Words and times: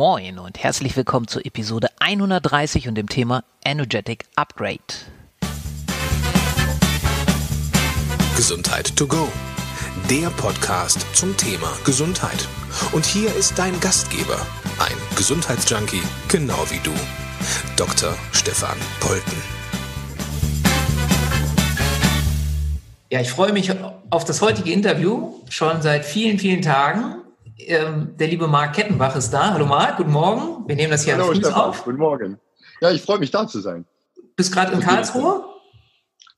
Moin 0.00 0.38
und 0.38 0.62
herzlich 0.62 0.96
willkommen 0.96 1.28
zur 1.28 1.44
Episode 1.44 1.88
130 1.98 2.88
und 2.88 2.94
dem 2.94 3.06
Thema 3.06 3.44
Energetic 3.62 4.24
Upgrade. 4.34 4.78
Gesundheit 8.34 8.96
to 8.96 9.06
go. 9.06 9.28
Der 10.08 10.30
Podcast 10.30 11.04
zum 11.14 11.36
Thema 11.36 11.70
Gesundheit. 11.84 12.48
Und 12.92 13.04
hier 13.04 13.28
ist 13.36 13.58
dein 13.58 13.78
Gastgeber, 13.80 14.38
ein 14.78 14.96
Gesundheitsjunkie, 15.18 16.00
genau 16.28 16.64
wie 16.70 16.80
du, 16.82 16.94
Dr. 17.76 18.16
Stefan 18.32 18.78
Polten. 19.00 19.36
Ja, 23.10 23.20
ich 23.20 23.28
freue 23.28 23.52
mich 23.52 23.70
auf 24.08 24.24
das 24.24 24.40
heutige 24.40 24.72
Interview 24.72 25.34
schon 25.50 25.82
seit 25.82 26.06
vielen, 26.06 26.38
vielen 26.38 26.62
Tagen 26.62 27.16
ähm, 27.66 28.16
der 28.18 28.28
liebe 28.28 28.46
Marc 28.46 28.74
Kettenbach 28.74 29.16
ist 29.16 29.30
da. 29.30 29.52
Hallo 29.52 29.66
Marc, 29.66 29.96
guten 29.96 30.12
Morgen. 30.12 30.66
Wir 30.68 30.76
nehmen 30.76 30.90
das 30.90 31.04
hier 31.04 31.14
Hallo, 31.14 31.34
Stefan, 31.34 31.52
auf. 31.52 31.84
Guten 31.84 31.98
Morgen. 31.98 32.38
Ja, 32.80 32.90
ich 32.90 33.02
freue 33.02 33.18
mich 33.18 33.30
da 33.30 33.46
zu 33.46 33.60
sein. 33.60 33.84
Bist 34.36 34.52
gerade 34.52 34.72
in 34.72 34.80
Karlsruhe? 34.80 35.44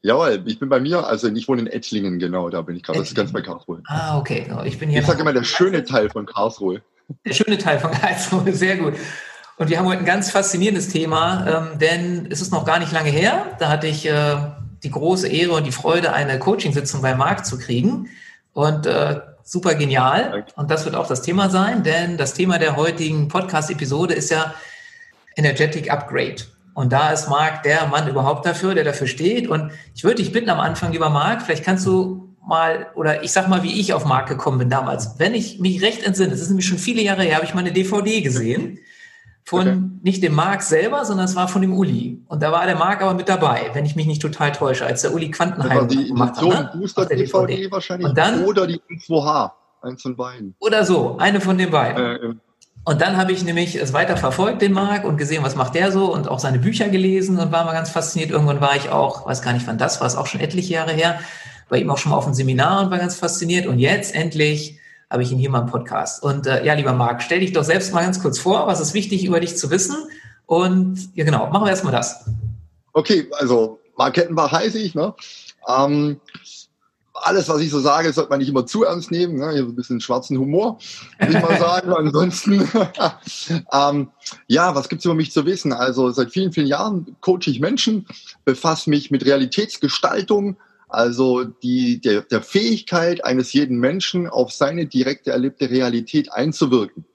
Jawohl, 0.03 0.43
ich 0.47 0.59
bin 0.59 0.69
bei 0.69 0.81
mir, 0.81 1.07
also 1.07 1.29
ich 1.29 1.47
wohne 1.47 1.63
in 1.63 1.67
Ettlingen, 1.69 2.19
genau, 2.19 2.51
da 2.51 2.63
bin 2.63 2.75
ich 2.75 2.83
gerade, 2.83 2.99
das 2.99 3.09
ist 3.09 3.15
ganz 3.15 3.33
bei 3.33 3.41
Karlsruhe. 3.41 3.83
Ah, 3.87 4.19
okay, 4.19 4.51
ich 4.65 4.79
bin 4.79 4.91
hier. 4.91 5.01
Ich 5.01 5.07
sage 5.07 5.21
immer, 5.21 5.33
der 5.33 5.45
schöne 5.45 5.85
Teil 5.85 6.11
von 6.11 6.27
Karlsruhe. 6.27 6.83
Der 7.25 7.35
schöne 7.35 7.59
Teil 7.59 7.79
von 7.79 7.93
Karlsruhe, 7.93 8.53
sehr 8.53 8.77
gut. 8.79 8.95
Und 9.59 9.71
wir 9.71 9.79
haben 9.79 9.87
heute 9.87 10.01
ein 10.01 10.05
ganz 10.05 10.31
faszinierendes 10.31 10.89
Thema, 10.89 11.71
ähm, 11.73 11.79
denn 11.79 12.27
es 12.31 12.41
ist 12.41 12.51
noch 12.51 12.65
gar 12.65 12.81
nicht 12.81 12.91
lange 12.91 13.11
her, 13.11 13.57
da 13.61 13.69
hatte 13.69 13.87
ich 13.87 14.05
äh, 14.07 14.37
die 14.83 14.91
große 14.91 15.29
Ehre 15.29 15.53
und 15.53 15.65
die 15.65 15.73
Freude, 15.73 16.13
eine 16.13 16.39
Coachingsitzung 16.39 17.03
bei 17.03 17.15
Marc 17.15 17.47
zu 17.47 17.59
kriegen. 17.59 18.09
Und 18.53 18.87
äh, 18.87 19.21
super 19.53 19.75
genial. 19.75 20.47
Und 20.57 20.71
das 20.71 20.87
wird 20.87 20.95
auch 20.95 21.07
das 21.07 21.21
Thema 21.21 21.51
sein, 21.51 21.83
denn 21.83 22.17
das 22.17 22.33
Thema 22.33 22.59
der 22.59 22.75
heutigen 22.77 23.29
Podcast-Episode 23.29 24.15
ist 24.15 24.31
ja 24.31 24.55
Energetic 25.37 25.91
Upgrade. 25.91 26.37
Und 26.73 26.91
da 26.91 27.11
ist 27.11 27.29
Marc 27.29 27.63
der 27.63 27.87
Mann 27.87 28.09
überhaupt 28.09 28.47
dafür, 28.47 28.75
der 28.75 28.85
dafür 28.85 29.07
steht. 29.07 29.47
Und 29.47 29.71
ich 29.95 30.05
würde 30.05 30.23
dich 30.23 30.33
bitten 30.33 30.49
am 30.49 30.59
Anfang, 30.59 30.93
lieber 30.93 31.11
Marc, 31.11 31.43
vielleicht 31.43 31.65
kannst 31.65 31.85
du 31.87 32.35
mal, 32.43 32.87
oder 32.95 33.23
ich 33.25 33.33
sag 33.33 33.49
mal, 33.49 33.63
wie 33.63 33.79
ich 33.79 33.93
auf 33.93 34.07
Marc 34.07 34.27
gekommen 34.27 34.57
bin 34.57 34.71
damals. 34.71 35.19
Wenn 35.19 35.35
ich 35.35 35.59
mich 35.59 35.83
recht 35.83 36.03
entsinne, 36.03 36.31
das 36.31 36.41
ist 36.41 36.49
nämlich 36.49 36.67
schon 36.67 36.79
viele 36.79 37.03
Jahre 37.03 37.23
her, 37.23 37.37
habe 37.37 37.45
ich 37.45 37.53
mal 37.53 37.61
eine 37.61 37.73
DVD 37.73 38.23
gesehen 38.23 38.79
von 39.45 39.61
okay. 39.61 39.81
nicht 40.03 40.23
dem 40.23 40.35
Marc 40.35 40.63
selber, 40.63 41.05
sondern 41.05 41.27
es 41.27 41.37
war 41.37 41.49
von 41.49 41.63
dem 41.63 41.75
Uli. 41.77 42.23
Und 42.29 42.43
da 42.43 42.53
war 42.53 42.65
der 42.67 42.77
Marc 42.77 43.03
aber 43.03 43.15
mit 43.15 43.29
dabei, 43.29 43.71
wenn 43.73 43.85
ich 43.85 43.97
mich 43.97 44.07
nicht 44.07 44.23
total 44.23 44.53
täusche, 44.53 44.87
als 44.87 45.03
der 45.03 45.13
Uli 45.15 45.31
Quantenheim 45.31 45.89
die 45.89 46.09
gemacht 46.09 46.37
hat. 46.37 46.45
Ne? 46.45 46.71
Booster 46.75 47.07
DVD, 47.07 47.47
DVD 47.47 47.71
wahrscheinlich. 47.71 48.09
Und 48.09 48.17
dann, 48.17 48.45
oder 48.45 48.67
die 48.67 48.81
2H, 48.89 49.51
eins 49.83 50.03
von 50.03 50.17
beiden. 50.17 50.55
Oder 50.61 50.85
so, 50.85 51.17
eine 51.19 51.41
von 51.41 51.59
den 51.59 51.71
beiden. 51.71 52.05
Äh, 52.05 52.15
äh. 52.15 52.35
Und 52.85 53.01
dann 53.01 53.17
habe 53.17 53.31
ich 53.31 53.45
nämlich 53.45 53.77
es 53.77 53.93
weiter 53.93 54.17
verfolgt, 54.17 54.61
den 54.61 54.73
Marc, 54.73 55.05
und 55.05 55.17
gesehen, 55.17 55.45
was 55.45 55.55
macht 55.55 55.75
der 55.75 55.93
so 55.93 56.13
und 56.13 56.29
auch 56.29 56.41
seine 56.41 56.59
Bücher 56.59 56.89
gelesen 56.89 57.39
und 57.39 57.53
war 57.53 57.65
mal 57.65 57.73
ganz 57.73 57.91
fasziniert. 57.91 58.31
Irgendwann 58.31 58.61
war 58.61 58.75
ich 58.75 58.91
auch, 58.91 59.27
weiß 59.27 59.43
gar 59.43 59.53
nicht 59.53 59.67
wann 59.67 59.79
das 59.79 60.01
war, 60.01 60.07
ist 60.07 60.17
auch 60.17 60.27
schon 60.27 60.41
etliche 60.41 60.75
Jahre 60.75 60.93
her, 60.93 61.21
bei 61.69 61.79
ihm 61.79 61.91
auch 61.91 61.99
schon 61.99 62.11
mal 62.11 62.19
auf 62.19 62.27
einem 62.27 62.35
Seminar 62.35 62.83
und 62.83 62.91
war 62.91 62.99
ganz 62.99 63.17
fasziniert. 63.17 63.67
Und 63.67 63.79
jetzt 63.79 64.15
endlich 64.15 64.81
habe 65.13 65.23
ich 65.23 65.31
ihn 65.31 65.39
hier 65.39 65.51
mal 65.51 65.61
im 65.61 65.67
Podcast. 65.67 66.23
Und 66.23 66.47
äh, 66.47 66.65
ja, 66.65 66.73
lieber 66.73 66.95
Marc, 66.95 67.23
stell 67.23 67.41
dich 67.41 67.53
doch 67.53 67.65
selbst 67.65 67.93
mal 67.93 68.03
ganz 68.03 68.21
kurz 68.21 68.39
vor, 68.39 68.67
was 68.67 68.81
ist 68.81 68.95
wichtig 68.95 69.27
über 69.27 69.41
dich 69.41 69.59
zu 69.59 69.71
wissen? 69.71 69.95
Und 70.47 71.15
ja, 71.15 71.25
genau, 71.25 71.51
machen 71.51 71.65
wir 71.65 71.71
erstmal 71.71 71.93
das. 71.93 72.25
Okay, 72.95 73.29
also 73.33 73.79
Marc 73.99 74.15
Kettenbach 74.15 74.51
heiße 74.53 74.79
ich. 74.79 74.95
Ne? 74.95 75.15
Ähm, 75.69 76.19
alles, 77.13 77.47
was 77.51 77.61
ich 77.61 77.71
so 77.71 77.81
sage, 77.81 78.11
sollte 78.11 78.31
man 78.31 78.39
nicht 78.39 78.49
immer 78.49 78.65
zu 78.65 78.85
ernst 78.85 79.11
nehmen. 79.11 79.37
Ne? 79.37 79.53
Ich 79.53 79.61
habe 79.61 79.71
ein 79.71 79.77
bisschen 79.77 80.01
schwarzen 80.01 80.39
Humor, 80.39 80.79
würde 81.19 81.37
ich 81.37 81.43
mal 81.43 81.59
sagen. 81.59 81.93
Ansonsten, 81.97 82.67
ähm, 83.73 84.09
ja, 84.47 84.75
was 84.75 84.89
gibt's 84.89 85.05
über 85.05 85.15
mich 85.15 85.31
zu 85.31 85.45
wissen? 85.45 85.75
Also 85.75 86.11
seit 86.11 86.33
vielen, 86.33 86.53
vielen 86.53 86.67
Jahren 86.67 87.17
coache 87.21 87.49
ich 87.51 87.61
Menschen, 87.61 88.07
befasse 88.47 88.89
mich 88.89 89.11
mit 89.11 89.27
Realitätsgestaltung, 89.27 90.57
also 90.93 91.45
die, 91.45 92.01
der, 92.01 92.23
der 92.23 92.43
Fähigkeit 92.43 93.25
eines 93.25 93.53
jeden 93.53 93.79
Menschen 93.79 94.29
auf 94.29 94.53
seine 94.53 94.87
direkte 94.87 95.31
erlebte 95.31 95.71
Realität 95.71 96.31
einzuwirken. 96.33 97.07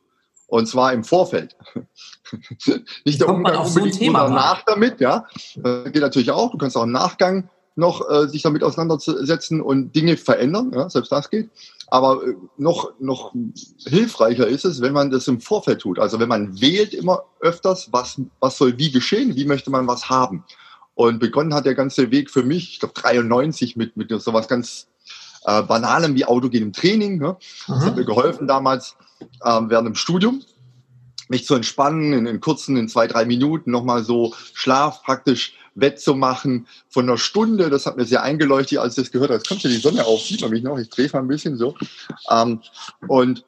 Und 0.48 0.68
zwar 0.68 0.94
im 0.94 1.04
Vorfeld. 1.04 1.56
Nicht 3.06 3.22
der 3.22 3.30
Umgang 3.30 3.66
unbedingt 3.66 3.94
so 3.94 4.00
Thema 4.00 4.24
danach 4.24 4.64
damit, 4.66 5.00
ja. 5.00 5.26
Äh, 5.64 5.92
geht 5.92 6.02
natürlich 6.02 6.32
auch. 6.32 6.52
Du 6.52 6.58
kannst 6.58 6.76
auch 6.78 6.84
im 6.84 6.92
Nachgang 6.92 7.50
noch 7.76 8.10
äh, 8.10 8.28
sich 8.28 8.42
damit 8.42 8.64
auseinandersetzen 8.64 9.62
und 9.62 9.96
Dinge 9.96 10.18
verändern, 10.18 10.72
ja, 10.74 10.90
selbst 10.90 11.12
das 11.12 11.30
geht. 11.30 11.50
Aber 11.88 12.24
äh, 12.26 12.34
noch, 12.58 12.94
noch 13.00 13.34
hilfreicher 13.86 14.48
ist 14.48 14.66
es, 14.66 14.82
wenn 14.82 14.94
man 14.94 15.12
das 15.12 15.28
im 15.28 15.40
Vorfeld 15.40 15.82
tut. 15.82 16.00
Also 16.00 16.20
wenn 16.20 16.30
man 16.30 16.60
wählt 16.60 16.94
immer 16.94 17.26
öfters, 17.40 17.90
was, 17.92 18.20
was 18.40 18.58
soll 18.58 18.78
wie 18.80 18.92
geschehen, 18.92 19.36
wie 19.36 19.46
möchte 19.46 19.70
man 19.70 19.88
was 19.88 20.10
haben. 20.10 20.44
Und 20.98 21.20
begonnen 21.20 21.54
hat 21.54 21.68
der 21.68 21.76
ganze 21.76 22.10
Weg 22.10 22.32
für 22.32 22.42
mich, 22.42 22.72
ich 22.72 22.80
glaube 22.80 22.96
93, 22.96 23.76
mit, 23.76 23.98
mit 23.98 24.10
sowas 24.20 24.48
ganz 24.48 24.88
äh, 25.46 25.62
Banalem 25.62 26.16
wie 26.16 26.26
autogenem 26.26 26.74
Training. 26.74 27.20
Ne? 27.20 27.38
Das 27.68 27.86
hat 27.86 27.96
mir 27.96 28.04
geholfen 28.04 28.48
damals 28.48 28.96
ähm, 29.46 29.70
während 29.70 29.86
dem 29.86 29.94
Studium, 29.94 30.42
mich 31.30 31.46
zu 31.46 31.54
entspannen, 31.54 32.14
in, 32.14 32.26
in 32.26 32.40
kurzen, 32.40 32.78
in 32.78 32.90
zwei, 32.90 33.06
drei 33.06 33.26
Minuten 33.26 33.70
nochmal 33.70 34.04
so 34.04 34.34
Schlaf 34.56 35.04
praktisch 35.04 35.54
wettzumachen 35.76 36.66
von 36.90 37.08
einer 37.08 37.20
Stunde. 37.20 37.70
Das 37.70 37.86
hat 37.86 37.96
mir 37.96 38.06
sehr 38.06 38.24
eingeleuchtet, 38.24 38.80
als 38.80 38.98
ich 38.98 39.04
das 39.04 39.12
gehört 39.12 39.30
habe. 39.30 39.38
Jetzt 39.38 39.48
kommt 39.48 39.62
ja 39.62 39.70
die 39.70 39.78
Sonne 39.78 40.04
auf, 40.04 40.22
sieht 40.22 40.42
man 40.42 40.50
mich 40.50 40.64
noch, 40.64 40.80
ich 40.80 40.90
drehe 40.90 41.12
mal 41.14 41.20
ein 41.20 41.28
bisschen 41.28 41.58
so. 41.60 41.76
Ähm, 42.32 42.62
und 43.08 43.46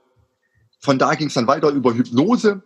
von 0.79 0.99
da 0.99 1.15
ging 1.15 1.29
es 1.29 1.33
dann 1.33 1.47
weiter 1.47 1.69
über 1.69 1.95
Hypnose 1.95 2.61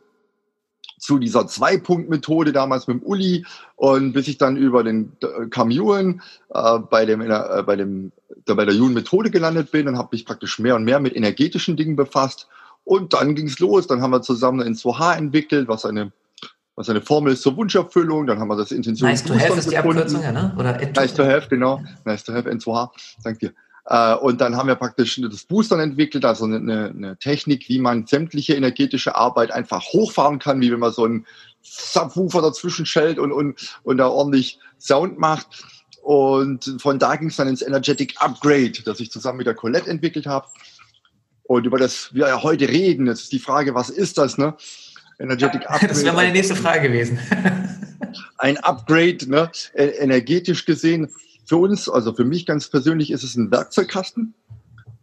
zu 1.04 1.20
dieser 1.20 1.48
Zwei-Punkt-Methode 1.48 2.54
damals 2.54 2.88
mit 2.88 3.02
dem 3.02 3.04
Uli 3.04 3.46
und 3.76 4.14
bis 4.14 4.30
ich 4.30 4.38
dann 4.38 4.56
über 4.56 4.86
den 4.86 5.12
Kamuen 5.50 6.22
äh, 6.54 6.80
bei 6.80 7.06
dem, 7.06 7.20
äh, 7.20 7.64
bei 7.66 7.76
dem 7.76 8.14
da 8.46 8.54
bei 8.54 8.64
der 8.64 8.74
Jun-Methode 8.74 9.30
gelandet 9.30 9.72
bin 9.72 9.88
und 9.88 9.98
habe 9.98 10.10
mich 10.14 10.26
praktisch 10.26 10.60
mehr 10.60 10.76
und 10.76 10.86
mehr 10.86 11.02
mit 11.02 11.16
energetischen 11.16 11.76
Dingen 11.76 11.98
befasst. 11.98 12.48
Und 12.86 13.14
dann 13.14 13.36
ging 13.36 13.48
es 13.48 13.60
los. 13.60 13.88
Dann 13.88 14.02
haben 14.02 14.12
wir 14.12 14.22
zusammen 14.22 14.62
ein 14.62 14.76
2H 14.76 15.18
entwickelt, 15.18 15.68
was 15.68 15.86
eine 15.86 16.12
was 16.76 16.90
eine 16.90 17.02
Formel 17.02 17.34
ist 17.34 17.44
zur 17.44 17.56
Wunscherfüllung. 17.56 18.26
Dann 18.26 18.40
haben 18.40 18.48
wir 18.48 18.56
das 18.56 18.72
Intention. 18.72 19.10
Nice 19.10 19.24
to 19.24 19.36
have 19.36 19.60
ist 19.60 19.70
die 19.70 19.78
Abkürzung, 19.78 20.24
ja, 20.24 20.32
ne? 20.32 20.56
Oder 20.58 20.80
nice 20.96 21.14
to 21.14 21.24
have, 21.24 21.48
genau. 21.50 21.84
Nice 22.06 22.24
to 22.24 22.34
have, 22.34 22.50
N2H. 22.50 22.90
Danke 23.24 23.40
dir. 23.40 23.54
Äh, 23.86 24.16
und 24.16 24.40
dann 24.40 24.56
haben 24.56 24.68
wir 24.68 24.76
praktisch 24.76 25.20
das 25.22 25.44
Boostern 25.44 25.80
entwickelt, 25.80 26.26
also 26.26 26.46
eine, 26.46 26.58
eine 26.90 27.18
Technik, 27.18 27.68
wie 27.70 27.80
man 27.80 28.08
sämtliche 28.08 28.56
energetische 28.56 29.16
Arbeit 29.16 29.52
einfach 29.52 29.82
hochfahren 29.82 30.40
kann, 30.40 30.62
wie 30.62 30.72
wenn 30.72 30.80
man 30.80 30.94
so 30.94 31.06
einen 31.06 31.26
Subwoofer 31.62 32.42
dazwischen 32.42 32.86
schellt 32.86 33.20
und, 33.20 33.32
und, 33.32 33.78
und 33.84 33.98
da 33.98 34.08
ordentlich 34.08 34.60
Sound 34.80 35.18
macht. 35.18 35.66
Und 36.02 36.76
von 36.80 37.00
da 37.00 37.16
ging 37.16 37.30
es 37.30 37.38
dann 37.38 37.48
ins 37.48 37.62
Energetic 37.62 38.16
Upgrade, 38.18 38.74
das 38.84 39.00
ich 39.00 39.12
zusammen 39.12 39.38
mit 39.38 39.48
der 39.48 39.56
Colette 39.56 39.90
entwickelt 39.90 40.26
habe. 40.26 40.48
Und 41.44 41.66
über 41.66 41.78
das 41.78 42.14
wir 42.14 42.28
ja 42.28 42.44
heute 42.44 42.68
reden, 42.68 43.08
jetzt 43.08 43.24
ist 43.24 43.32
die 43.32 43.40
Frage, 43.40 43.74
was 43.74 43.90
ist 43.90 44.18
das, 44.18 44.38
ne? 44.38 44.56
Energetic 45.20 45.62
Upgrade. 45.70 45.88
Das 45.88 46.04
wäre 46.04 46.16
meine 46.16 46.32
nächste 46.32 46.56
Frage 46.56 46.90
gewesen. 46.90 47.20
Ein 48.38 48.58
Upgrade, 48.58 49.30
ne? 49.30 49.50
E-, 49.74 49.88
energetisch 50.00 50.66
gesehen 50.66 51.10
für 51.46 51.58
uns, 51.58 51.90
also 51.90 52.14
für 52.14 52.26
mich 52.26 52.46
ganz 52.46 52.68
persönlich, 52.70 53.12
ist 53.12 53.24
es 53.24 53.36
ein 53.36 53.52
Werkzeugkasten, 53.52 54.34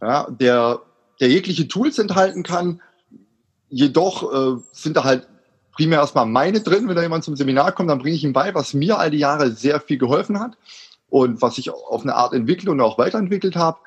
ja, 0.00 0.28
der, 0.30 0.80
der 1.20 1.28
jegliche 1.28 1.68
Tools 1.68 1.98
enthalten 1.98 2.42
kann. 2.42 2.80
Jedoch 3.68 4.32
äh, 4.32 4.60
sind 4.72 4.96
da 4.96 5.04
halt 5.04 5.28
primär 5.72 6.00
erstmal 6.00 6.26
meine 6.26 6.60
drin. 6.60 6.88
Wenn 6.88 6.96
da 6.96 7.02
jemand 7.02 7.24
zum 7.24 7.36
Seminar 7.36 7.72
kommt, 7.72 7.90
dann 7.90 7.98
bringe 7.98 8.16
ich 8.16 8.24
ihm 8.24 8.32
bei, 8.32 8.54
was 8.54 8.74
mir 8.74 8.98
all 8.98 9.10
die 9.10 9.18
Jahre 9.18 9.52
sehr 9.52 9.80
viel 9.80 9.98
geholfen 9.98 10.40
hat 10.40 10.56
und 11.08 11.42
was 11.42 11.58
ich 11.58 11.70
auf 11.70 12.02
eine 12.02 12.14
Art 12.14 12.32
entwickelt 12.32 12.68
und 12.68 12.80
auch 12.80 12.98
weiterentwickelt 12.98 13.56
habe. 13.56 13.78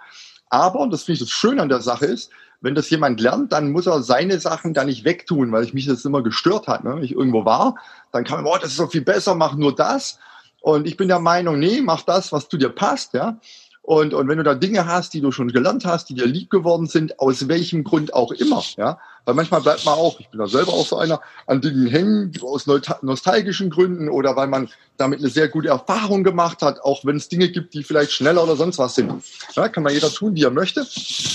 Aber, 0.49 0.79
und 0.79 0.93
das 0.93 1.03
finde 1.03 1.15
ich 1.15 1.19
das 1.19 1.31
Schöne 1.31 1.61
an 1.61 1.69
der 1.69 1.81
Sache 1.81 2.05
ist, 2.05 2.31
wenn 2.61 2.75
das 2.75 2.89
jemand 2.89 3.19
lernt, 3.19 3.51
dann 3.51 3.71
muss 3.71 3.87
er 3.87 4.01
seine 4.03 4.39
Sachen 4.39 4.73
da 4.73 4.85
nicht 4.85 5.03
wegtun, 5.03 5.51
weil 5.51 5.65
ich 5.65 5.73
mich 5.73 5.85
das 5.85 6.05
immer 6.05 6.23
gestört 6.23 6.67
hat. 6.67 6.85
Ne? 6.85 6.95
Wenn 6.95 7.03
ich 7.03 7.11
irgendwo 7.11 7.43
war, 7.43 7.75
dann 8.13 8.23
kann 8.23 8.41
man, 8.41 8.53
oh, 8.53 8.57
das 8.59 8.71
ist 8.71 8.79
doch 8.79 8.89
viel 8.89 9.01
besser, 9.01 9.35
mach 9.35 9.55
nur 9.55 9.75
das. 9.75 10.17
Und 10.63 10.87
ich 10.87 10.95
bin 10.95 11.09
der 11.09 11.19
Meinung, 11.19 11.59
nee, 11.59 11.81
mach 11.81 12.03
das, 12.03 12.31
was 12.31 12.47
zu 12.47 12.55
dir 12.55 12.69
passt, 12.69 13.13
ja. 13.13 13.37
Und, 13.81 14.13
und 14.13 14.29
wenn 14.29 14.37
du 14.37 14.45
da 14.45 14.55
Dinge 14.55 14.85
hast, 14.85 15.13
die 15.13 15.19
du 15.19 15.33
schon 15.33 15.49
gelernt 15.49 15.83
hast, 15.83 16.07
die 16.07 16.13
dir 16.13 16.25
lieb 16.25 16.49
geworden 16.49 16.87
sind, 16.87 17.19
aus 17.19 17.49
welchem 17.49 17.83
Grund 17.83 18.13
auch 18.13 18.31
immer, 18.31 18.63
ja. 18.77 18.97
Weil 19.25 19.35
manchmal 19.35 19.59
bleibt 19.59 19.83
man 19.83 19.95
auch, 19.95 20.21
ich 20.21 20.29
bin 20.29 20.39
da 20.39 20.47
selber 20.47 20.71
auch 20.71 20.85
so 20.85 20.95
einer, 20.95 21.19
an 21.47 21.59
Dingen 21.59 21.87
hängen, 21.87 22.31
aus 22.41 22.65
nostalgischen 22.65 23.71
Gründen 23.71 24.07
oder 24.07 24.37
weil 24.37 24.47
man 24.47 24.69
damit 24.95 25.19
eine 25.19 25.27
sehr 25.27 25.49
gute 25.49 25.67
Erfahrung 25.67 26.23
gemacht 26.23 26.61
hat, 26.61 26.79
auch 26.79 27.03
wenn 27.03 27.17
es 27.17 27.27
Dinge 27.27 27.49
gibt, 27.49 27.73
die 27.73 27.83
vielleicht 27.83 28.13
schneller 28.13 28.41
oder 28.41 28.55
sonst 28.55 28.77
was 28.77 28.95
sind. 28.95 29.11
Ja, 29.55 29.67
kann 29.67 29.83
man 29.83 29.91
jeder 29.91 30.13
tun, 30.13 30.33
wie 30.33 30.43
er 30.43 30.51
möchte. 30.51 30.85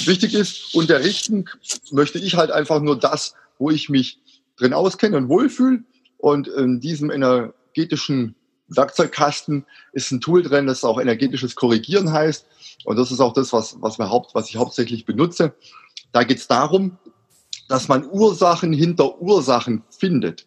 Wichtig 0.06 0.32
ist, 0.32 0.74
unterrichten 0.74 1.44
möchte 1.90 2.18
ich 2.18 2.34
halt 2.34 2.50
einfach 2.50 2.80
nur 2.80 2.98
das, 2.98 3.34
wo 3.58 3.68
ich 3.68 3.90
mich 3.90 4.20
drin 4.56 4.72
auskenne 4.72 5.18
und 5.18 5.28
wohlfühle. 5.28 5.80
Und 6.16 6.48
in 6.48 6.80
diesem 6.80 7.10
energetischen 7.10 8.34
Werkzeugkasten 8.68 9.64
ist 9.92 10.10
ein 10.10 10.20
Tool 10.20 10.42
drin, 10.42 10.66
das 10.66 10.84
auch 10.84 11.00
energetisches 11.00 11.54
Korrigieren 11.54 12.12
heißt. 12.12 12.46
Und 12.84 12.96
das 12.96 13.10
ist 13.10 13.20
auch 13.20 13.32
das, 13.32 13.52
was, 13.52 13.76
was, 13.80 13.98
wir 13.98 14.10
haupt, 14.10 14.34
was 14.34 14.48
ich 14.48 14.56
hauptsächlich 14.56 15.04
benutze. 15.04 15.54
Da 16.12 16.24
geht 16.24 16.38
es 16.38 16.46
darum, 16.46 16.98
dass 17.68 17.88
man 17.88 18.08
Ursachen 18.10 18.72
hinter 18.72 19.20
Ursachen 19.20 19.82
findet. 19.90 20.46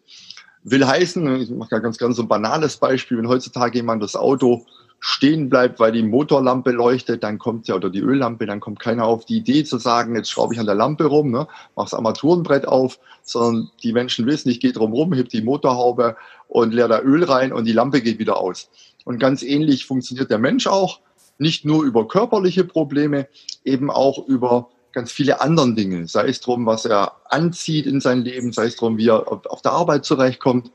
Will 0.64 0.86
heißen, 0.86 1.40
ich 1.40 1.50
mache 1.50 1.80
ganz 1.80 1.98
gerne 1.98 2.14
so 2.14 2.22
ein 2.22 2.28
banales 2.28 2.76
Beispiel, 2.76 3.18
wenn 3.18 3.28
heutzutage 3.28 3.78
jemand 3.78 4.02
das 4.02 4.16
Auto 4.16 4.66
stehen 5.04 5.48
bleibt, 5.48 5.80
weil 5.80 5.90
die 5.90 6.04
Motorlampe 6.04 6.70
leuchtet, 6.70 7.24
dann 7.24 7.40
kommt 7.40 7.66
ja, 7.66 7.74
oder 7.74 7.90
die 7.90 7.98
Öllampe, 7.98 8.46
dann 8.46 8.60
kommt 8.60 8.78
keiner 8.78 9.04
auf 9.04 9.24
die 9.24 9.38
Idee 9.38 9.64
zu 9.64 9.78
sagen, 9.78 10.14
jetzt 10.14 10.30
schraube 10.30 10.54
ich 10.54 10.60
an 10.60 10.66
der 10.66 10.76
Lampe 10.76 11.06
rum, 11.06 11.32
ne, 11.32 11.48
mach 11.74 11.86
das 11.86 11.94
Armaturenbrett 11.94 12.68
auf, 12.68 13.00
sondern 13.24 13.68
die 13.82 13.92
Menschen 13.92 14.26
wissen, 14.26 14.48
ich 14.48 14.60
gehe 14.60 14.72
drum 14.72 14.92
rum, 14.92 15.12
heb 15.12 15.28
die 15.28 15.42
Motorhaube 15.42 16.16
und 16.46 16.72
leer 16.72 16.86
da 16.86 17.00
Öl 17.00 17.24
rein 17.24 17.52
und 17.52 17.64
die 17.64 17.72
Lampe 17.72 18.00
geht 18.00 18.20
wieder 18.20 18.36
aus. 18.36 18.70
Und 19.04 19.18
ganz 19.18 19.42
ähnlich 19.42 19.86
funktioniert 19.86 20.30
der 20.30 20.38
Mensch 20.38 20.68
auch, 20.68 21.00
nicht 21.36 21.64
nur 21.64 21.82
über 21.82 22.06
körperliche 22.06 22.62
Probleme, 22.62 23.26
eben 23.64 23.90
auch 23.90 24.24
über 24.28 24.68
ganz 24.92 25.10
viele 25.10 25.40
anderen 25.40 25.74
Dinge, 25.74 26.06
sei 26.06 26.28
es 26.28 26.40
drum, 26.40 26.64
was 26.64 26.84
er 26.84 27.16
anzieht 27.28 27.86
in 27.86 28.00
sein 28.00 28.22
Leben, 28.22 28.52
sei 28.52 28.66
es 28.66 28.76
drum, 28.76 28.98
wie 28.98 29.08
er 29.08 29.26
auf 29.32 29.62
der 29.62 29.72
Arbeit 29.72 30.04
zurechtkommt. 30.04 30.70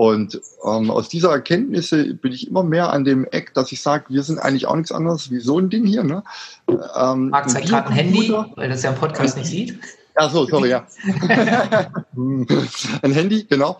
Und 0.00 0.40
ähm, 0.64 0.90
aus 0.90 1.10
dieser 1.10 1.30
Erkenntnisse 1.30 2.14
bin 2.14 2.32
ich 2.32 2.48
immer 2.48 2.62
mehr 2.62 2.90
an 2.90 3.04
dem 3.04 3.26
Eck, 3.26 3.52
dass 3.52 3.70
ich 3.70 3.82
sage, 3.82 4.06
wir 4.08 4.22
sind 4.22 4.38
eigentlich 4.38 4.64
auch 4.64 4.74
nichts 4.74 4.92
anderes 4.92 5.30
wie 5.30 5.40
so 5.40 5.58
ein 5.58 5.68
Ding 5.68 5.84
hier. 5.84 6.02
Ne? 6.02 6.24
Ähm, 6.96 7.28
Marc 7.28 7.50
zeigt 7.50 7.68
gerade 7.68 7.88
ein 7.88 7.92
Handy, 7.92 8.34
weil 8.54 8.70
das 8.70 8.82
ja 8.82 8.92
im 8.92 8.96
Podcast 8.96 9.36
nicht 9.36 9.48
sieht. 9.48 9.78
Ach 10.14 10.32
so, 10.32 10.46
sorry, 10.46 10.70
ja. 10.70 10.86
ein 12.16 13.12
Handy, 13.12 13.44
genau. 13.44 13.76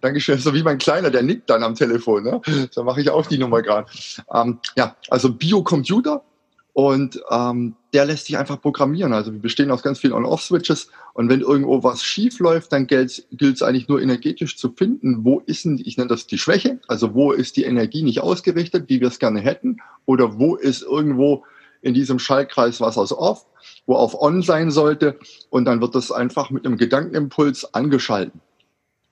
Dankeschön. 0.00 0.40
So 0.40 0.52
wie 0.54 0.64
mein 0.64 0.78
Kleiner, 0.78 1.08
der 1.08 1.22
nickt 1.22 1.48
dann 1.48 1.62
am 1.62 1.76
Telefon. 1.76 2.24
Ne? 2.24 2.40
Da 2.74 2.82
mache 2.82 3.00
ich 3.00 3.08
auch 3.08 3.26
die 3.26 3.38
Nummer 3.38 3.62
gerade. 3.62 3.86
Ähm, 4.34 4.58
ja, 4.76 4.96
also 5.08 5.32
Biocomputer 5.32 6.24
und 6.72 7.20
ähm, 7.30 7.74
der 7.92 8.04
lässt 8.04 8.26
sich 8.26 8.38
einfach 8.38 8.60
programmieren. 8.60 9.12
Also 9.12 9.32
wir 9.32 9.40
bestehen 9.40 9.70
aus 9.70 9.82
ganz 9.82 9.98
vielen 9.98 10.12
On-Off-Switches 10.12 10.88
und 11.14 11.28
wenn 11.28 11.40
irgendwo 11.40 11.82
was 11.82 12.02
schief 12.02 12.38
läuft, 12.38 12.72
dann 12.72 12.86
gilt 12.86 13.24
es 13.40 13.62
eigentlich 13.62 13.88
nur 13.88 14.00
energetisch 14.00 14.56
zu 14.56 14.70
finden, 14.70 15.24
wo 15.24 15.40
ist 15.40 15.64
denn, 15.64 15.80
ich 15.84 15.96
nenne 15.96 16.08
das 16.08 16.26
die 16.26 16.38
Schwäche, 16.38 16.80
also 16.88 17.14
wo 17.14 17.32
ist 17.32 17.56
die 17.56 17.64
Energie 17.64 18.02
nicht 18.02 18.20
ausgerichtet, 18.20 18.84
wie 18.88 19.00
wir 19.00 19.08
es 19.08 19.18
gerne 19.18 19.40
hätten, 19.40 19.78
oder 20.06 20.38
wo 20.38 20.56
ist 20.56 20.82
irgendwo 20.82 21.44
in 21.82 21.94
diesem 21.94 22.18
Schaltkreis 22.18 22.80
was 22.80 22.98
aus 22.98 23.12
Off, 23.12 23.46
wo 23.86 23.96
auf 23.96 24.20
On 24.20 24.42
sein 24.42 24.70
sollte 24.70 25.18
und 25.48 25.64
dann 25.64 25.80
wird 25.80 25.94
das 25.94 26.12
einfach 26.12 26.50
mit 26.50 26.66
einem 26.66 26.76
Gedankenimpuls 26.76 27.74
angeschalten. 27.74 28.40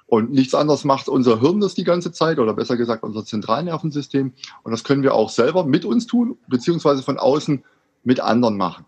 Und 0.09 0.33
nichts 0.33 0.55
anderes 0.55 0.85
macht 0.85 1.09
unser 1.09 1.39
Hirn 1.41 1.61
das 1.61 1.75
die 1.75 1.85
ganze 1.85 2.13
Zeit 2.13 2.39
oder 2.39 2.55
besser 2.55 2.79
gesagt 2.79 3.03
unser 3.03 3.27
Zentralnervensystem. 3.27 4.33
Und 4.63 4.73
das 4.73 4.83
können 4.83 5.03
wir 5.03 5.13
auch 5.13 5.29
selber 5.29 5.65
mit 5.65 5.85
uns 5.85 6.07
tun, 6.07 6.39
beziehungsweise 6.49 7.03
von 7.03 7.19
außen 7.19 7.63
mit 8.05 8.19
anderen 8.19 8.57
machen. 8.57 8.87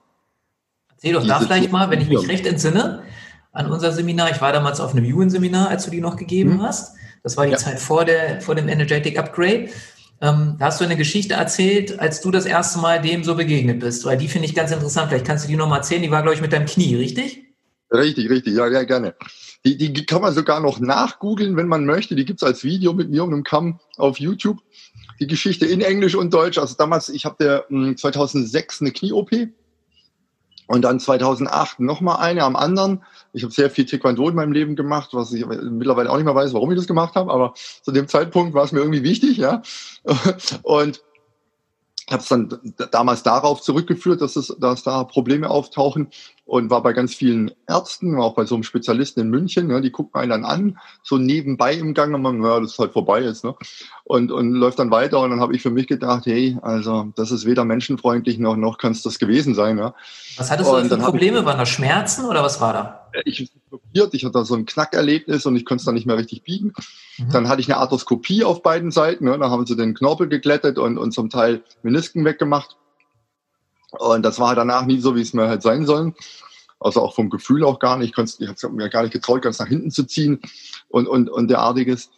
Erzähl 0.93 1.13
doch 1.13 1.27
da 1.27 1.41
vielleicht 1.41 1.71
mal, 1.71 1.91
wenn 1.91 2.01
ich 2.01 2.09
mich 2.09 2.27
recht 2.27 2.47
entsinne, 2.47 3.03
an 3.53 3.71
unser 3.71 3.93
Seminar. 3.93 4.31
Ich 4.31 4.41
war 4.41 4.53
damals 4.53 4.81
auf 4.81 4.93
einem 4.93 5.05
Ewan-Seminar, 5.05 5.69
als 5.69 5.85
du 5.85 5.91
die 5.91 6.01
noch 6.01 6.17
gegeben 6.17 6.53
hm. 6.53 6.63
hast. 6.63 6.97
Das 7.23 7.37
war 7.37 7.45
die 7.45 7.53
ja. 7.53 7.59
Zeit 7.59 7.81
vor, 7.81 8.07
der, 8.07 8.41
vor 8.41 8.55
dem 8.55 8.69
Energetic 8.69 9.19
Upgrade. 9.19 9.69
Ähm, 10.23 10.57
da 10.59 10.67
hast 10.67 10.81
du 10.81 10.85
eine 10.85 10.97
Geschichte 10.97 11.35
erzählt, 11.35 12.01
als 12.01 12.23
du 12.23 12.31
das 12.31 12.47
erste 12.47 12.79
Mal 12.79 13.03
dem 13.03 13.25
so 13.25 13.35
begegnet 13.35 13.81
bist, 13.81 14.07
weil 14.07 14.17
die 14.17 14.29
finde 14.29 14.47
ich 14.47 14.55
ganz 14.55 14.71
interessant. 14.71 15.11
Vielleicht 15.11 15.27
kannst 15.27 15.45
du 15.45 15.49
die 15.49 15.57
nochmal 15.57 15.81
erzählen. 15.81 16.01
Die 16.01 16.11
war, 16.11 16.23
glaube 16.23 16.35
ich, 16.35 16.41
mit 16.41 16.53
deinem 16.53 16.67
Knie, 16.67 16.95
richtig? 16.95 17.45
Richtig, 17.93 18.31
richtig. 18.31 18.55
Ja, 18.55 18.69
ja, 18.69 18.85
gerne. 18.85 19.15
Die, 19.65 19.77
die 19.77 20.07
kann 20.07 20.23
man 20.23 20.35
sogar 20.35 20.61
noch 20.61 20.81
nachgoogeln, 20.81 21.57
wenn 21.57 21.69
man 21.69 21.85
möchte. 21.85 22.17
Die 22.17 22.25
gibt's 22.25 22.43
als 22.43 22.65
Video 22.65 22.95
mit 22.95 23.11
mir 23.11 23.25
und 23.25 23.33
einem 23.33 23.45
Kamm 23.45 23.79
auf 23.99 24.19
YouTube. 24.19 24.59
Die 25.21 25.27
Geschichte 25.27 25.67
in 25.67 25.83
Englisch 25.83 26.15
und 26.15 26.33
Deutsch. 26.33 26.57
Also 26.57 26.77
damals, 26.79 27.11
ich 27.11 27.27
habe 27.27 27.67
2006 27.97 28.81
eine 28.81 28.93
Knie-OP 28.93 29.31
und 30.71 30.83
dann 30.83 31.01
2008 31.01 31.81
nochmal 31.81 32.19
eine 32.19 32.45
am 32.45 32.55
anderen. 32.55 33.03
Ich 33.33 33.43
habe 33.43 33.53
sehr 33.53 33.71
viel 33.71 33.87
Taekwondo 33.87 34.29
in 34.29 34.37
meinem 34.37 34.53
Leben 34.53 34.77
gemacht, 34.77 35.11
was 35.13 35.33
ich 35.33 35.45
mittlerweile 35.45 36.09
auch 36.11 36.17
nicht 36.17 36.25
mehr 36.25 36.35
weiß, 36.35 36.55
warum 36.55 36.71
ich 36.71 36.79
das 36.79 36.87
gemacht 36.87 37.17
habe, 37.17 37.33
aber 37.33 37.55
zu 37.55 37.91
dem 37.91 38.07
Zeitpunkt 38.07 38.55
war 38.55 38.65
es 38.65 38.71
mir 38.71 38.79
irgendwie 38.79 39.03
wichtig, 39.03 39.37
ja. 39.37 39.63
Und 40.63 41.03
habe 42.13 42.23
es 42.23 42.29
dann 42.29 42.59
damals 42.91 43.23
darauf 43.23 43.61
zurückgeführt, 43.61 44.21
dass, 44.21 44.37
es, 44.37 44.55
dass 44.59 44.83
da 44.83 45.05
Probleme 45.05 45.49
auftauchen 45.49 46.09
und 46.45 46.69
war 46.69 46.83
bei 46.83 46.93
ganz 46.93 47.15
vielen 47.15 47.53
Ärzten, 47.69 48.19
auch 48.19 48.35
bei 48.35 48.45
so 48.45 48.57
einem 48.57 48.65
Spezialisten 48.65 49.21
in 49.21 49.31
München, 49.31 49.69
ne, 49.69 49.81
die 49.81 49.93
gucken 49.93 50.21
einen 50.21 50.31
dann 50.31 50.45
an, 50.45 50.79
so 51.03 51.17
nebenbei 51.17 51.75
im 51.75 51.95
Gang 51.95 52.15
und 52.15 52.23
man, 52.23 52.43
ja, 52.43 52.59
das 52.59 52.73
ist 52.73 52.79
halt 52.79 52.93
vorbei 52.93 53.23
jetzt, 53.23 53.45
ne? 53.45 53.55
Und, 54.03 54.33
und 54.33 54.53
läuft 54.53 54.81
dann 54.81 54.91
weiter 54.91 55.21
und 55.21 55.31
dann 55.31 55.41
habe 55.41 55.55
ich 55.55 55.63
für 55.63 55.71
mich 55.71 55.87
gedacht, 55.87 56.27
hey, 56.27 56.59
also 56.63 57.13
das 57.15 57.31
ist 57.31 57.47
weder 57.47 57.65
menschenfreundlich 57.65 58.39
noch, 58.39 58.57
noch 58.57 58.79
kann 58.79 58.91
es 58.91 59.03
das 59.03 59.21
gewesen 59.21 59.55
sein. 59.55 59.77
Ne? 59.77 59.95
Was 60.37 60.51
hattest 60.51 60.69
du 60.69 60.85
für 60.85 60.99
Probleme? 60.99 61.45
Waren 61.45 61.59
da 61.59 61.67
Schmerzen 61.67 62.25
oder 62.25 62.43
was 62.43 62.61
war 62.61 62.73
da? 62.73 63.11
Ich 63.25 63.51
blockiert, 63.71 64.15
ich 64.15 64.25
hatte 64.25 64.35
da 64.35 64.45
so 64.45 64.55
ein 64.55 64.67
Knackerlebnis 64.67 65.47
und 65.47 65.57
ich 65.57 65.65
konnte 65.65 65.83
es 65.83 65.87
dann 65.87 65.95
nicht 65.95 66.07
mehr 66.07 66.19
richtig 66.19 66.43
biegen. 66.43 66.73
Mhm. 67.19 67.31
Dann 67.31 67.49
hatte 67.49 67.61
ich 67.61 67.69
eine 67.69 67.79
Arthroskopie 67.79 68.45
auf 68.45 68.63
beiden 68.63 68.91
Seiten, 68.91 69.25
ne? 69.25 69.39
da 69.39 69.51
haben 69.51 69.65
sie 69.67 69.77
den 69.77 69.95
Knorpel 69.95 70.29
geglättet 70.29 70.79
und, 70.79 70.99
und 70.99 71.13
zum 71.13 71.31
Teil 71.31 71.63
Menisken 71.83 72.25
weggemacht. 72.25 72.77
Und 73.93 74.23
das 74.23 74.39
war 74.39 74.55
danach 74.55 74.85
nie 74.87 75.01
so, 75.01 75.17
wie 75.17 75.23
es 75.23 75.33
mir 75.33 75.49
halt 75.49 75.63
sein 75.63 75.87
sollen. 75.87 76.15
Also 76.79 77.03
auch 77.03 77.15
vom 77.15 77.29
Gefühl 77.29 77.65
auch 77.65 77.79
gar 77.79 77.97
nicht. 77.97 78.17
Ich, 78.19 78.41
ich 78.41 78.49
habe 78.49 78.75
mir 78.75 78.89
gar 78.89 79.03
nicht 79.03 79.13
getraut, 79.13 79.43
ganz 79.43 79.59
nach 79.59 79.67
hinten 79.67 79.91
zu 79.91 80.05
ziehen 80.05 80.41
und, 80.89 81.07
und, 81.07 81.29
und 81.29 81.49
derartiges. 81.49 82.11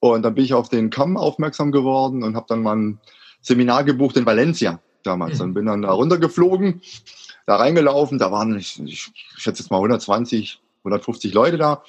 Und 0.00 0.22
dann 0.22 0.34
bin 0.34 0.44
ich 0.44 0.54
auf 0.54 0.68
den 0.68 0.90
Kamm 0.90 1.16
aufmerksam 1.16 1.72
geworden 1.72 2.22
und 2.22 2.36
habe 2.36 2.46
dann 2.48 2.62
mal 2.62 2.76
ein 2.76 3.00
Seminar 3.40 3.84
gebucht 3.84 4.16
in 4.16 4.26
Valencia 4.26 4.80
damals. 5.02 5.38
Mhm. 5.38 5.44
Und 5.44 5.54
bin 5.54 5.66
dann 5.66 5.82
da 5.82 5.92
runtergeflogen, 5.92 6.82
da 7.46 7.56
reingelaufen. 7.56 8.18
Da 8.18 8.30
waren, 8.30 8.56
ich, 8.56 8.80
ich 8.84 9.10
schätze 9.36 9.62
jetzt 9.62 9.70
mal 9.70 9.78
120, 9.78 10.60
150 10.84 11.34
Leute 11.34 11.56
da 11.56 11.82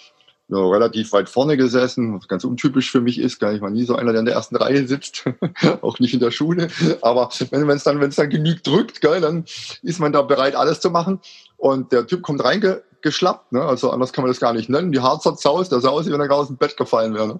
ja, 0.47 0.57
relativ 0.57 1.11
weit 1.13 1.27
vorne 1.27 1.57
gesessen, 1.57 2.15
was 2.15 2.27
ganz 2.27 2.43
untypisch 2.43 2.91
für 2.91 3.01
mich 3.01 3.19
ist. 3.19 3.41
Ich 3.41 3.61
war 3.61 3.69
nie 3.71 3.83
so 3.83 3.95
einer, 3.95 4.11
der 4.11 4.19
in 4.19 4.25
der 4.25 4.35
ersten 4.35 4.55
Reihe 4.55 4.87
sitzt, 4.87 5.25
auch 5.81 5.99
nicht 5.99 6.13
in 6.13 6.19
der 6.19 6.31
Schule. 6.31 6.67
Aber 7.01 7.29
wenn 7.49 7.67
es 7.69 7.83
dann, 7.83 7.99
wenn 7.99 8.09
es 8.09 8.15
dann 8.15 8.29
genügt 8.29 8.67
drückt, 8.67 9.01
geil, 9.01 9.21
dann 9.21 9.45
ist 9.81 9.99
man 9.99 10.13
da 10.13 10.21
bereit, 10.21 10.55
alles 10.55 10.81
zu 10.81 10.91
machen. 10.91 11.19
Und 11.57 11.91
der 11.91 12.05
Typ 12.05 12.21
kommt 12.21 12.43
reingeschlappt, 12.43 13.53
ne? 13.53 13.63
also 13.63 13.89
anders 13.89 14.13
kann 14.13 14.23
man 14.23 14.29
das 14.29 14.39
gar 14.39 14.53
nicht 14.53 14.69
nennen. 14.69 14.91
Die 14.91 14.99
Harzer 14.99 15.35
Zaus, 15.35 15.69
der 15.69 15.79
sah 15.79 15.93
wie 16.05 16.11
wenn 16.11 16.19
er 16.19 16.27
gerade 16.27 16.41
aus 16.41 16.47
dem 16.47 16.57
Bett 16.57 16.77
gefallen 16.77 17.15
wäre. 17.15 17.27
Ne? 17.27 17.39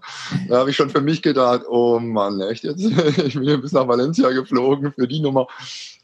Da 0.50 0.58
habe 0.60 0.72
ich 0.72 0.76
schon 0.76 0.90
für 0.90 1.02
mich 1.02 1.22
gedacht, 1.22 1.62
oh 1.70 2.00
Mann, 2.00 2.42
echt 2.42 2.64
jetzt? 2.64 2.84
ich 3.24 3.36
bin 3.36 3.44
hier 3.44 3.62
bis 3.62 3.72
nach 3.72 3.88
Valencia 3.88 4.32
geflogen 4.32 4.94
für 4.94 5.08
die 5.08 5.20
Nummer. 5.20 5.48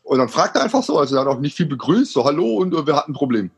Und 0.03 0.19
dann 0.19 0.29
fragt 0.29 0.55
er 0.55 0.63
einfach 0.63 0.83
so, 0.83 0.99
also 0.99 1.15
er 1.15 1.21
hat 1.21 1.27
auch 1.27 1.39
nicht 1.39 1.57
viel 1.57 1.67
begrüßt, 1.67 2.13
so 2.13 2.25
hallo 2.25 2.57
und 2.57 2.73
wir 2.85 2.95
hatten 2.95 3.11
ein 3.11 3.15
Problem. 3.15 3.49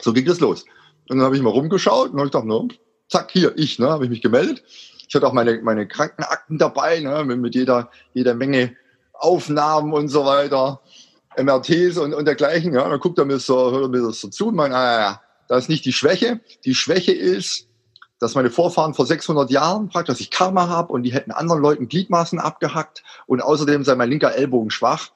So 0.00 0.12
ging 0.12 0.26
das 0.26 0.40
los. 0.40 0.64
Und 1.08 1.18
dann 1.18 1.26
habe 1.26 1.36
ich 1.36 1.42
mal 1.42 1.50
rumgeschaut 1.50 2.10
und 2.10 2.18
habe 2.18 2.30
gedacht, 2.30 2.44
ne, 2.44 2.68
zack, 3.08 3.30
hier, 3.30 3.56
ich, 3.56 3.78
ne, 3.78 3.88
habe 3.88 4.04
ich 4.04 4.10
mich 4.10 4.22
gemeldet. 4.22 4.62
Ich 5.08 5.14
hatte 5.14 5.26
auch 5.26 5.32
meine, 5.32 5.60
meine 5.62 5.86
Krankenakten 5.86 6.58
dabei, 6.58 7.00
ne, 7.00 7.24
mit, 7.24 7.38
mit 7.38 7.54
jeder, 7.54 7.90
jeder 8.12 8.34
Menge 8.34 8.76
Aufnahmen 9.12 9.92
und 9.92 10.08
so 10.08 10.24
weiter, 10.24 10.80
MRTs 11.36 11.98
und, 11.98 12.14
und 12.14 12.26
dergleichen. 12.26 12.74
Ja. 12.74 12.88
Dann 12.88 13.00
guckt 13.00 13.18
er 13.18 13.24
mir 13.24 13.38
so, 13.38 13.70
hört 13.70 13.82
er 13.82 13.88
mir 13.88 14.02
das 14.02 14.20
so 14.20 14.28
zu 14.28 14.48
und 14.48 14.56
meint, 14.56 14.74
ah, 14.74 15.00
ja, 15.00 15.20
das 15.48 15.64
ist 15.64 15.68
nicht 15.68 15.84
die 15.84 15.92
Schwäche. 15.92 16.40
Die 16.64 16.74
Schwäche 16.74 17.12
ist, 17.12 17.68
dass 18.18 18.34
meine 18.34 18.50
Vorfahren 18.50 18.94
vor 18.94 19.06
600 19.06 19.50
Jahren 19.50 19.88
praktisch, 19.88 20.14
dass 20.14 20.20
ich 20.20 20.30
Karma 20.30 20.68
habe 20.68 20.92
und 20.92 21.02
die 21.02 21.12
hätten 21.12 21.30
anderen 21.30 21.60
Leuten 21.60 21.88
Gliedmaßen 21.88 22.38
abgehackt 22.38 23.02
und 23.26 23.42
außerdem 23.42 23.84
sei 23.84 23.94
mein 23.94 24.10
linker 24.10 24.34
Ellbogen 24.34 24.70
schwach. 24.70 25.10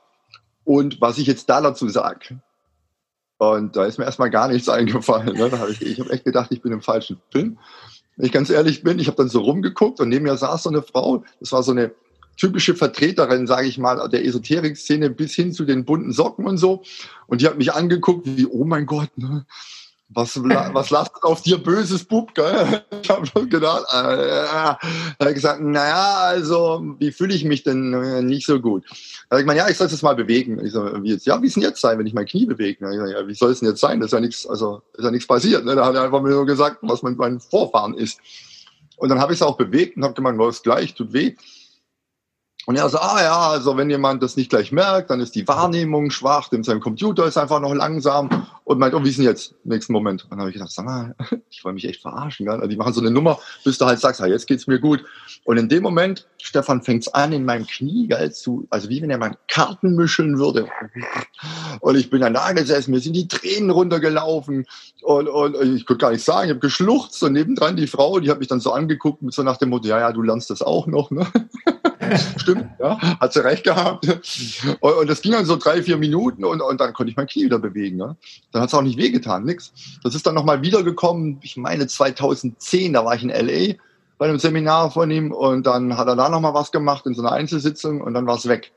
Und 0.65 1.01
was 1.01 1.19
ich 1.19 1.27
jetzt 1.27 1.49
da 1.49 1.61
dazu 1.61 1.89
sage, 1.89 2.41
und 3.41 3.75
da 3.75 3.87
ist 3.87 3.99
mir 3.99 4.05
erstmal 4.05 4.29
gar 4.29 4.49
nichts 4.49 4.69
eingefallen. 4.69 5.35
Ne? 5.35 5.51
Hab 5.51 5.71
ich 5.71 5.81
ich 5.81 5.99
habe 5.99 6.11
echt 6.11 6.25
gedacht, 6.25 6.53
ich 6.53 6.61
bin 6.61 6.73
im 6.73 6.83
falschen 6.83 7.19
Film. 7.31 7.59
Wenn 8.17 8.27
ich 8.27 8.33
ganz 8.33 8.51
ehrlich 8.51 8.83
bin, 8.83 8.99
ich 8.99 9.07
habe 9.07 9.17
dann 9.17 9.31
so 9.31 9.41
rumgeguckt 9.41 9.99
und 9.99 10.11
neben 10.11 10.25
mir 10.25 10.37
saß 10.37 10.65
so 10.65 10.69
eine 10.69 10.83
Frau, 10.83 11.25
das 11.41 11.51
war 11.53 11.63
so 11.63 11.71
eine 11.71 11.93
typische 12.37 12.75
Vertreterin, 12.75 13.47
sage 13.47 13.67
ich 13.67 13.79
mal, 13.79 14.09
der 14.11 14.27
Esoterik-Szene 14.27 15.09
bis 15.09 15.35
hin 15.35 15.53
zu 15.53 15.65
den 15.65 15.87
bunten 15.87 16.13
Socken 16.13 16.45
und 16.45 16.59
so. 16.59 16.83
Und 17.29 17.41
die 17.41 17.47
hat 17.47 17.57
mich 17.57 17.73
angeguckt 17.73 18.27
wie, 18.27 18.45
oh 18.45 18.65
mein 18.65 18.85
Gott, 18.85 19.11
ne? 19.17 19.47
Was, 20.13 20.37
was 20.43 20.91
lastet 20.91 21.23
auf 21.23 21.43
dir 21.43 21.59
böses 21.59 22.05
Bub, 22.05 22.35
gell? 22.35 22.85
Ich 23.03 23.09
habe 23.09 23.25
schon 23.27 23.49
gedacht, 23.49 23.85
äh, 23.93 24.47
habe 24.47 25.29
ich 25.29 25.35
gesagt, 25.35 25.61
naja, 25.61 26.17
also, 26.19 26.83
wie 26.99 27.13
fühle 27.13 27.35
ich 27.35 27.45
mich 27.45 27.63
denn 27.63 27.95
äh, 27.95 28.21
nicht 28.23 28.47
so 28.47 28.61
gut? 28.61 28.85
Da 29.29 29.39
ich 29.39 29.45
gesagt, 29.45 29.59
ja, 29.59 29.69
ich 29.69 29.77
soll 29.77 29.87
es 29.87 30.03
mal 30.03 30.15
bewegen. 30.15 30.65
Ich 30.65 30.73
so, 30.73 30.85
wie 31.03 31.13
jetzt? 31.13 31.27
Ja, 31.27 31.41
wie 31.41 31.47
es 31.47 31.55
denn 31.55 31.63
jetzt 31.63 31.81
sein, 31.81 31.99
wenn 31.99 32.07
ich 32.07 32.15
mein 32.15 32.27
Knie 32.27 32.47
bewege? 32.47 32.91
Ich 32.91 32.99
so, 32.99 33.07
ja, 33.07 33.27
wie 33.27 33.35
soll 33.35 33.53
es 33.53 33.61
denn 33.61 33.69
jetzt 33.69 33.81
sein? 33.81 34.01
Das 34.01 34.09
ist 34.09 34.13
ja 34.13 34.21
nichts, 34.21 34.47
also, 34.47 34.83
ist 34.95 35.05
ja 35.05 35.11
nichts 35.11 35.27
passiert, 35.27 35.65
ne? 35.65 35.75
Da 35.75 35.87
hat 35.87 35.95
er 35.95 36.03
einfach 36.03 36.21
mir 36.21 36.31
nur 36.31 36.47
gesagt, 36.47 36.79
was 36.83 37.03
mit 37.03 37.17
meinen 37.17 37.41
Vorfahren 37.41 37.95
ist. 37.95 38.21
Und 38.97 39.09
dann 39.09 39.21
habe 39.21 39.33
ich 39.33 39.39
es 39.39 39.43
auch 39.43 39.57
bewegt 39.57 39.97
und 39.97 40.05
habe 40.05 40.15
gemeint, 40.15 40.39
was 40.39 40.63
gleich, 40.63 40.95
tut 40.95 41.13
weh. 41.13 41.37
Und 42.67 42.77
er 42.77 42.89
so, 42.89 42.99
ah 42.99 43.23
ja, 43.23 43.49
also 43.49 43.77
wenn 43.77 43.89
jemand 43.89 44.23
das 44.23 44.37
nicht 44.37 44.51
gleich 44.51 44.71
merkt, 44.71 45.11
dann 45.11 45.21
ist 45.21 45.35
die 45.35 45.49
Wahrnehmung 45.49 46.11
schwach, 46.11 46.49
denn 46.49 46.63
sein 46.63 46.81
Computer 46.81 47.25
ist 47.25 47.39
einfach 47.39 47.59
noch 47.61 47.75
langsam 47.75 48.29
und 48.65 48.79
meint, 48.79 48.95
oh, 48.95 49.03
wie 49.03 49.09
ist 49.09 49.19
denn 49.19 49.25
jetzt? 49.25 49.55
Nächsten 49.65 49.95
Moment. 49.95 50.25
Und 50.25 50.31
dann 50.33 50.41
habe 50.41 50.51
ich 50.51 50.55
gedacht, 50.55 50.71
sag 50.71 50.85
mal, 50.85 51.15
ich 51.51 51.65
wollte 51.65 51.75
mich 51.75 51.89
echt 51.89 52.03
verarschen. 52.03 52.47
Gell? 52.47 52.57
Also 52.57 52.69
die 52.69 52.77
machen 52.77 52.93
so 52.93 53.01
eine 53.01 53.11
Nummer, 53.11 53.39
bis 53.65 53.79
du 53.79 53.87
halt 53.87 53.99
sagst, 53.99 54.21
ja, 54.21 54.27
jetzt 54.27 54.47
geht's 54.47 54.67
mir 54.67 54.79
gut. 54.79 55.03
Und 55.45 55.57
in 55.57 55.69
dem 55.69 55.83
Moment, 55.83 56.29
Stefan, 56.37 56.83
fängt's 56.83 57.09
an 57.09 57.33
in 57.33 57.47
meinem 57.47 57.67
Knie, 57.67 58.09
gell, 58.09 58.31
zu, 58.31 58.67
also 58.69 58.91
wie 58.91 59.01
wenn 59.01 59.11
er 59.11 59.19
mal 59.19 59.37
Karten 59.49 59.97
mischeln 59.97 60.39
würde. 60.39 60.69
Und 61.81 61.97
ich 61.97 62.11
bin 62.11 62.21
dann 62.21 62.35
da 62.35 62.53
gesessen, 62.53 62.91
mir 62.91 63.01
sind 63.01 63.15
die 63.15 63.27
Tränen 63.27 63.71
runtergelaufen 63.71 64.67
und, 65.03 65.29
und 65.29 65.75
ich 65.75 65.87
konnte 65.87 66.03
gar 66.03 66.11
nicht 66.11 66.25
sagen, 66.25 66.45
ich 66.45 66.51
habe 66.51 66.61
geschluchzt 66.61 67.23
und 67.23 67.33
nebendran 67.33 67.77
die 67.77 67.87
Frau, 67.87 68.21
die 68.21 68.31
hat 68.31 68.39
mich 68.39 68.49
dann 68.49 68.61
so 68.61 68.73
angeguckt 68.73 69.23
mit 69.23 69.33
so 69.33 69.43
nach 69.43 69.57
dem 69.57 69.71
Motto, 69.71 69.89
ja, 69.89 69.99
ja, 69.99 70.13
du 70.13 70.21
lernst 70.21 70.51
das 70.51 70.61
auch 70.61 70.87
noch. 70.87 71.11
Ne? 71.11 71.27
Stimmt, 72.37 72.67
ja, 72.79 72.99
hat 73.21 73.33
sie 73.33 73.45
recht 73.45 73.65
gehabt. 73.65 74.07
Und, 74.81 74.93
und, 74.95 75.11
das 75.11 75.23
ging 75.23 75.33
dann 75.33 75.45
so 75.45 75.57
drei, 75.57 75.83
vier 75.83 75.97
Minuten 75.97 76.45
und, 76.45 76.61
und 76.61 76.81
dann 76.81 76.93
konnte 76.93 77.11
ich 77.11 77.17
mein 77.17 77.27
Knie 77.27 77.45
wieder 77.45 77.59
bewegen. 77.59 77.97
Ne? 77.97 78.17
Dann 78.53 78.63
hat 78.63 78.69
es 78.69 78.75
auch 78.75 78.83
nicht 78.83 78.99
wehgetan, 78.99 79.45
nix. 79.45 79.73
Das 80.03 80.15
ist 80.15 80.27
dann 80.27 80.35
nochmal 80.35 80.63
wiedergekommen, 80.63 81.39
ich 81.43 81.57
meine 81.57 81.87
2010, 81.87 82.93
da 82.93 83.05
war 83.05 83.15
ich 83.15 83.23
in 83.23 83.31
L.A., 83.31 83.75
bei 84.19 84.29
einem 84.29 84.39
Seminar 84.39 84.91
von 84.91 85.11
ihm 85.11 85.33
und 85.33 85.67
dann 85.67 85.97
hat 85.97 86.07
er 86.07 86.15
da 86.15 86.29
nochmal 86.29 86.53
was 86.53 86.73
gemacht 86.73 87.07
in 87.07 87.15
so 87.15 87.23
einer 87.23 87.33
Einzelsitzung 87.33 88.03
und 88.03 88.13
dann 88.13 88.27
war 88.27 88.37
es 88.37 88.47
weg. 88.47 88.71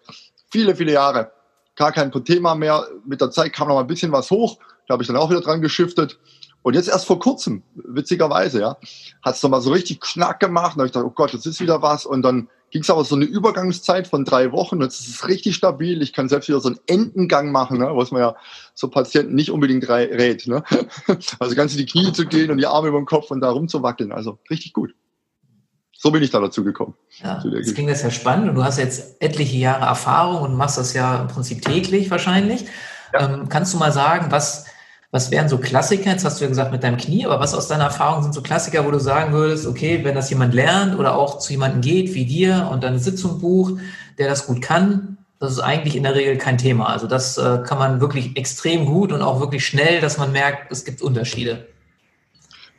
Viele, 0.49 0.73
viele 0.73 0.93
Jahre. 0.93 1.31
Gar 1.75 1.91
kein 1.91 2.11
Thema 2.23 2.55
mehr. 2.55 2.85
Mit 3.05 3.19
der 3.19 3.29
Zeit 3.29 3.51
kam 3.51 3.67
noch 3.67 3.75
mal 3.75 3.81
ein 3.81 3.87
bisschen 3.87 4.13
was 4.13 4.31
hoch. 4.31 4.57
Da 4.87 4.93
habe 4.93 5.03
ich 5.03 5.07
dann 5.07 5.17
auch 5.17 5.29
wieder 5.29 5.41
dran 5.41 5.61
geschiftet. 5.61 6.17
Und 6.63 6.75
jetzt 6.75 6.87
erst 6.87 7.05
vor 7.05 7.19
kurzem, 7.19 7.61
witzigerweise, 7.75 8.61
ja, 8.61 8.77
hat 9.21 9.35
es 9.35 9.43
nochmal 9.43 9.61
so 9.61 9.71
richtig 9.71 9.99
knack 9.99 10.39
gemacht. 10.39 10.75
Und 10.75 10.79
da 10.79 10.85
ich 10.85 10.93
gedacht, 10.93 11.05
oh 11.05 11.13
Gott, 11.13 11.33
das 11.33 11.45
ist 11.45 11.59
wieder 11.59 11.81
was. 11.81 12.05
Und 12.05 12.23
dann 12.23 12.49
ging 12.71 12.81
es 12.81 12.89
aber 12.89 13.03
so 13.03 13.15
eine 13.15 13.25
Übergangszeit 13.25 14.07
von 14.07 14.25
drei 14.25 14.51
Wochen. 14.51 14.81
Jetzt 14.81 15.01
ist 15.01 15.09
es 15.09 15.27
richtig 15.27 15.55
stabil. 15.55 16.01
Ich 16.01 16.13
kann 16.13 16.29
selbst 16.29 16.47
wieder 16.47 16.61
so 16.61 16.69
einen 16.69 16.79
Endengang 16.87 17.51
machen, 17.51 17.77
ne, 17.77 17.91
was 17.93 18.11
man 18.11 18.21
ja 18.21 18.35
so 18.73 18.87
Patienten 18.87 19.35
nicht 19.35 19.51
unbedingt 19.51 19.87
rät. 19.87 20.47
Ne? 20.47 20.63
Also 21.39 21.53
ganz 21.55 21.73
in 21.73 21.79
die 21.79 21.85
Knie 21.85 22.13
zu 22.13 22.25
gehen 22.25 22.49
und 22.49 22.57
die 22.57 22.65
Arme 22.65 22.87
über 22.87 22.97
den 22.97 23.05
Kopf 23.05 23.29
und 23.29 23.41
da 23.41 23.51
rumzuwackeln. 23.51 24.11
Also 24.11 24.39
richtig 24.49 24.73
gut. 24.73 24.95
So 25.95 26.11
bin 26.11 26.23
ich 26.23 26.31
da 26.31 26.39
dazu 26.39 26.63
gekommen. 26.63 26.95
Ja, 27.21 27.43
jetzt 27.45 27.75
klingt 27.75 27.89
das 27.89 28.03
ja 28.03 28.09
spannend 28.09 28.49
und 28.49 28.55
du 28.55 28.63
hast 28.63 28.77
jetzt 28.77 29.21
etliche 29.21 29.57
Jahre 29.57 29.85
Erfahrung 29.85 30.41
und 30.41 30.57
machst 30.57 30.77
das 30.77 30.93
ja 30.93 31.21
im 31.21 31.27
Prinzip 31.27 31.61
täglich 31.61 32.09
wahrscheinlich. 32.09 32.65
Ja. 33.13 33.33
Ähm, 33.33 33.49
kannst 33.49 33.73
du 33.73 33.77
mal 33.77 33.91
sagen, 33.91 34.31
was, 34.31 34.65
was 35.13 35.29
wären 35.29 35.47
so 35.47 35.59
Klassiker? 35.59 36.09
Jetzt 36.09 36.25
hast 36.25 36.39
du 36.39 36.45
ja 36.45 36.49
gesagt 36.49 36.71
mit 36.71 36.83
deinem 36.83 36.97
Knie, 36.97 37.27
aber 37.27 37.39
was 37.39 37.53
aus 37.53 37.67
deiner 37.67 37.83
Erfahrung 37.83 38.23
sind 38.23 38.33
so 38.33 38.41
Klassiker, 38.41 38.83
wo 38.83 38.89
du 38.89 38.99
sagen 38.99 39.31
würdest, 39.31 39.67
okay, 39.67 40.03
wenn 40.03 40.15
das 40.15 40.31
jemand 40.31 40.55
lernt 40.55 40.97
oder 40.97 41.15
auch 41.15 41.37
zu 41.37 41.51
jemandem 41.51 41.81
geht 41.81 42.15
wie 42.15 42.25
dir 42.25 42.67
und 42.71 42.83
dann 42.83 42.93
eine 42.93 42.99
Sitzung 42.99 43.39
bucht, 43.39 43.75
der 44.17 44.27
das 44.27 44.47
gut 44.47 44.63
kann, 44.63 45.19
das 45.37 45.51
ist 45.51 45.59
eigentlich 45.59 45.95
in 45.95 46.01
der 46.01 46.15
Regel 46.15 46.39
kein 46.39 46.57
Thema. 46.57 46.87
Also 46.87 47.05
das 47.05 47.37
äh, 47.37 47.59
kann 47.63 47.77
man 47.77 48.01
wirklich 48.01 48.35
extrem 48.37 48.87
gut 48.87 49.11
und 49.11 49.21
auch 49.21 49.39
wirklich 49.39 49.63
schnell, 49.63 50.01
dass 50.01 50.17
man 50.17 50.31
merkt, 50.31 50.71
es 50.71 50.83
gibt 50.83 51.03
Unterschiede. 51.03 51.67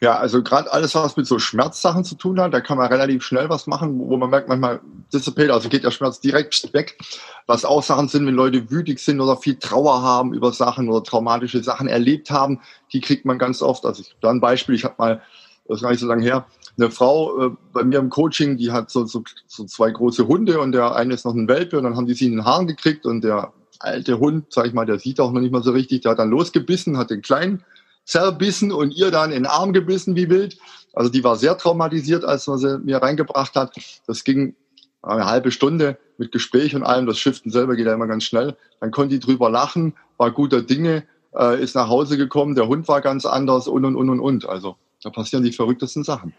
Ja, 0.00 0.16
also 0.16 0.42
gerade 0.42 0.72
alles, 0.72 0.94
was 0.94 1.16
mit 1.16 1.26
so 1.26 1.38
Schmerzsachen 1.38 2.04
zu 2.04 2.14
tun 2.16 2.40
hat, 2.40 2.52
da 2.52 2.60
kann 2.60 2.76
man 2.76 2.88
relativ 2.88 3.22
schnell 3.22 3.48
was 3.48 3.66
machen, 3.66 3.98
wo 3.98 4.16
man 4.16 4.28
merkt, 4.28 4.48
manchmal 4.48 4.80
dissipiert, 5.12 5.50
also 5.50 5.68
geht 5.68 5.84
der 5.84 5.92
Schmerz 5.92 6.20
direkt 6.20 6.72
weg. 6.74 6.98
Was 7.46 7.64
auch 7.64 7.82
Sachen 7.82 8.08
sind, 8.08 8.26
wenn 8.26 8.34
Leute 8.34 8.70
wütig 8.70 8.98
sind 8.98 9.20
oder 9.20 9.36
viel 9.36 9.56
Trauer 9.56 10.02
haben 10.02 10.34
über 10.34 10.52
Sachen 10.52 10.88
oder 10.88 11.02
traumatische 11.02 11.62
Sachen 11.62 11.88
erlebt 11.88 12.30
haben, 12.30 12.60
die 12.92 13.00
kriegt 13.00 13.24
man 13.24 13.38
ganz 13.38 13.62
oft. 13.62 13.86
Also 13.86 14.02
ich 14.02 14.16
da 14.20 14.30
ein 14.30 14.40
Beispiel, 14.40 14.74
ich 14.74 14.84
habe 14.84 14.94
mal, 14.98 15.22
das 15.68 15.76
ist 15.76 15.82
gar 15.82 15.90
nicht 15.90 16.00
so 16.00 16.06
lange 16.06 16.24
her, 16.24 16.46
eine 16.76 16.90
Frau 16.90 17.46
äh, 17.46 17.50
bei 17.72 17.84
mir 17.84 17.98
im 17.98 18.10
Coaching, 18.10 18.56
die 18.56 18.72
hat 18.72 18.90
so, 18.90 19.06
so, 19.06 19.22
so 19.46 19.64
zwei 19.64 19.90
große 19.90 20.26
Hunde 20.26 20.60
und 20.60 20.72
der 20.72 20.94
eine 20.96 21.14
ist 21.14 21.24
noch 21.24 21.34
ein 21.34 21.48
Welpe 21.48 21.78
und 21.78 21.84
dann 21.84 21.96
haben 21.96 22.06
die 22.06 22.14
sie 22.14 22.26
in 22.26 22.32
den 22.32 22.44
Haaren 22.44 22.66
gekriegt 22.66 23.06
und 23.06 23.22
der 23.22 23.52
alte 23.78 24.18
Hund, 24.18 24.46
sag 24.50 24.66
ich 24.66 24.72
mal, 24.72 24.86
der 24.86 24.98
sieht 24.98 25.20
auch 25.20 25.32
noch 25.32 25.40
nicht 25.40 25.52
mal 25.52 25.62
so 25.62 25.70
richtig, 25.70 26.02
der 26.02 26.12
hat 26.12 26.18
dann 26.18 26.30
losgebissen, 26.30 26.98
hat 26.98 27.10
den 27.10 27.22
kleinen 27.22 27.62
zerbissen 28.04 28.72
und 28.72 28.90
ihr 28.92 29.10
dann 29.10 29.30
in 29.30 29.44
den 29.44 29.46
Arm 29.46 29.72
gebissen 29.72 30.16
wie 30.16 30.28
wild. 30.28 30.58
Also 30.92 31.10
die 31.10 31.24
war 31.24 31.36
sehr 31.36 31.58
traumatisiert, 31.58 32.24
als 32.24 32.46
man 32.46 32.58
sie 32.58 32.78
mir 32.78 32.98
reingebracht 32.98 33.54
hat. 33.56 33.74
Das 34.06 34.24
ging 34.24 34.54
eine 35.02 35.26
halbe 35.26 35.50
Stunde 35.50 35.98
mit 36.18 36.32
Gespräch 36.32 36.74
und 36.74 36.82
allem. 36.82 37.06
Das 37.06 37.18
Shiften 37.18 37.50
selber 37.50 37.76
geht 37.76 37.86
ja 37.86 37.94
immer 37.94 38.06
ganz 38.06 38.24
schnell. 38.24 38.56
Dann 38.80 38.90
konnte 38.90 39.14
die 39.14 39.20
drüber 39.20 39.50
lachen, 39.50 39.94
war 40.16 40.30
guter 40.30 40.62
Dinge, 40.62 41.04
äh, 41.34 41.62
ist 41.62 41.74
nach 41.74 41.88
Hause 41.88 42.16
gekommen, 42.16 42.54
der 42.54 42.68
Hund 42.68 42.88
war 42.88 43.00
ganz 43.00 43.26
anders 43.26 43.66
und 43.66 43.84
und 43.84 43.96
und 43.96 44.08
und 44.08 44.20
und. 44.20 44.48
Also 44.48 44.76
da 45.02 45.10
passieren 45.10 45.44
die 45.44 45.52
verrücktesten 45.52 46.04
Sachen. 46.04 46.32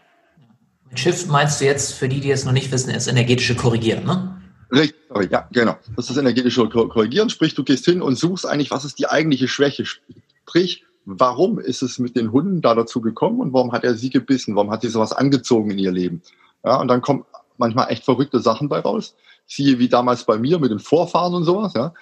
Mit 0.88 1.00
Shift 1.00 1.28
meinst 1.28 1.60
du 1.60 1.64
jetzt, 1.64 1.92
für 1.92 2.08
die, 2.08 2.20
die 2.20 2.30
es 2.30 2.44
noch 2.44 2.52
nicht 2.52 2.70
wissen, 2.72 2.90
ist 2.90 3.08
energetische 3.08 3.56
Korrigieren, 3.56 4.04
ne? 4.04 4.40
Richtig, 4.72 4.96
ja, 5.30 5.48
genau. 5.52 5.76
Das 5.94 6.10
ist 6.10 6.16
energetische 6.16 6.68
Korrigieren, 6.68 7.30
sprich, 7.30 7.54
du 7.54 7.62
gehst 7.62 7.84
hin 7.84 8.02
und 8.02 8.16
suchst 8.16 8.46
eigentlich, 8.46 8.70
was 8.70 8.84
ist 8.84 8.98
die 8.98 9.08
eigentliche 9.08 9.46
Schwäche. 9.46 9.84
Sprich, 9.84 10.84
warum 11.06 11.58
ist 11.58 11.82
es 11.82 11.98
mit 11.98 12.16
den 12.16 12.32
Hunden 12.32 12.60
da 12.60 12.74
dazu 12.74 13.00
gekommen 13.00 13.40
und 13.40 13.52
warum 13.52 13.72
hat 13.72 13.84
er 13.84 13.94
sie 13.94 14.10
gebissen? 14.10 14.56
Warum 14.56 14.70
hat 14.70 14.82
sie 14.82 14.88
sowas 14.88 15.12
angezogen 15.12 15.70
in 15.70 15.78
ihr 15.78 15.92
Leben? 15.92 16.20
Ja, 16.64 16.80
und 16.80 16.88
dann 16.88 17.00
kommen 17.00 17.24
manchmal 17.56 17.90
echt 17.90 18.04
verrückte 18.04 18.40
Sachen 18.40 18.68
bei 18.68 18.80
raus. 18.80 19.14
Siehe 19.46 19.78
wie 19.78 19.88
damals 19.88 20.24
bei 20.24 20.36
mir 20.38 20.58
mit 20.58 20.72
den 20.72 20.80
Vorfahren 20.80 21.32
und 21.34 21.44
sowas, 21.44 21.72
ja. 21.74 21.94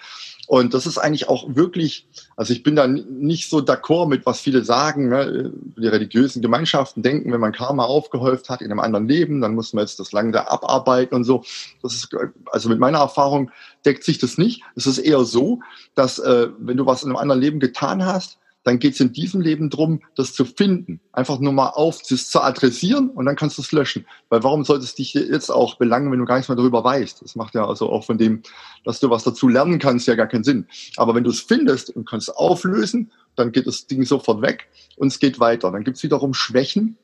Und 0.47 0.75
das 0.75 0.85
ist 0.85 0.99
eigentlich 0.99 1.27
auch 1.27 1.55
wirklich, 1.55 2.07
also 2.35 2.53
ich 2.53 2.61
bin 2.61 2.75
da 2.75 2.85
nicht 2.87 3.49
so 3.49 3.59
d'accord 3.59 4.07
mit, 4.07 4.25
was 4.27 4.39
viele 4.39 4.63
sagen, 4.63 5.09
ne? 5.09 5.51
die 5.75 5.87
religiösen 5.87 6.41
Gemeinschaften 6.41 7.01
denken, 7.01 7.31
wenn 7.31 7.39
man 7.39 7.51
Karma 7.51 7.85
aufgehäuft 7.85 8.49
hat 8.49 8.61
in 8.61 8.69
einem 8.69 8.79
anderen 8.79 9.07
Leben, 9.07 9.41
dann 9.41 9.55
muss 9.55 9.73
man 9.73 9.83
jetzt 9.83 9.99
das 9.99 10.11
lange 10.11 10.47
abarbeiten 10.49 11.15
und 11.15 11.23
so. 11.23 11.43
Das 11.81 11.95
ist, 11.95 12.15
also 12.51 12.69
mit 12.69 12.77
meiner 12.77 12.99
Erfahrung 12.99 13.49
deckt 13.85 14.03
sich 14.03 14.19
das 14.19 14.37
nicht. 14.37 14.61
Es 14.75 14.85
ist 14.85 14.99
eher 14.99 15.23
so, 15.25 15.61
dass 15.95 16.19
äh, 16.19 16.49
wenn 16.59 16.77
du 16.77 16.85
was 16.85 17.01
in 17.01 17.09
einem 17.09 17.17
anderen 17.17 17.41
Leben 17.41 17.59
getan 17.59 18.05
hast, 18.05 18.37
dann 18.65 18.79
geht 18.79 18.95
es 18.95 18.99
in 18.99 19.13
diesem 19.13 19.41
Leben 19.41 19.69
drum, 19.69 20.01
das 20.15 20.33
zu 20.33 20.43
finden. 20.43 20.99
Einfach 21.13 21.39
nur 21.39 21.53
mal 21.53 21.69
auf, 21.69 22.01
das 22.09 22.29
zu 22.29 22.41
adressieren 22.41 23.11
und 23.11 23.25
dann 23.25 23.35
kannst 23.35 23.59
du 23.59 23.61
es 23.61 23.71
löschen. 23.71 24.07
Weil 24.29 24.43
warum 24.43 24.65
sollte 24.65 24.83
es 24.83 24.95
dich 24.95 25.13
jetzt 25.13 25.51
auch 25.51 25.75
belangen, 25.77 26.11
wenn 26.11 26.17
du 26.17 26.25
gar 26.25 26.35
nichts 26.35 26.49
mehr 26.49 26.55
darüber 26.55 26.83
weißt? 26.83 27.21
Das 27.21 27.35
macht 27.35 27.53
ja 27.53 27.67
also 27.67 27.91
auch 27.91 28.03
von 28.03 28.17
dem, 28.17 28.41
dass 28.83 28.99
du 28.99 29.11
was 29.11 29.23
dazu 29.23 29.47
lernen 29.47 29.77
kannst, 29.77 30.07
ja 30.07 30.15
gar 30.15 30.25
keinen 30.25 30.43
Sinn. 30.43 30.65
Aber 30.97 31.13
wenn 31.13 31.23
du 31.23 31.29
es 31.29 31.41
findest 31.41 31.95
und 31.95 32.09
kannst 32.09 32.35
auflösen, 32.35 33.11
dann 33.35 33.51
geht 33.51 33.67
das 33.67 33.85
Ding 33.85 34.03
sofort 34.03 34.41
weg 34.41 34.67
und 34.97 35.09
es 35.09 35.19
geht 35.19 35.39
weiter. 35.39 35.71
Dann 35.71 35.83
gibt 35.83 35.97
es 35.97 36.03
wiederum 36.03 36.33
Schwächen, 36.33 36.97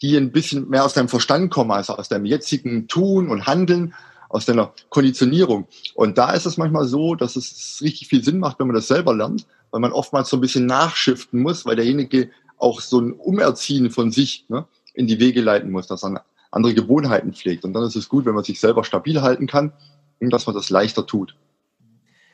die 0.00 0.16
ein 0.16 0.32
bisschen 0.32 0.70
mehr 0.70 0.86
aus 0.86 0.94
deinem 0.94 1.10
Verstand 1.10 1.50
kommen, 1.50 1.72
also 1.72 1.94
aus 1.94 2.08
deinem 2.08 2.24
jetzigen 2.24 2.88
Tun 2.88 3.28
und 3.28 3.46
Handeln, 3.46 3.92
aus 4.30 4.46
deiner 4.46 4.72
Konditionierung. 4.88 5.68
Und 5.94 6.16
da 6.16 6.32
ist 6.32 6.46
es 6.46 6.56
manchmal 6.56 6.86
so, 6.86 7.14
dass 7.14 7.36
es 7.36 7.80
richtig 7.82 8.08
viel 8.08 8.24
Sinn 8.24 8.38
macht, 8.38 8.58
wenn 8.58 8.66
man 8.66 8.76
das 8.76 8.88
selber 8.88 9.14
lernt, 9.14 9.46
weil 9.76 9.82
man 9.82 9.92
oftmals 9.92 10.30
so 10.30 10.38
ein 10.38 10.40
bisschen 10.40 10.64
nachschiften 10.64 11.42
muss, 11.42 11.66
weil 11.66 11.76
derjenige 11.76 12.30
auch 12.56 12.80
so 12.80 12.98
ein 12.98 13.12
Umerziehen 13.12 13.90
von 13.90 14.10
sich 14.10 14.46
ne, 14.48 14.64
in 14.94 15.06
die 15.06 15.20
Wege 15.20 15.42
leiten 15.42 15.70
muss, 15.70 15.86
dass 15.86 16.02
er 16.02 16.24
andere 16.50 16.72
Gewohnheiten 16.72 17.34
pflegt. 17.34 17.62
Und 17.62 17.74
dann 17.74 17.82
ist 17.82 17.94
es 17.94 18.08
gut, 18.08 18.24
wenn 18.24 18.34
man 18.34 18.42
sich 18.42 18.58
selber 18.58 18.84
stabil 18.84 19.20
halten 19.20 19.46
kann 19.46 19.74
und 20.18 20.32
dass 20.32 20.46
man 20.46 20.56
das 20.56 20.70
leichter 20.70 21.06
tut. 21.06 21.36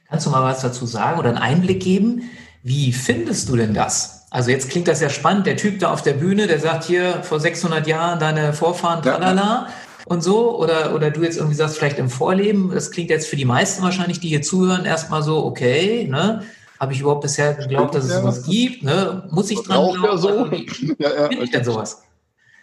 Kannst 0.08 0.24
du 0.24 0.30
mal 0.30 0.44
was 0.44 0.60
dazu 0.60 0.86
sagen 0.86 1.18
oder 1.18 1.30
einen 1.30 1.38
Einblick 1.38 1.82
geben? 1.82 2.30
Wie 2.62 2.92
findest 2.92 3.48
du 3.48 3.56
denn 3.56 3.74
das? 3.74 4.28
Also 4.30 4.52
jetzt 4.52 4.70
klingt 4.70 4.86
das 4.86 5.00
ja 5.00 5.10
spannend. 5.10 5.46
Der 5.46 5.56
Typ 5.56 5.80
da 5.80 5.92
auf 5.92 6.02
der 6.02 6.12
Bühne, 6.12 6.46
der 6.46 6.60
sagt 6.60 6.84
hier 6.84 7.24
vor 7.24 7.40
600 7.40 7.88
Jahren 7.88 8.20
deine 8.20 8.52
Vorfahren, 8.52 9.02
tralala. 9.02 9.42
Ja. 9.42 9.68
Und 10.04 10.22
so, 10.22 10.56
oder, 10.60 10.94
oder 10.94 11.10
du 11.10 11.24
jetzt 11.24 11.38
irgendwie 11.38 11.56
sagst, 11.56 11.76
vielleicht 11.76 11.98
im 11.98 12.08
Vorleben, 12.08 12.70
das 12.72 12.92
klingt 12.92 13.10
jetzt 13.10 13.26
für 13.26 13.36
die 13.36 13.44
meisten 13.44 13.82
wahrscheinlich, 13.82 14.20
die 14.20 14.28
hier 14.28 14.42
zuhören, 14.42 14.84
erstmal 14.84 15.24
so, 15.24 15.44
okay, 15.44 16.06
ne? 16.08 16.44
Habe 16.82 16.94
ich 16.94 17.00
überhaupt 17.00 17.20
bisher 17.20 17.54
geglaubt, 17.54 17.94
dass 17.94 18.06
es 18.06 18.12
sowas 18.12 18.44
gibt? 18.44 18.82
Ne? 18.82 19.22
Muss 19.30 19.52
ich 19.52 19.60
dran 19.60 19.92
glauben? 19.92 20.02
Ja, 20.02 20.16
so. 20.16 20.46
ja, 20.98 21.14
ja. 21.14 21.28
Finde 21.28 21.44
ich 21.44 21.52
denn 21.52 21.64
sowas? 21.64 22.02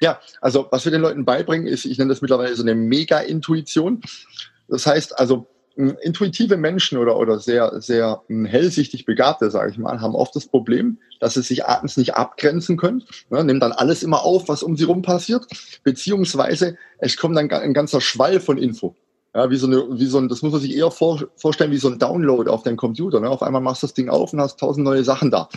Ja, 0.02 0.20
also 0.42 0.68
was 0.72 0.84
wir 0.84 0.92
den 0.92 1.00
Leuten 1.00 1.24
beibringen, 1.24 1.68
ist, 1.68 1.86
ich 1.86 1.98
nenne 1.98 2.10
das 2.10 2.22
mittlerweile 2.22 2.54
so 2.54 2.62
eine 2.62 2.76
Mega-Intuition. 2.76 4.02
Das 4.68 4.86
heißt 4.86 5.18
also, 5.18 5.48
intuitive 5.78 6.58
Menschen 6.58 6.98
oder, 6.98 7.16
oder 7.16 7.40
sehr, 7.40 7.80
sehr 7.80 8.22
hellsichtig 8.28 9.06
Begabte, 9.06 9.50
sage 9.52 9.72
ich 9.72 9.78
mal, 9.78 10.02
haben 10.02 10.16
oft 10.16 10.36
das 10.36 10.48
Problem, 10.48 10.98
dass 11.22 11.36
sie 11.36 11.42
sich 11.42 11.66
abends 11.66 11.96
nicht 11.96 12.16
abgrenzen 12.16 12.76
können, 12.76 13.06
ne, 13.30 13.42
nehmen 13.46 13.62
dann 13.62 13.72
alles 13.72 14.04
immer 14.04 14.24
auf, 14.24 14.50
was 14.50 14.64
um 14.64 14.76
sie 14.76 14.84
rum 14.84 15.02
passiert, 15.02 15.46
beziehungsweise 15.86 16.76
es 16.98 17.16
kommt 17.16 17.38
dann 17.38 17.50
ein 17.50 17.74
ganzer 17.74 18.02
Schwall 18.02 18.42
von 18.42 18.58
Info. 18.58 18.98
Ja, 19.40 19.50
wie 19.50 19.56
so 19.56 19.68
eine, 19.68 19.98
wie 19.98 20.06
so 20.06 20.18
ein, 20.18 20.28
das 20.28 20.42
muss 20.42 20.52
man 20.52 20.60
sich 20.60 20.76
eher 20.76 20.92
vor, 20.92 21.30
vorstellen 21.38 21.72
wie 21.72 21.78
so 21.78 21.88
ein 21.88 21.98
Download 21.98 22.50
auf 22.50 22.64
deinem 22.64 22.76
Computer. 22.76 23.22
Ne? 23.22 23.30
Auf 23.30 23.42
einmal 23.42 23.62
machst 23.62 23.82
du 23.82 23.88
das 23.88 23.94
Ding 23.94 24.10
auf 24.10 24.34
und 24.34 24.42
hast 24.42 24.60
tausend 24.60 24.84
neue 24.84 25.06
Sachen 25.06 25.32
da. 25.32 25.48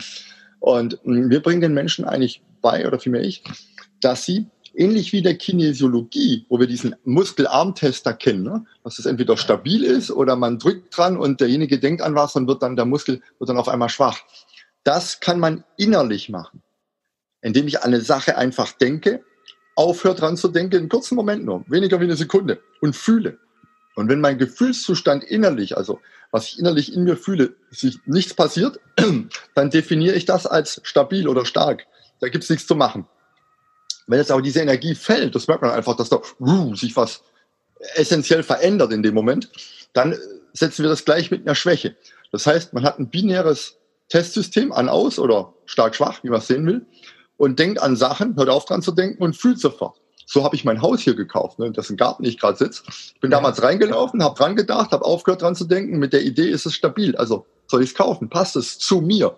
Und 0.61 0.97
hm, 1.03 1.29
wir 1.29 1.41
bringen 1.41 1.59
den 1.59 1.73
Menschen 1.73 2.05
eigentlich 2.05 2.41
bei, 2.61 2.87
oder 2.87 2.97
vielmehr 2.97 3.23
ich, 3.23 3.43
dass 3.99 4.23
sie 4.23 4.47
ähnlich 4.73 5.11
wie 5.11 5.21
der 5.21 5.35
Kinesiologie, 5.35 6.45
wo 6.47 6.61
wir 6.61 6.67
diesen 6.67 6.95
Muskelarmtester 7.03 8.13
kennen, 8.13 8.43
ne? 8.43 8.63
dass 8.85 8.99
es 8.99 9.05
entweder 9.05 9.35
stabil 9.35 9.83
ist 9.83 10.11
oder 10.11 10.37
man 10.37 10.59
drückt 10.59 10.95
dran 10.95 11.17
und 11.17 11.41
derjenige 11.41 11.77
denkt 11.77 12.01
an 12.01 12.15
was 12.15 12.37
und 12.37 12.47
wird 12.47 12.63
dann 12.63 12.77
der 12.77 12.85
Muskel 12.85 13.19
wird 13.37 13.49
dann 13.49 13.57
auf 13.57 13.67
einmal 13.67 13.89
schwach. 13.89 14.17
Das 14.85 15.19
kann 15.19 15.41
man 15.41 15.65
innerlich 15.75 16.29
machen, 16.29 16.63
indem 17.41 17.67
ich 17.67 17.79
an 17.79 17.93
eine 17.93 17.99
Sache 17.99 18.37
einfach 18.37 18.71
denke, 18.71 19.25
aufhört 19.75 20.21
dran 20.21 20.37
zu 20.37 20.47
denken, 20.47 20.77
einen 20.77 20.89
kurzen 20.89 21.15
Moment 21.15 21.43
nur, 21.43 21.65
weniger 21.67 21.99
wie 21.99 22.05
eine 22.05 22.15
Sekunde 22.15 22.61
und 22.79 22.95
fühle 22.95 23.39
Und 23.95 24.09
wenn 24.09 24.21
mein 24.21 24.37
Gefühlszustand 24.37 25.23
innerlich, 25.23 25.77
also 25.77 25.99
was 26.31 26.47
ich 26.47 26.59
innerlich 26.59 26.93
in 26.93 27.03
mir 27.03 27.15
fühle, 27.15 27.55
sich 27.69 27.99
nichts 28.05 28.33
passiert, 28.33 28.79
dann 29.55 29.69
definiere 29.69 30.15
ich 30.15 30.25
das 30.25 30.47
als 30.47 30.81
stabil 30.83 31.27
oder 31.27 31.45
stark. 31.45 31.85
Da 32.19 32.29
gibt 32.29 32.43
es 32.43 32.49
nichts 32.49 32.65
zu 32.65 32.75
machen. 32.75 33.07
Wenn 34.07 34.19
jetzt 34.19 34.31
aber 34.31 34.41
diese 34.41 34.61
Energie 34.61 34.95
fällt, 34.95 35.35
das 35.35 35.47
merkt 35.47 35.61
man 35.61 35.71
einfach, 35.71 35.95
dass 35.95 36.09
da 36.09 36.21
uh, 36.39 36.75
sich 36.75 36.95
was 36.95 37.23
essentiell 37.95 38.43
verändert 38.43 38.91
in 38.91 39.03
dem 39.03 39.13
Moment, 39.13 39.49
dann 39.93 40.17
setzen 40.53 40.83
wir 40.83 40.89
das 40.89 41.05
gleich 41.05 41.31
mit 41.31 41.45
einer 41.45 41.55
Schwäche. 41.55 41.95
Das 42.31 42.47
heißt, 42.47 42.73
man 42.73 42.83
hat 42.83 42.99
ein 42.99 43.09
binäres 43.09 43.77
Testsystem 44.09 44.71
an 44.71 44.89
aus 44.89 45.19
oder 45.19 45.53
stark 45.65 45.95
schwach, 45.95 46.23
wie 46.23 46.29
man 46.29 46.39
es 46.39 46.47
sehen 46.47 46.65
will, 46.65 46.85
und 47.37 47.59
denkt 47.59 47.81
an 47.81 47.95
Sachen, 47.95 48.35
hört 48.35 48.49
auf 48.49 48.65
dran 48.65 48.81
zu 48.81 48.91
denken 48.91 49.21
und 49.23 49.35
fühlt 49.35 49.59
sofort. 49.59 49.99
So 50.25 50.43
habe 50.43 50.55
ich 50.55 50.63
mein 50.63 50.81
Haus 50.81 51.01
hier 51.01 51.15
gekauft, 51.15 51.59
ne? 51.59 51.65
ein 51.65 51.97
Garten, 51.97 52.23
ich 52.23 52.39
gerade 52.39 52.57
sitze. 52.57 52.83
Ich 52.87 53.19
bin 53.19 53.31
damals 53.31 53.61
reingelaufen, 53.61 54.23
habe 54.23 54.37
dran 54.37 54.55
gedacht, 54.55 54.91
habe 54.91 55.05
aufgehört 55.05 55.41
dran 55.41 55.55
zu 55.55 55.65
denken. 55.65 55.99
Mit 55.99 56.13
der 56.13 56.23
Idee 56.23 56.49
ist 56.49 56.65
es 56.65 56.73
stabil. 56.73 57.15
Also 57.15 57.45
soll 57.67 57.83
ich 57.83 57.89
es 57.89 57.95
kaufen? 57.95 58.29
Passt 58.29 58.55
es 58.55 58.79
zu 58.79 59.01
mir? 59.01 59.37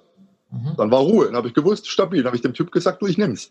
Mhm. 0.51 0.75
Dann 0.77 0.91
war 0.91 0.99
Ruhe. 0.99 1.25
Dann 1.25 1.35
habe 1.35 1.47
ich 1.47 1.53
gewusst, 1.53 1.87
stabil. 1.87 2.19
Dann 2.19 2.27
habe 2.27 2.35
ich 2.35 2.41
dem 2.41 2.53
Typ 2.53 2.71
gesagt, 2.71 3.01
du, 3.01 3.07
ich 3.07 3.17
nimm's. 3.17 3.49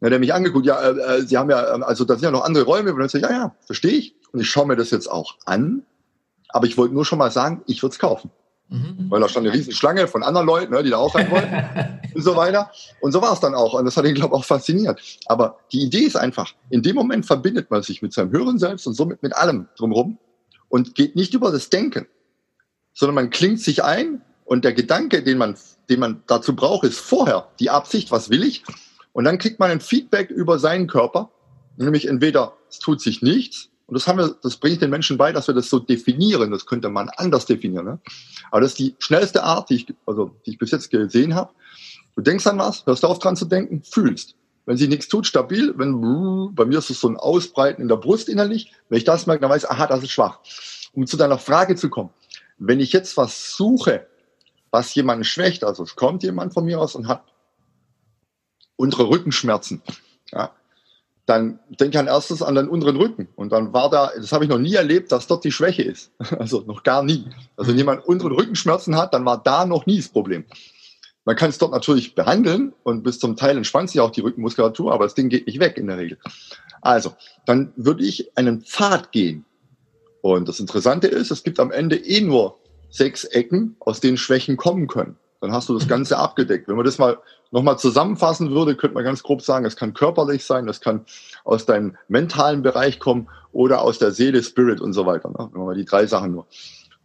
Dann 0.00 0.08
hat 0.08 0.12
er 0.12 0.18
mich 0.18 0.34
angeguckt, 0.34 0.66
ja, 0.66 0.80
äh, 0.80 1.18
äh 1.18 1.22
Sie 1.22 1.38
haben 1.38 1.50
ja, 1.50 1.76
äh, 1.76 1.82
also 1.82 2.04
da 2.04 2.14
sind 2.14 2.24
ja 2.24 2.30
noch 2.30 2.44
andere 2.44 2.64
Räume. 2.64 2.92
Und 2.92 2.98
dann 2.98 3.08
sage 3.08 3.24
ich, 3.24 3.30
ja, 3.30 3.36
ja, 3.36 3.54
verstehe 3.60 3.92
ich. 3.92 4.14
Und 4.32 4.40
ich 4.40 4.50
schaue 4.50 4.66
mir 4.66 4.76
das 4.76 4.90
jetzt 4.90 5.10
auch 5.10 5.36
an. 5.44 5.82
Aber 6.48 6.66
ich 6.66 6.76
wollte 6.76 6.94
nur 6.94 7.04
schon 7.04 7.18
mal 7.18 7.30
sagen, 7.30 7.62
ich 7.66 7.82
würde 7.82 7.94
es 7.94 7.98
kaufen. 7.98 8.30
Mhm. 8.74 9.10
Weil 9.10 9.20
da 9.20 9.28
stand 9.28 9.46
eine 9.46 9.54
riesen 9.54 9.72
Schlange 9.72 10.08
von 10.08 10.22
anderen 10.22 10.46
Leuten, 10.46 10.72
ne, 10.72 10.82
die 10.82 10.90
da 10.90 10.96
auch 10.96 11.14
rein 11.14 11.30
wollten 11.30 12.00
und 12.14 12.22
so 12.22 12.34
weiter. 12.34 12.70
Und 13.00 13.12
so 13.12 13.22
war 13.22 13.32
es 13.32 13.40
dann 13.40 13.54
auch. 13.54 13.74
Und 13.74 13.84
das 13.84 13.96
hat 13.96 14.04
ihn, 14.04 14.14
glaube 14.14 14.34
ich, 14.34 14.40
auch 14.40 14.44
fasziniert. 14.44 15.00
Aber 15.26 15.58
die 15.72 15.82
Idee 15.82 16.00
ist 16.00 16.16
einfach, 16.16 16.54
in 16.70 16.82
dem 16.82 16.96
Moment 16.96 17.24
verbindet 17.24 17.70
man 17.70 17.82
sich 17.82 18.02
mit 18.02 18.12
seinem 18.12 18.32
höheren 18.32 18.58
Selbst 18.58 18.86
und 18.86 18.94
somit 18.94 19.22
mit 19.22 19.34
allem 19.36 19.68
drumherum 19.76 20.18
und 20.68 20.94
geht 20.94 21.14
nicht 21.14 21.34
über 21.34 21.52
das 21.52 21.70
Denken, 21.70 22.06
sondern 22.92 23.14
man 23.14 23.30
klingt 23.30 23.60
sich 23.60 23.84
ein 23.84 24.22
und 24.44 24.64
der 24.64 24.72
Gedanke, 24.72 25.22
den 25.22 25.38
man, 25.38 25.56
den 25.88 26.00
man 26.00 26.22
dazu 26.26 26.56
braucht, 26.56 26.84
ist 26.84 26.98
vorher 26.98 27.48
die 27.60 27.70
Absicht, 27.70 28.10
was 28.10 28.28
will 28.30 28.42
ich? 28.42 28.64
Und 29.12 29.24
dann 29.24 29.38
kriegt 29.38 29.60
man 29.60 29.70
ein 29.70 29.80
Feedback 29.80 30.30
über 30.30 30.58
seinen 30.58 30.88
Körper, 30.88 31.30
nämlich 31.76 32.08
entweder 32.08 32.56
es 32.68 32.80
tut 32.80 33.00
sich 33.00 33.22
nichts 33.22 33.70
und 33.86 33.94
das 33.94 34.06
haben 34.06 34.18
wir, 34.18 34.34
das 34.42 34.56
bringe 34.56 34.74
ich 34.74 34.80
den 34.80 34.90
Menschen 34.90 35.18
bei, 35.18 35.32
dass 35.32 35.46
wir 35.46 35.54
das 35.54 35.68
so 35.68 35.78
definieren. 35.78 36.50
Das 36.50 36.64
könnte 36.64 36.88
man 36.88 37.10
anders 37.10 37.44
definieren. 37.46 37.84
Ne? 37.84 37.98
Aber 38.50 38.62
das 38.62 38.70
ist 38.72 38.78
die 38.78 38.94
schnellste 38.98 39.42
Art, 39.42 39.68
die 39.68 39.74
ich, 39.74 39.94
also, 40.06 40.34
die 40.46 40.52
ich 40.52 40.58
bis 40.58 40.70
jetzt 40.70 40.90
gesehen 40.90 41.34
habe. 41.34 41.50
Du 42.16 42.22
denkst 42.22 42.46
an 42.46 42.58
was, 42.58 42.86
hörst 42.86 43.04
auf 43.04 43.18
dran 43.18 43.36
zu 43.36 43.44
denken, 43.44 43.82
fühlst. 43.82 44.36
Wenn 44.66 44.78
sie 44.78 44.88
nichts 44.88 45.08
tut, 45.08 45.26
stabil. 45.26 45.74
Wenn, 45.76 46.54
bei 46.54 46.64
mir 46.64 46.78
ist 46.78 46.88
es 46.88 47.00
so 47.00 47.08
ein 47.08 47.18
Ausbreiten 47.18 47.82
in 47.82 47.88
der 47.88 47.96
Brust 47.96 48.30
innerlich. 48.30 48.72
Wenn 48.88 48.98
ich 48.98 49.04
das 49.04 49.26
merke, 49.26 49.42
dann 49.42 49.50
weiß 49.50 49.64
ich, 49.64 49.70
aha, 49.70 49.86
das 49.86 50.02
ist 50.02 50.12
schwach. 50.12 50.38
Um 50.94 51.06
zu 51.06 51.18
deiner 51.18 51.38
Frage 51.38 51.76
zu 51.76 51.90
kommen. 51.90 52.10
Wenn 52.56 52.80
ich 52.80 52.92
jetzt 52.92 53.16
was 53.18 53.54
suche, 53.54 54.06
was 54.70 54.94
jemanden 54.94 55.24
schwächt, 55.24 55.62
also 55.62 55.82
es 55.82 55.96
kommt 55.96 56.22
jemand 56.22 56.54
von 56.54 56.64
mir 56.64 56.80
aus 56.80 56.94
und 56.94 57.08
hat 57.08 57.24
untere 58.76 59.08
Rückenschmerzen, 59.08 59.82
ja, 60.32 60.52
dann 61.26 61.58
denke 61.68 61.96
ich 61.96 61.98
an 61.98 62.06
erstes 62.06 62.42
an 62.42 62.54
den 62.54 62.68
unteren 62.68 62.96
Rücken. 62.96 63.28
Und 63.34 63.52
dann 63.52 63.72
war 63.72 63.88
da, 63.88 64.10
das 64.16 64.32
habe 64.32 64.44
ich 64.44 64.50
noch 64.50 64.58
nie 64.58 64.74
erlebt, 64.74 65.10
dass 65.10 65.26
dort 65.26 65.44
die 65.44 65.52
Schwäche 65.52 65.82
ist. 65.82 66.12
Also 66.38 66.60
noch 66.66 66.82
gar 66.82 67.02
nie. 67.02 67.24
Also 67.56 67.70
wenn 67.70 67.78
jemand 67.78 68.04
unteren 68.04 68.32
Rückenschmerzen 68.32 68.96
hat, 68.96 69.14
dann 69.14 69.24
war 69.24 69.42
da 69.42 69.64
noch 69.64 69.86
nie 69.86 69.96
das 69.96 70.08
Problem. 70.08 70.44
Man 71.24 71.36
kann 71.36 71.48
es 71.48 71.58
dort 71.58 71.72
natürlich 71.72 72.14
behandeln 72.14 72.74
und 72.82 73.02
bis 73.02 73.18
zum 73.18 73.36
Teil 73.36 73.56
entspannt 73.56 73.88
sich 73.90 74.00
auch 74.00 74.10
die 74.10 74.20
Rückenmuskulatur, 74.20 74.92
aber 74.92 75.04
das 75.04 75.14
Ding 75.14 75.30
geht 75.30 75.46
nicht 75.46 75.58
weg 75.58 75.78
in 75.78 75.86
der 75.86 75.96
Regel. 75.96 76.18
Also, 76.82 77.14
dann 77.46 77.72
würde 77.76 78.04
ich 78.04 78.36
einen 78.36 78.60
Pfad 78.60 79.10
gehen. 79.10 79.46
Und 80.20 80.48
das 80.48 80.60
Interessante 80.60 81.06
ist, 81.06 81.30
es 81.30 81.42
gibt 81.42 81.58
am 81.60 81.70
Ende 81.70 81.96
eh 81.96 82.20
nur 82.20 82.58
sechs 82.90 83.24
Ecken, 83.24 83.76
aus 83.80 84.00
denen 84.00 84.18
Schwächen 84.18 84.58
kommen 84.58 84.86
können. 84.86 85.16
Dann 85.40 85.52
hast 85.52 85.68
du 85.68 85.74
das 85.74 85.88
Ganze 85.88 86.18
abgedeckt. 86.18 86.68
Wenn 86.68 86.76
man 86.76 86.84
das 86.84 86.98
mal 86.98 87.18
nochmal 87.54 87.78
zusammenfassen 87.78 88.50
würde, 88.50 88.74
könnte 88.74 88.94
man 88.94 89.04
ganz 89.04 89.22
grob 89.22 89.40
sagen, 89.40 89.64
es 89.64 89.76
kann 89.76 89.94
körperlich 89.94 90.44
sein, 90.44 90.68
es 90.68 90.80
kann 90.80 91.06
aus 91.44 91.64
deinem 91.64 91.96
mentalen 92.08 92.62
Bereich 92.62 92.98
kommen 92.98 93.28
oder 93.52 93.80
aus 93.80 94.00
der 94.00 94.10
Seele, 94.10 94.42
Spirit 94.42 94.80
und 94.80 94.92
so 94.92 95.06
weiter. 95.06 95.30
Ne? 95.30 95.50
Wenn 95.52 95.64
man 95.64 95.76
die 95.76 95.84
drei 95.84 96.04
Sachen 96.06 96.32
nur. 96.32 96.46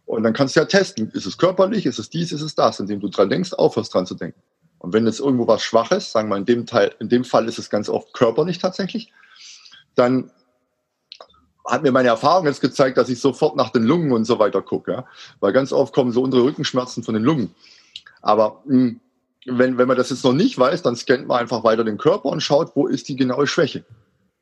Und 0.06 0.24
dann 0.24 0.32
kannst 0.32 0.56
du 0.56 0.60
ja 0.60 0.66
testen, 0.66 1.08
ist 1.12 1.24
es 1.24 1.38
körperlich, 1.38 1.86
ist 1.86 2.00
es 2.00 2.10
dies, 2.10 2.32
ist 2.32 2.42
es 2.42 2.56
das, 2.56 2.80
indem 2.80 2.98
du 2.98 3.08
dran 3.08 3.30
denkst, 3.30 3.52
aufhörst 3.52 3.94
dran 3.94 4.06
zu 4.06 4.16
denken. 4.16 4.40
Und 4.80 4.92
wenn 4.92 5.06
jetzt 5.06 5.20
irgendwo 5.20 5.46
was 5.46 5.62
Schwaches, 5.62 6.10
sagen 6.10 6.28
wir 6.28 6.36
in 6.36 6.46
dem 6.46 6.66
Teil, 6.66 6.96
in 6.98 7.08
dem 7.08 7.22
Fall 7.22 7.46
ist 7.46 7.60
es 7.60 7.70
ganz 7.70 7.88
oft 7.88 8.12
körperlich 8.12 8.58
tatsächlich, 8.58 9.12
dann 9.94 10.32
hat 11.64 11.84
mir 11.84 11.92
meine 11.92 12.08
Erfahrung 12.08 12.46
jetzt 12.46 12.60
gezeigt, 12.60 12.98
dass 12.98 13.08
ich 13.08 13.20
sofort 13.20 13.54
nach 13.54 13.70
den 13.70 13.84
Lungen 13.84 14.10
und 14.10 14.24
so 14.24 14.40
weiter 14.40 14.62
gucke. 14.62 14.90
Ja? 14.90 15.04
Weil 15.38 15.52
ganz 15.52 15.72
oft 15.72 15.94
kommen 15.94 16.10
so 16.10 16.22
unsere 16.22 16.42
Rückenschmerzen 16.42 17.04
von 17.04 17.14
den 17.14 17.22
Lungen. 17.22 17.54
Aber 18.20 18.62
mh, 18.64 18.74
hm, 18.74 19.00
wenn, 19.46 19.78
wenn 19.78 19.88
man 19.88 19.96
das 19.96 20.10
jetzt 20.10 20.24
noch 20.24 20.32
nicht 20.32 20.58
weiß, 20.58 20.82
dann 20.82 20.96
scannt 20.96 21.26
man 21.26 21.40
einfach 21.40 21.64
weiter 21.64 21.84
den 21.84 21.98
Körper 21.98 22.28
und 22.28 22.42
schaut, 22.42 22.72
wo 22.74 22.86
ist 22.86 23.08
die 23.08 23.16
genaue 23.16 23.46
Schwäche. 23.46 23.84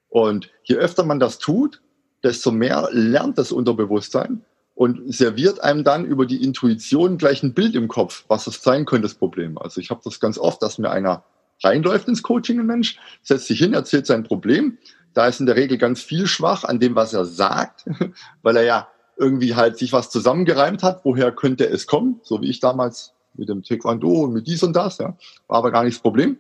Und 0.09 0.51
je 0.65 0.77
öfter 0.77 1.05
man 1.05 1.21
das 1.21 1.39
tut, 1.39 1.81
desto 2.23 2.51
mehr 2.51 2.89
lernt 2.93 3.39
das 3.39 3.53
Unterbewusstsein 3.53 4.43
und 4.75 5.13
serviert 5.13 5.61
einem 5.61 5.85
dann 5.85 6.05
über 6.05 6.27
die 6.27 6.43
Intuition 6.43 7.19
gleich 7.19 7.43
ein 7.43 7.55
Bild 7.55 7.75
im 7.75 7.89
Kopf, 7.89 8.25
was 8.29 8.45
das 8.45 8.63
sein 8.63 8.85
könnte, 8.85 9.03
das 9.03 9.15
Problem. 9.15 9.59
Also 9.59 9.81
ich 9.81 9.91
habe 9.91 10.01
das 10.05 10.21
ganz 10.21 10.39
oft, 10.39 10.63
dass 10.63 10.79
mir 10.79 10.91
einer 10.91 11.25
reinläuft 11.63 12.09
ins 12.09 12.23
Coaching, 12.23 12.61
ein 12.61 12.67
Mensch, 12.67 12.99
setzt 13.23 13.47
sich 13.47 13.59
hin, 13.59 13.75
erzählt 13.75 14.07
sein 14.07 14.25
Problem. 14.25 14.79
Da 15.15 15.27
ist 15.27 15.41
in 15.41 15.47
der 15.47 15.57
Regel 15.57 15.79
ganz 15.79 16.01
viel 16.01 16.27
schwach 16.27 16.65
an 16.65 16.79
dem, 16.81 16.95
was 16.95 17.13
er 17.13 17.25
sagt, 17.25 17.87
weil 18.43 18.57
er 18.57 18.65
ja 18.65 18.89
irgendwie 19.17 19.57
halt 19.57 19.77
sich 19.79 19.93
was 19.93 20.11
zusammengereimt 20.11 20.83
hat. 20.83 21.05
Woher 21.05 21.33
könnte 21.33 21.69
es 21.69 21.87
kommen? 21.87 22.21
So 22.23 22.41
wie 22.41 22.49
ich 22.49 22.61
damals 22.61 23.15
mit 23.39 23.49
dem 23.49 23.63
Taekwondo 23.63 24.25
und 24.25 24.33
mit 24.33 24.47
dies 24.47 24.63
und 24.63 24.75
das, 24.75 24.99
ja. 24.99 25.17
War 25.47 25.59
aber 25.59 25.71
gar 25.71 25.85
nicht 25.85 25.97
das 25.97 26.03
Problem. 26.03 26.39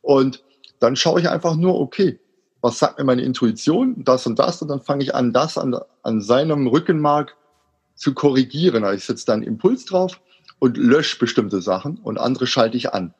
Und 0.00 0.42
dann 0.80 0.96
schaue 0.96 1.20
ich 1.20 1.28
einfach 1.28 1.56
nur, 1.56 1.80
okay, 1.80 2.18
was 2.60 2.78
sagt 2.78 2.98
mir 2.98 3.04
meine 3.04 3.22
Intuition, 3.22 4.02
das 4.04 4.26
und 4.26 4.38
das, 4.38 4.62
und 4.62 4.68
dann 4.68 4.80
fange 4.80 5.02
ich 5.02 5.14
an, 5.14 5.32
das 5.32 5.58
an, 5.58 5.76
an 6.02 6.20
seinem 6.20 6.66
Rückenmark 6.66 7.36
zu 7.94 8.14
korrigieren. 8.14 8.84
Also 8.84 8.96
ich 8.96 9.04
setze 9.04 9.26
da 9.26 9.32
einen 9.34 9.42
Impuls 9.42 9.84
drauf 9.84 10.20
und 10.58 10.76
lösche 10.76 11.18
bestimmte 11.18 11.60
Sachen 11.62 11.98
und 11.98 12.18
andere 12.18 12.46
schalte 12.46 12.76
ich 12.76 12.92
an. 12.92 13.14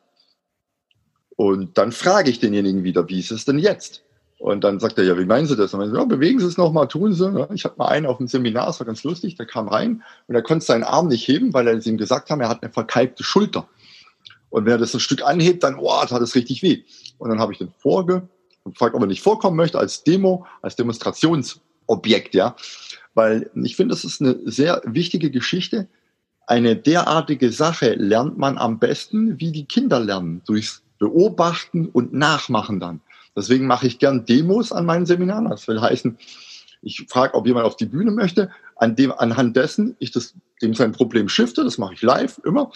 Und 1.35 1.77
dann 1.77 1.91
frage 1.91 2.29
ich 2.29 2.39
denjenigen 2.39 2.83
wieder, 2.83 3.07
wie 3.07 3.19
ist 3.19 3.31
es 3.31 3.45
denn 3.45 3.59
jetzt? 3.59 4.03
Und 4.39 4.63
dann 4.63 4.79
sagt 4.79 4.97
er, 4.97 5.03
ja, 5.03 5.17
wie 5.17 5.25
meinen 5.25 5.47
Sie 5.47 5.57
das? 5.57 5.73
Und 5.73 5.81
dann, 5.81 5.93
ja, 5.93 6.05
bewegen 6.05 6.39
Sie 6.39 6.45
es 6.45 6.57
nochmal, 6.57 6.87
tun 6.87 7.13
Sie. 7.13 7.47
Ich 7.53 7.65
hatte 7.65 7.77
mal 7.77 7.89
einen 7.89 8.05
auf 8.05 8.17
dem 8.17 8.27
Seminar, 8.27 8.67
das 8.67 8.79
war 8.79 8.87
ganz 8.87 9.03
lustig, 9.03 9.35
der 9.35 9.45
kam 9.45 9.67
rein 9.67 10.01
und 10.27 10.35
er 10.35 10.41
konnte 10.41 10.65
seinen 10.65 10.83
Arm 10.83 11.09
nicht 11.09 11.27
heben, 11.27 11.53
weil 11.53 11.67
er 11.67 11.75
es 11.75 11.85
ihm 11.85 11.97
gesagt 11.97 12.29
haben, 12.29 12.39
er 12.39 12.47
hat 12.47 12.63
eine 12.63 12.71
verkalkte 12.71 13.23
Schulter. 13.23 13.67
Und 14.49 14.65
wenn 14.65 14.71
er 14.71 14.77
das 14.77 14.93
ein 14.93 15.01
Stück 15.01 15.23
anhebt, 15.23 15.63
dann, 15.63 15.77
oh, 15.77 16.05
tat 16.07 16.21
es 16.21 16.35
richtig 16.35 16.63
weh. 16.63 16.83
Und 17.17 17.29
dann 17.29 17.39
habe 17.39 17.51
ich 17.51 17.59
den 17.59 17.71
vorge 17.77 18.27
gefragt, 18.65 18.95
ob 18.95 19.01
er 19.01 19.07
nicht 19.07 19.21
vorkommen 19.21 19.57
möchte 19.57 19.77
als 19.77 20.03
Demo, 20.03 20.45
als 20.61 20.75
Demonstrationsobjekt, 20.77 22.33
ja. 22.33 22.55
Weil 23.13 23.49
ich 23.55 23.75
finde, 23.75 23.93
das 23.93 24.05
ist 24.05 24.21
eine 24.21 24.37
sehr 24.45 24.81
wichtige 24.85 25.31
Geschichte. 25.31 25.87
Eine 26.47 26.75
derartige 26.75 27.51
Sache 27.51 27.93
lernt 27.93 28.37
man 28.37 28.57
am 28.57 28.79
besten, 28.79 29.39
wie 29.39 29.51
die 29.51 29.65
Kinder 29.65 29.99
lernen, 29.99 30.41
durchs 30.45 30.81
Beobachten 30.97 31.87
und 31.87 32.13
Nachmachen 32.13 32.79
dann. 32.79 33.01
Deswegen 33.39 33.67
mache 33.67 33.87
ich 33.87 33.99
gern 33.99 34.25
Demos 34.25 34.71
an 34.71 34.85
meinen 34.85 35.05
Seminaren. 35.05 35.49
Das 35.49 35.67
will 35.67 35.81
heißen, 35.81 36.17
ich 36.81 37.05
frage, 37.09 37.33
ob 37.33 37.47
jemand 37.47 37.65
auf 37.65 37.75
die 37.75 37.85
Bühne 37.85 38.11
möchte, 38.11 38.49
an 38.75 38.95
dem, 38.95 39.11
anhand 39.11 39.55
dessen 39.55 39.95
ich 39.99 40.11
das, 40.11 40.35
dem 40.61 40.73
sein 40.73 40.91
Problem 40.91 41.29
shifte. 41.29 41.63
Das 41.63 41.77
mache 41.77 41.93
ich 41.93 42.01
live 42.01 42.39
immer. 42.43 42.71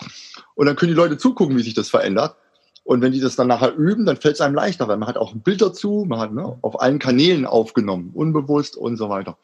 Und 0.55 0.65
dann 0.65 0.75
können 0.75 0.91
die 0.91 0.97
Leute 0.97 1.17
zugucken, 1.17 1.57
wie 1.57 1.63
sich 1.63 1.73
das 1.73 1.89
verändert. 1.89 2.35
Und 2.83 3.01
wenn 3.01 3.13
die 3.13 3.21
das 3.21 3.35
dann 3.35 3.47
nachher 3.47 3.75
üben, 3.75 4.05
dann 4.05 4.17
fällt 4.17 4.35
es 4.35 4.41
einem 4.41 4.55
leichter, 4.55 4.87
weil 4.87 4.97
man 4.97 5.07
hat 5.07 5.17
auch 5.17 5.33
ein 5.33 5.41
Bild 5.41 5.61
dazu, 5.61 6.05
man 6.07 6.19
hat 6.19 6.33
ne, 6.33 6.57
auf 6.61 6.81
allen 6.81 6.99
Kanälen 6.99 7.45
aufgenommen, 7.45 8.11
unbewusst 8.13 8.75
und 8.75 8.97
so 8.97 9.09
weiter. 9.09 9.37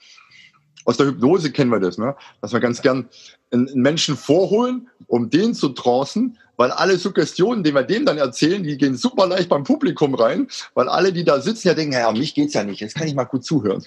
Aus 0.85 0.97
der 0.97 1.07
Hypnose 1.07 1.51
kennen 1.51 1.71
wir 1.71 1.79
das, 1.79 1.97
ne? 1.97 2.15
dass 2.41 2.53
wir 2.53 2.59
ganz 2.59 2.81
gern 2.81 3.09
einen 3.51 3.67
Menschen 3.75 4.15
vorholen, 4.15 4.89
um 5.07 5.29
den 5.29 5.53
zu 5.53 5.69
trancen, 5.69 6.37
weil 6.59 6.71
alle 6.71 6.97
Suggestionen, 6.97 7.63
die 7.63 7.73
wir 7.73 7.83
dem 7.83 8.05
dann 8.05 8.17
erzählen, 8.17 8.61
die 8.61 8.77
gehen 8.77 8.97
super 8.97 9.25
leicht 9.27 9.47
beim 9.47 9.63
Publikum 9.63 10.13
rein, 10.13 10.49
weil 10.73 10.89
alle, 10.89 11.13
die 11.13 11.23
da 11.23 11.39
sitzen, 11.39 11.69
ja 11.69 11.73
denken, 11.73 11.93
ja, 11.93 12.11
mich 12.11 12.35
geht's 12.35 12.53
ja 12.53 12.65
nicht, 12.65 12.81
jetzt 12.81 12.95
kann 12.95 13.07
ich 13.07 13.15
mal 13.15 13.23
gut 13.23 13.45
zuhören. 13.45 13.81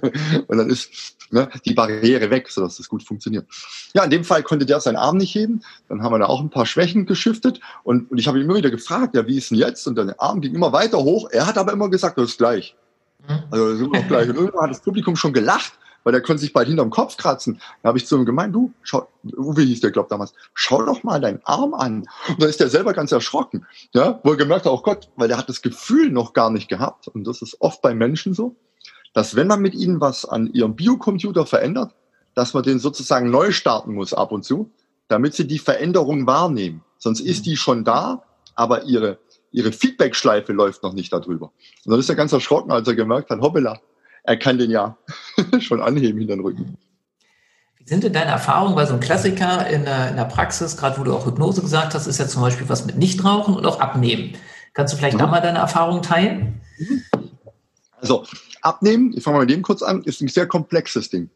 und 0.46 0.58
dann 0.58 0.68
ist 0.68 1.16
ne, 1.30 1.48
die 1.64 1.72
Barriere 1.72 2.28
weg, 2.28 2.50
sodass 2.50 2.76
das 2.76 2.88
gut 2.88 3.02
funktioniert. 3.02 3.46
Ja, 3.94 4.04
in 4.04 4.10
dem 4.10 4.24
Fall 4.24 4.42
konnte 4.42 4.66
der 4.66 4.78
seinen 4.80 4.96
Arm 4.96 5.16
nicht 5.16 5.34
heben, 5.34 5.62
dann 5.88 6.02
haben 6.02 6.12
wir 6.12 6.18
da 6.18 6.26
auch 6.26 6.40
ein 6.40 6.50
paar 6.50 6.66
Schwächen 6.66 7.06
geschiftet 7.06 7.60
und, 7.82 8.10
und 8.10 8.18
ich 8.18 8.28
habe 8.28 8.38
ihn 8.38 8.44
immer 8.44 8.56
wieder 8.56 8.70
gefragt, 8.70 9.14
ja, 9.14 9.26
wie 9.26 9.38
ist 9.38 9.50
denn 9.50 9.56
jetzt? 9.56 9.86
Und 9.86 9.96
der 9.96 10.20
Arm 10.20 10.42
ging 10.42 10.54
immer 10.54 10.72
weiter 10.72 10.98
hoch, 10.98 11.30
er 11.30 11.46
hat 11.46 11.56
aber 11.56 11.72
immer 11.72 11.88
gesagt, 11.88 12.18
das 12.18 12.30
ist 12.30 12.38
gleich. 12.38 12.76
Mhm. 13.26 13.42
Also 13.50 13.70
das 13.70 13.80
ist 13.80 13.86
immer 13.86 14.02
gleich. 14.02 14.28
Und 14.28 14.36
irgendwann 14.36 14.64
hat 14.64 14.70
das 14.70 14.80
Publikum 14.80 15.16
schon 15.16 15.32
gelacht 15.32 15.72
weil 16.04 16.12
der 16.12 16.22
konnte 16.22 16.40
sich 16.40 16.52
bald 16.52 16.68
hinterm 16.68 16.90
Kopf 16.90 17.16
kratzen. 17.16 17.60
Da 17.82 17.88
habe 17.88 17.98
ich 17.98 18.06
zu 18.06 18.16
ihm 18.16 18.24
gemeint, 18.24 18.54
du, 18.54 18.72
schau, 18.82 19.08
Uwe 19.36 19.62
hieß 19.62 19.80
der, 19.80 19.90
glaub 19.90 20.08
damals, 20.08 20.32
schau 20.54 20.84
doch 20.84 21.02
mal 21.02 21.20
deinen 21.20 21.40
Arm 21.44 21.74
an. 21.74 22.08
Und 22.28 22.42
da 22.42 22.46
ist 22.46 22.60
der 22.60 22.68
selber 22.68 22.92
ganz 22.92 23.12
erschrocken. 23.12 23.66
Ja, 23.92 24.20
wo 24.22 24.30
er 24.30 24.36
gemerkt 24.36 24.64
hat, 24.64 24.72
oh 24.72 24.82
Gott, 24.82 25.10
weil 25.16 25.28
der 25.28 25.38
hat 25.38 25.48
das 25.48 25.62
Gefühl 25.62 26.10
noch 26.10 26.32
gar 26.32 26.50
nicht 26.50 26.68
gehabt. 26.68 27.08
Und 27.08 27.26
das 27.26 27.42
ist 27.42 27.60
oft 27.60 27.82
bei 27.82 27.94
Menschen 27.94 28.34
so, 28.34 28.56
dass 29.12 29.36
wenn 29.36 29.46
man 29.46 29.60
mit 29.60 29.74
ihnen 29.74 30.00
was 30.00 30.24
an 30.24 30.52
ihrem 30.52 30.76
Biocomputer 30.76 31.46
verändert, 31.46 31.94
dass 32.34 32.54
man 32.54 32.62
den 32.62 32.78
sozusagen 32.78 33.30
neu 33.30 33.50
starten 33.50 33.94
muss 33.94 34.14
ab 34.14 34.32
und 34.32 34.44
zu, 34.44 34.70
damit 35.08 35.34
sie 35.34 35.46
die 35.46 35.58
Veränderung 35.58 36.26
wahrnehmen. 36.26 36.84
Sonst 36.98 37.20
ist 37.20 37.46
die 37.46 37.56
schon 37.56 37.84
da, 37.84 38.22
aber 38.54 38.84
ihre, 38.84 39.18
ihre 39.50 39.72
Feedback-Schleife 39.72 40.52
läuft 40.52 40.82
noch 40.82 40.92
nicht 40.92 41.12
darüber. 41.12 41.52
Und 41.84 41.90
dann 41.90 41.98
ist 42.00 42.08
er 42.08 42.14
ganz 42.14 42.32
erschrocken, 42.32 42.70
als 42.70 42.86
er 42.86 42.94
gemerkt 42.94 43.30
hat, 43.30 43.40
hoppala, 43.40 43.80
er 44.28 44.36
kann 44.36 44.58
den 44.58 44.70
ja 44.70 44.96
schon 45.60 45.80
anheben 45.80 46.18
hinter 46.18 46.36
den 46.36 46.42
Rücken. 46.42 46.76
Wie 47.78 47.88
sind 47.88 48.04
denn 48.04 48.12
deine 48.12 48.30
Erfahrungen 48.30 48.74
bei 48.74 48.84
so 48.84 48.92
einem 48.92 49.00
Klassiker 49.00 49.66
in 49.68 49.84
der, 49.84 50.10
in 50.10 50.16
der 50.16 50.26
Praxis, 50.26 50.76
gerade 50.76 50.98
wo 50.98 51.04
du 51.04 51.14
auch 51.14 51.26
Hypnose 51.26 51.62
gesagt 51.62 51.94
hast, 51.94 52.06
ist 52.06 52.18
ja 52.18 52.28
zum 52.28 52.42
Beispiel 52.42 52.68
was 52.68 52.84
mit 52.84 52.98
Nichtrauchen 52.98 53.56
und 53.56 53.64
auch 53.64 53.80
Abnehmen. 53.80 54.34
Kannst 54.74 54.92
du 54.92 54.98
vielleicht 54.98 55.14
mhm. 55.14 55.20
da 55.20 55.26
mal 55.28 55.40
deine 55.40 55.58
Erfahrungen 55.58 56.02
teilen? 56.02 56.60
Also 58.00 58.26
Abnehmen, 58.60 59.14
ich 59.16 59.24
fange 59.24 59.38
mal 59.38 59.46
mit 59.46 59.50
dem 59.50 59.62
kurz 59.62 59.82
an, 59.82 60.02
ist 60.02 60.20
ein 60.20 60.28
sehr 60.28 60.46
komplexes 60.46 61.08
Ding. 61.08 61.30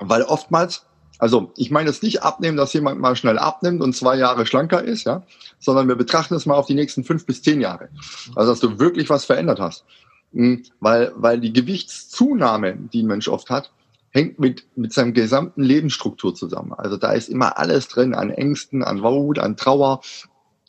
Weil 0.00 0.22
oftmals, 0.22 0.84
also 1.20 1.52
ich 1.56 1.70
meine 1.70 1.88
jetzt 1.88 2.02
nicht 2.02 2.24
abnehmen, 2.24 2.56
dass 2.56 2.72
jemand 2.72 3.00
mal 3.00 3.14
schnell 3.14 3.38
abnimmt 3.38 3.80
und 3.80 3.94
zwei 3.94 4.16
Jahre 4.16 4.44
schlanker 4.44 4.82
ist, 4.82 5.04
ja, 5.04 5.22
sondern 5.60 5.86
wir 5.86 5.94
betrachten 5.94 6.34
es 6.34 6.46
mal 6.46 6.56
auf 6.56 6.66
die 6.66 6.74
nächsten 6.74 7.04
fünf 7.04 7.24
bis 7.26 7.42
zehn 7.42 7.60
Jahre. 7.60 7.90
Also 8.34 8.50
dass 8.50 8.58
du 8.58 8.80
wirklich 8.80 9.08
was 9.08 9.24
verändert 9.24 9.60
hast. 9.60 9.84
Hm, 10.32 10.62
weil, 10.80 11.12
weil 11.16 11.40
die 11.40 11.52
Gewichtszunahme, 11.52 12.76
die 12.92 13.02
ein 13.02 13.06
Mensch 13.06 13.28
oft 13.28 13.50
hat, 13.50 13.70
hängt 14.10 14.38
mit, 14.38 14.64
mit 14.76 14.92
seinem 14.92 15.14
gesamten 15.14 15.62
Lebensstruktur 15.62 16.34
zusammen. 16.34 16.72
Also 16.74 16.96
da 16.96 17.12
ist 17.12 17.28
immer 17.28 17.58
alles 17.58 17.88
drin 17.88 18.14
an 18.14 18.30
Ängsten, 18.30 18.84
an 18.84 19.02
Wut, 19.02 19.38
an 19.38 19.56
Trauer, 19.56 20.00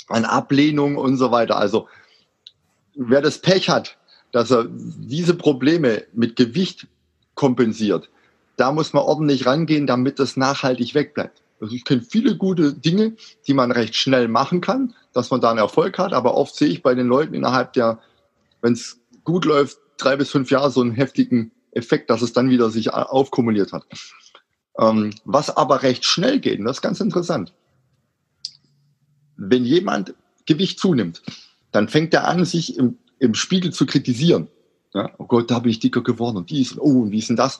an 0.08 0.26
Ablehnung 0.26 0.98
und 0.98 1.18
so 1.18 1.32
weiter. 1.32 1.58
Also 1.58 1.88
wer 2.96 3.22
das 3.22 3.40
Pech 3.40 3.70
hat, 3.70 3.98
dass 4.32 4.52
er 4.52 4.66
diese 4.70 5.36
Probleme 5.36 6.04
mit 6.14 6.36
Gewicht 6.36 6.88
kompensiert, 7.36 8.10
da 8.56 8.72
muss 8.72 8.94
man 8.94 9.04
ordentlich 9.04 9.46
rangehen, 9.46 9.88
damit 9.88 10.20
das 10.20 10.38
nachhaltig 10.38 10.94
wegbleibt. 10.96 11.42
Also 11.60 11.76
ich 11.76 11.86
kenne 11.86 12.02
viele 12.02 12.38
gute 12.38 12.74
Dinge, 12.74 13.16
die 13.48 13.54
man 13.54 13.72
recht 13.72 13.96
schnell 13.96 14.28
machen 14.28 14.62
kann, 14.62 14.94
dass 15.14 15.32
man 15.32 15.42
da 15.42 15.50
einen 15.50 15.60
Erfolg 15.60 15.98
hat, 15.98 16.14
aber 16.14 16.36
oft 16.36 16.56
sehe 16.56 16.68
ich 16.68 16.84
bei 16.84 16.94
den 16.94 17.08
Leuten 17.08 17.34
innerhalb 17.34 17.74
der, 17.74 18.00
wenn 18.62 18.74
es 18.74 19.00
gut 19.24 19.46
läuft, 19.46 19.78
drei 19.98 20.16
bis 20.16 20.30
fünf 20.30 20.52
Jahre 20.52 20.72
so 20.72 20.82
einen 20.82 20.92
heftigen 20.92 21.52
Effekt, 21.72 22.10
dass 22.10 22.22
es 22.22 22.34
dann 22.34 22.50
wieder 22.50 22.70
sich 22.70 22.94
aufkumuliert 22.94 23.74
hat. 23.74 23.86
Ähm, 24.78 25.14
was 25.26 25.56
aber 25.56 25.84
recht 25.84 26.06
schnell 26.06 26.40
geht, 26.40 26.60
und 26.60 26.66
das 26.66 26.78
ist 26.78 26.82
ganz 26.82 27.00
interessant. 27.00 27.54
Wenn 29.36 29.66
jemand 29.66 30.16
Gewicht 30.46 30.80
zunimmt, 30.80 31.22
dann 31.72 31.90
fängt 31.90 32.14
er 32.14 32.28
an, 32.28 32.46
sich 32.46 32.78
im, 32.78 32.98
im 33.20 33.34
Spiegel 33.34 33.72
zu 33.72 33.86
kritisieren. 33.86 34.48
Ja, 34.94 35.12
oh 35.18 35.26
Gott, 35.26 35.50
da 35.50 35.60
bin 35.60 35.72
ich 35.72 35.80
dicker 35.80 36.04
geworden 36.04 36.38
und 36.38 36.52
dies 36.52 36.74
und 36.74 36.80
oh, 36.80 37.02
und 37.02 37.12
wie 37.12 37.20
ist 37.20 37.30
denn 37.30 37.36
das? 37.36 37.60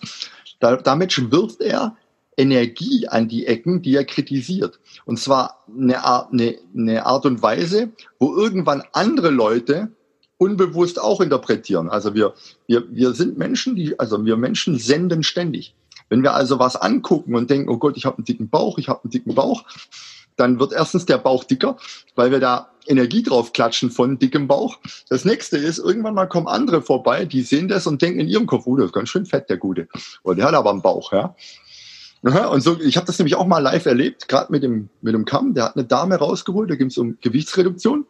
Da, 0.60 0.76
damit 0.76 1.32
wirft 1.32 1.62
er 1.62 1.98
Energie 2.38 3.08
an 3.08 3.28
die 3.28 3.46
Ecken, 3.46 3.82
die 3.82 3.96
er 3.96 4.06
kritisiert. 4.06 4.80
Und 5.06 5.20
zwar 5.20 5.64
eine 5.68 6.04
Art, 6.04 6.32
eine, 6.32 6.58
eine 6.76 7.06
Art 7.06 7.26
und 7.26 7.42
Weise, 7.42 7.92
wo 8.20 8.36
irgendwann 8.36 8.84
andere 8.94 9.30
Leute 9.30 9.92
unbewusst 10.38 11.02
auch 11.02 11.22
interpretieren. 11.22 11.90
Also 11.90 12.14
wir, 12.14 12.34
wir, 12.68 12.84
wir 12.90 13.14
sind 13.14 13.38
Menschen, 13.38 13.76
die, 13.76 14.00
also 14.00 14.26
wir 14.26 14.38
Menschen 14.38 14.78
senden 14.78 15.24
ständig. 15.24 15.76
Wenn 16.10 16.24
wir 16.24 16.34
also 16.34 16.60
was 16.60 16.76
angucken 16.76 17.36
und 17.36 17.50
denken, 17.50 17.70
oh 17.70 17.78
Gott, 17.78 17.98
ich 17.98 18.06
habe 18.06 18.18
einen 18.18 18.26
dicken 18.26 18.50
Bauch, 18.50 18.78
ich 18.78 18.90
habe 18.90 19.04
einen 19.04 19.12
dicken 19.12 19.36
Bauch, 19.36 19.64
dann 20.36 20.60
wird 20.60 20.74
erstens 20.74 21.06
der 21.06 21.18
Bauch 21.18 21.44
dicker, 21.44 21.78
weil 22.16 22.32
wir 22.32 22.40
da 22.40 22.70
Energie 22.88 23.24
drauf 23.24 23.54
klatschen 23.54 23.92
von 23.92 24.20
dickem 24.20 24.48
Bauch. 24.48 24.78
Das 25.10 25.26
nächste 25.26 25.58
ist, 25.58 25.80
irgendwann 25.80 26.16
mal 26.16 26.28
kommen 26.28 26.48
andere 26.48 26.82
vorbei, 26.82 27.26
die 27.26 27.42
sehen 27.42 27.68
das 27.68 27.88
und 27.88 28.02
denken 28.02 28.20
in 28.20 28.28
ihrem 28.28 28.48
Kopf, 28.48 28.64
oh, 28.66 28.76
das 28.76 28.88
ist 28.88 28.94
ganz 28.94 29.10
schön 29.10 29.26
fett, 29.26 29.50
der 29.50 29.58
Gute. 29.58 29.88
Oder 30.24 30.36
der 30.36 30.46
hat 30.46 30.54
aber 30.54 30.72
einen 30.72 30.82
Bauch, 30.82 31.14
ja. 31.14 31.36
Und 32.24 32.62
so, 32.62 32.80
ich 32.80 32.96
habe 32.96 33.06
das 33.06 33.20
nämlich 33.20 33.36
auch 33.36 33.46
mal 33.46 33.60
live 33.60 33.86
erlebt, 33.86 34.30
gerade 34.30 34.52
mit 34.52 34.64
dem, 34.64 34.90
mit 35.02 35.14
dem 35.14 35.26
Kamm. 35.26 35.54
Der 35.54 35.66
hat 35.66 35.76
eine 35.76 35.86
Dame 35.86 36.16
rausgeholt, 36.16 36.70
da 36.70 36.76
ging 36.76 36.88
es 36.88 36.98
um 36.98 37.18
Gewichtsreduktion. 37.20 38.06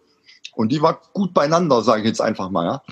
Und 0.55 0.71
die 0.71 0.81
war 0.81 1.01
gut 1.13 1.33
beieinander, 1.33 1.81
sage 1.81 2.01
ich 2.01 2.07
jetzt 2.07 2.21
einfach 2.21 2.49
mal. 2.49 2.65
Ja. 2.65 2.83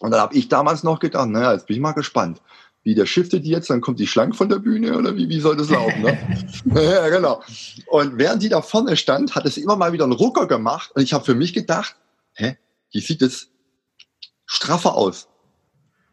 Und 0.00 0.10
dann 0.10 0.20
habe 0.20 0.34
ich 0.34 0.48
damals 0.48 0.82
noch 0.82 1.00
gedacht, 1.00 1.28
naja, 1.28 1.52
jetzt 1.52 1.66
bin 1.66 1.76
ich 1.76 1.82
mal 1.82 1.92
gespannt. 1.92 2.40
Wie 2.82 2.94
der 2.94 3.06
shiftet 3.06 3.44
die 3.44 3.50
jetzt, 3.50 3.68
dann 3.68 3.80
kommt 3.80 3.98
die 3.98 4.06
schlank 4.06 4.36
von 4.36 4.48
der 4.48 4.60
Bühne 4.60 4.96
oder 4.96 5.16
wie, 5.16 5.28
wie 5.28 5.40
soll 5.40 5.56
das 5.56 5.70
laufen? 5.70 6.02
Ne? 6.02 6.18
ja, 6.74 7.08
genau. 7.08 7.42
Und 7.88 8.16
während 8.16 8.42
die 8.42 8.48
da 8.48 8.62
vorne 8.62 8.96
stand, 8.96 9.34
hat 9.34 9.44
es 9.44 9.56
immer 9.56 9.76
mal 9.76 9.92
wieder 9.92 10.04
einen 10.04 10.12
Rucker 10.12 10.46
gemacht. 10.46 10.92
Und 10.94 11.02
ich 11.02 11.12
habe 11.12 11.24
für 11.24 11.34
mich 11.34 11.52
gedacht, 11.52 11.96
hä, 12.34 12.56
die 12.94 13.00
sieht 13.00 13.22
jetzt 13.22 13.48
straffer 14.44 14.94
aus. 14.94 15.28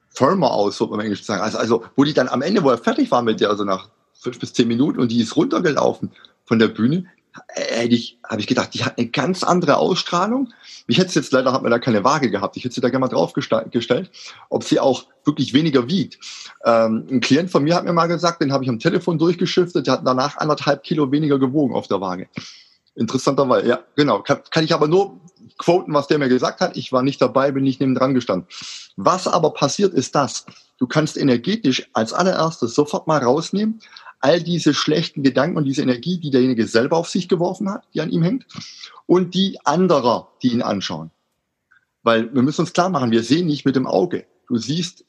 Firmer 0.09 0.51
aus, 0.51 0.79
würde 0.79 0.91
man 0.91 0.99
im 1.01 1.05
Englisch 1.07 1.23
sagen. 1.23 1.41
Also, 1.41 1.57
also, 1.57 1.83
wo 1.95 2.03
die 2.03 2.13
dann 2.13 2.27
am 2.27 2.41
Ende, 2.41 2.63
wo 2.63 2.69
er 2.69 2.77
fertig 2.77 3.12
war 3.12 3.21
mit 3.21 3.39
der, 3.39 3.49
also 3.49 3.63
nach 3.63 3.89
fünf 4.13 4.39
bis 4.39 4.53
zehn 4.53 4.67
Minuten 4.67 4.99
und 4.99 5.12
die 5.12 5.21
ist 5.21 5.36
runtergelaufen 5.36 6.12
von 6.45 6.59
der 6.59 6.67
Bühne, 6.67 7.05
hätte 7.47 7.95
ich, 7.95 8.19
habe 8.27 8.41
ich 8.41 8.47
gedacht, 8.47 8.73
die 8.73 8.83
hat 8.83 8.97
eine 8.97 9.07
ganz 9.07 9.43
andere 9.43 9.77
Ausstrahlung. 9.77 10.53
Ich 10.87 10.97
hätte 10.97 11.13
jetzt 11.15 11.31
leider, 11.31 11.53
hat 11.53 11.61
man 11.61 11.71
da 11.71 11.79
keine 11.79 12.03
Waage 12.03 12.29
gehabt. 12.29 12.57
Ich 12.57 12.63
hätte 12.63 12.75
sie 12.75 12.81
da 12.81 12.89
gerne 12.89 13.05
mal 13.05 13.07
draufgestellt, 13.07 14.11
ob 14.49 14.63
sie 14.63 14.79
auch 14.79 15.05
wirklich 15.25 15.53
weniger 15.53 15.87
wiegt. 15.87 16.19
Ähm, 16.65 17.07
ein 17.09 17.21
Klient 17.21 17.49
von 17.49 17.63
mir 17.63 17.75
hat 17.75 17.85
mir 17.85 17.93
mal 17.93 18.07
gesagt, 18.07 18.41
den 18.41 18.51
habe 18.51 18.63
ich 18.63 18.69
am 18.69 18.79
Telefon 18.79 19.17
durchgeschiftet, 19.17 19.87
der 19.87 19.93
hat 19.93 20.01
danach 20.05 20.37
anderthalb 20.37 20.83
Kilo 20.83 21.11
weniger 21.11 21.39
gewogen 21.39 21.73
auf 21.73 21.87
der 21.87 22.01
Waage. 22.01 22.27
Interessanterweise, 22.95 23.67
ja, 23.67 23.79
genau. 23.95 24.21
Kann, 24.21 24.41
kann 24.51 24.63
ich 24.63 24.73
aber 24.73 24.87
nur 24.87 25.19
quoten, 25.57 25.93
was 25.93 26.07
der 26.07 26.19
mir 26.19 26.29
gesagt 26.29 26.61
hat. 26.61 26.77
Ich 26.77 26.91
war 26.91 27.01
nicht 27.01 27.21
dabei, 27.21 27.51
bin 27.51 27.63
nicht 27.63 27.79
neben 27.79 27.95
dran 27.95 28.13
gestanden. 28.13 28.47
Was 28.95 29.27
aber 29.27 29.51
passiert 29.51 29.93
ist 29.93 30.15
das. 30.15 30.45
Du 30.77 30.87
kannst 30.87 31.17
energetisch 31.17 31.89
als 31.93 32.13
allererstes 32.13 32.75
sofort 32.75 33.07
mal 33.07 33.19
rausnehmen, 33.19 33.79
all 34.23 34.41
diese 34.41 34.73
schlechten 34.73 35.21
Gedanken 35.21 35.57
und 35.57 35.65
diese 35.65 35.81
Energie, 35.81 36.17
die 36.17 36.31
derjenige 36.31 36.65
selber 36.65 36.95
auf 36.95 37.09
sich 37.09 37.27
geworfen 37.27 37.69
hat, 37.69 37.83
die 37.93 37.99
an 37.99 38.09
ihm 38.09 38.23
hängt, 38.23 38.45
und 39.05 39.33
die 39.33 39.59
anderer, 39.65 40.29
die 40.41 40.53
ihn 40.53 40.62
anschauen. 40.62 41.12
Weil 42.03 42.33
wir 42.33 42.41
müssen 42.41 42.62
uns 42.62 42.71
klar 42.71 42.89
machen, 42.89 43.12
wir 43.12 43.21
sehen 43.21 43.47
nicht 43.47 43.65
mit 43.65 43.75
dem 43.75 43.86
Auge. 43.86 44.25
Du 44.47 44.57
siehst 44.57 45.03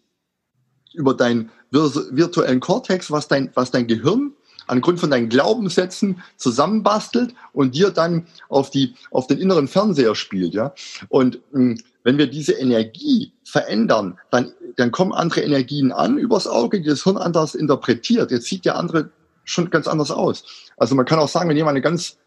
über 0.95 1.15
deinen 1.15 1.51
virtuellen 1.71 2.59
Kortex, 2.59 3.13
was 3.13 3.29
dein, 3.29 3.51
was 3.55 3.71
dein 3.71 3.87
Gehirn 3.87 4.33
angrund 4.67 4.99
von 4.99 5.11
deinen 5.11 5.29
Glaubenssätzen 5.29 6.23
zusammenbastelt 6.37 7.35
und 7.53 7.77
dir 7.77 7.91
dann 7.91 8.27
auf 8.49 8.71
die, 8.71 8.97
auf 9.13 9.29
den 9.29 9.39
inneren 9.39 9.69
Fernseher 9.69 10.17
spielt, 10.17 10.55
ja. 10.55 10.75
Und 11.09 11.41
mh, 11.53 11.61
hm, 11.61 11.83
wenn 12.05 12.19
wir 12.19 12.29
diese 12.29 12.53
Energie 12.53 13.33
verändern, 13.45 14.19
dann, 14.31 14.53
dann 14.77 14.93
kommen 14.93 15.13
andere 15.13 15.41
Energien 15.41 15.91
an 15.91 16.19
übers 16.19 16.47
Auge, 16.47 16.81
die 16.81 16.89
das 16.89 17.03
Hirn 17.03 17.17
anders 17.17 17.55
interpretiert. 17.55 18.31
Jetzt 18.31 18.47
sieht 18.47 18.65
der 18.65 18.77
andere 18.77 19.11
schon 19.45 19.71
ganz 19.71 19.89
anders 19.89 20.11
aus. 20.11 20.45
Also 20.77 20.95
man 20.95 21.07
kann 21.07 21.19
auch 21.19 21.29
sagen, 21.29 21.49
wenn 21.49 21.57
jemand 21.57 21.75
eine 21.75 21.83
ganz 21.83 22.19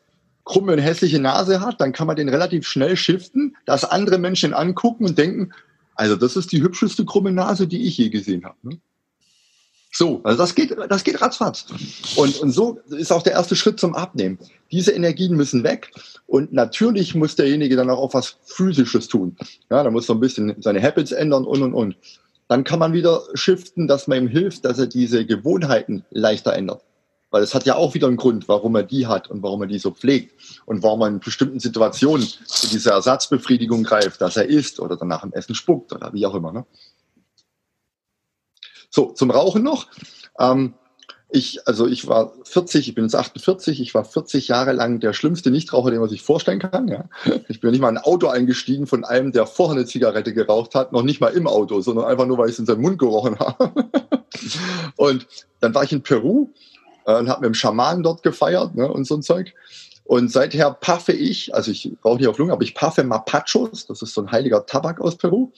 krumme 0.44 0.74
und 0.74 0.80
hässliche 0.80 1.20
Nase 1.20 1.62
hat, 1.62 1.80
dann 1.80 1.94
kann 1.94 2.08
man 2.08 2.16
den 2.16 2.30
relativ 2.30 2.68
schnell 2.68 2.96
shiften, 2.96 3.56
dass 3.66 3.86
andere 3.86 4.18
Menschen 4.18 4.54
angucken 4.54 5.06
und 5.06 5.18
denken, 5.18 5.52
also 5.96 6.16
das 6.16 6.36
ist 6.36 6.52
die 6.52 6.62
hübscheste 6.62 7.06
krumme 7.06 7.32
Nase, 7.32 7.68
die 7.68 7.86
ich 7.86 7.98
je 7.98 8.10
gesehen 8.10 8.46
habe. 8.46 8.58
Ne? 8.63 8.80
So, 9.91 10.21
also 10.23 10.38
das 10.38 10.54
geht, 10.54 10.76
das 10.89 11.04
geht 11.04 11.21
ratzfatz. 11.21 11.65
Und, 12.15 12.39
und 12.39 12.52
so 12.52 12.80
ist 12.89 13.12
auch 13.12 13.23
der 13.23 13.34
erste 13.34 13.56
Schritt 13.56 13.80
zum 13.80 13.95
Abnehmen. 13.95 14.38
Diese 14.71 14.91
Energien 14.91 15.36
müssen 15.36 15.63
weg 15.63 15.91
und 16.26 16.54
natürlich 16.54 17.15
muss 17.15 17.36
derjenige 17.36 17.76
dann 17.76 17.89
auch 17.89 18.13
was 18.13 18.38
Physisches 18.43 19.08
tun. 19.08 19.38
Ja, 19.69 19.84
da 19.84 19.89
muss 19.89 20.10
er 20.10 20.15
ein 20.15 20.19
bisschen 20.19 20.56
seine 20.60 20.82
Habits 20.82 21.12
ändern 21.12 21.45
und 21.45 21.62
und 21.62 21.73
und. 21.73 21.95
Dann 22.47 22.63
kann 22.63 22.80
man 22.80 22.93
wieder 22.93 23.23
shiften, 23.34 23.88
dass 23.88 24.08
man 24.08 24.19
ihm 24.19 24.28
hilft, 24.28 24.65
dass 24.65 24.80
er 24.80 24.88
diese 24.88 25.26
Gewohnheiten 25.26 26.06
leichter 26.12 26.54
ändert. 26.54 26.82
Weil 27.30 27.43
es 27.43 27.54
hat 27.54 27.65
ja 27.65 27.76
auch 27.76 27.93
wieder 27.93 28.08
einen 28.08 28.15
Grund, 28.15 28.47
warum 28.47 28.76
er 28.76 28.84
die 28.84 29.06
hat 29.06 29.30
und 29.30 29.43
warum 29.43 29.62
er 29.62 29.67
die 29.67 29.80
so 29.80 29.91
pflegt 29.91 30.34
und 30.65 30.82
warum 30.82 31.02
er 31.02 31.08
in 31.08 31.19
bestimmten 31.19 31.60
Situationen 31.60 32.26
zu 32.26 32.69
dieser 32.69 32.91
Ersatzbefriedigung 32.91 33.84
greift, 33.84 34.21
dass 34.21 34.38
er 34.38 34.47
isst 34.47 34.80
oder 34.80 34.95
danach 34.95 35.23
im 35.23 35.34
Essen 35.34 35.54
spuckt 35.54 35.91
oder 35.91 36.13
wie 36.13 36.26
auch 36.26 36.36
immer. 36.36 36.54
Ne? 36.54 36.65
So, 38.89 39.12
zum 39.12 39.32
Rauchen 39.32 39.63
noch. 39.63 39.88
Ähm, 40.39 40.73
ich, 41.30 41.67
also 41.67 41.88
ich 41.88 42.08
war 42.08 42.32
40, 42.45 42.88
ich 42.88 42.95
bin 42.95 43.04
jetzt 43.04 43.15
48, 43.15 43.82
ich 43.82 43.93
war 43.93 44.06
40 44.06 44.47
Jahre 44.47 44.71
lang 44.71 45.02
der 45.02 45.12
schlimmste 45.12 45.52
Nichtraucher, 45.52 45.91
den 45.91 46.00
man 46.00 46.08
sich 46.08 46.21
vorstellen 46.21 46.60
kann. 46.60 46.88
Ja. 46.88 47.06
Ich 47.50 47.60
bin 47.60 47.71
nicht 47.71 47.82
mal 47.82 47.89
in 47.89 47.97
ein 47.97 48.04
Auto 48.04 48.28
eingestiegen 48.28 48.88
von 48.88 49.04
einem, 49.04 49.34
der 49.34 49.45
vorher 49.45 49.76
eine 49.76 49.86
Zigarette 49.86 50.34
geraucht 50.34 50.73
hat, 50.73 50.93
noch 50.93 51.04
nicht 51.04 51.19
mal 51.19 51.34
im 51.34 51.47
Auto, 51.47 51.82
sondern 51.82 52.06
einfach 52.06 52.26
nur, 52.26 52.38
weil 52.38 52.47
ich 52.47 52.54
es 52.54 52.60
in 52.60 52.65
seinen 52.65 52.82
Mund 52.82 52.97
gerochen 52.97 53.38
habe. 53.39 53.89
Und 54.95 55.28
dann 55.60 55.76
war 55.76 55.84
ich 55.84 55.91
in 55.91 56.02
Peru 56.02 56.50
äh, 57.06 57.17
und 57.17 57.30
habe 57.30 57.41
mit 57.41 57.47
dem 57.47 57.54
Schamanen 57.56 58.04
dort 58.04 58.23
gefeiert 58.23 58.76
ne, 58.76 58.91
und 58.91 59.06
so 59.06 59.15
ein 59.15 59.23
Zeug. 59.23 59.54
Und 60.04 60.32
seither 60.32 60.71
paffe 60.71 61.12
ich, 61.12 61.54
also 61.54 61.71
ich 61.71 61.91
rauche 62.06 62.17
nicht 62.17 62.28
auf 62.28 62.38
Lunge, 62.38 62.54
aber 62.54 62.63
ich 62.63 62.76
paffe 62.76 63.04
Mapachos, 63.04 63.88
das 63.88 64.02
ist 64.02 64.13
so 64.13 64.21
ein 64.21 64.32
heiliger 64.32 64.65
Tabak 64.65 65.02
aus 65.02 65.17
Peru 65.17 65.52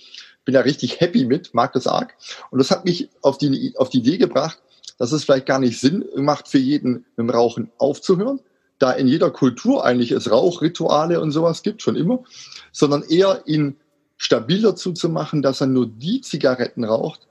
bin 0.45 0.53
da 0.53 0.61
richtig 0.61 0.99
happy 0.99 1.25
mit, 1.25 1.53
mag 1.53 1.73
das 1.73 1.87
arg. 1.87 2.15
Und 2.51 2.59
das 2.59 2.71
hat 2.71 2.85
mich 2.85 3.09
auf 3.21 3.37
die, 3.37 3.73
auf 3.77 3.89
die 3.89 3.99
Idee 3.99 4.17
gebracht, 4.17 4.59
dass 4.97 5.11
es 5.11 5.23
vielleicht 5.23 5.45
gar 5.45 5.59
nicht 5.59 5.79
Sinn 5.79 6.05
macht, 6.15 6.47
für 6.47 6.57
jeden 6.57 7.05
mit 7.15 7.17
dem 7.17 7.29
Rauchen 7.29 7.71
aufzuhören, 7.77 8.39
da 8.79 8.91
in 8.91 9.07
jeder 9.07 9.29
Kultur 9.29 9.85
eigentlich 9.85 10.11
es 10.11 10.31
Rauchrituale 10.31 11.21
und 11.21 11.31
sowas 11.31 11.63
gibt, 11.63 11.81
schon 11.81 11.95
immer, 11.95 12.23
sondern 12.71 13.03
eher 13.03 13.43
ihn 13.45 13.75
stabil 14.17 14.61
dazu 14.61 14.93
zu 14.93 15.09
machen, 15.09 15.41
dass 15.41 15.61
er 15.61 15.67
nur 15.67 15.87
die 15.87 16.21
Zigaretten 16.21 16.83
raucht, 16.83 17.27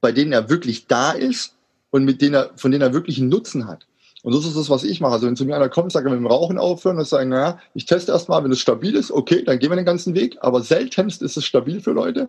bei 0.00 0.12
denen 0.12 0.32
er 0.32 0.48
wirklich 0.48 0.86
da 0.86 1.12
ist 1.12 1.54
und 1.90 2.04
mit 2.04 2.22
denen 2.22 2.34
er, 2.34 2.50
von 2.56 2.70
denen 2.70 2.82
er 2.82 2.92
wirklich 2.92 3.18
einen 3.18 3.28
Nutzen 3.28 3.66
hat. 3.66 3.86
Und 4.22 4.34
das 4.34 4.44
ist 4.44 4.56
das, 4.56 4.68
was 4.68 4.84
ich 4.84 5.00
mache. 5.00 5.14
Also 5.14 5.26
wenn 5.26 5.36
zu 5.36 5.44
mir 5.44 5.56
einer 5.56 5.68
kommt, 5.68 5.92
sage 5.92 6.08
ich, 6.08 6.12
mit 6.12 6.20
dem 6.20 6.26
Rauchen 6.26 6.58
aufhören, 6.58 6.96
dann 6.96 7.06
sagen, 7.06 7.30
naja, 7.30 7.58
ich 7.74 7.86
teste 7.86 8.12
erstmal, 8.12 8.44
wenn 8.44 8.52
es 8.52 8.60
stabil 8.60 8.94
ist, 8.94 9.10
okay, 9.10 9.42
dann 9.44 9.58
gehen 9.58 9.70
wir 9.70 9.76
den 9.76 9.86
ganzen 9.86 10.14
Weg. 10.14 10.36
Aber 10.40 10.62
seltenst 10.62 11.22
ist 11.22 11.36
es 11.36 11.44
stabil 11.44 11.80
für 11.80 11.92
Leute. 11.92 12.28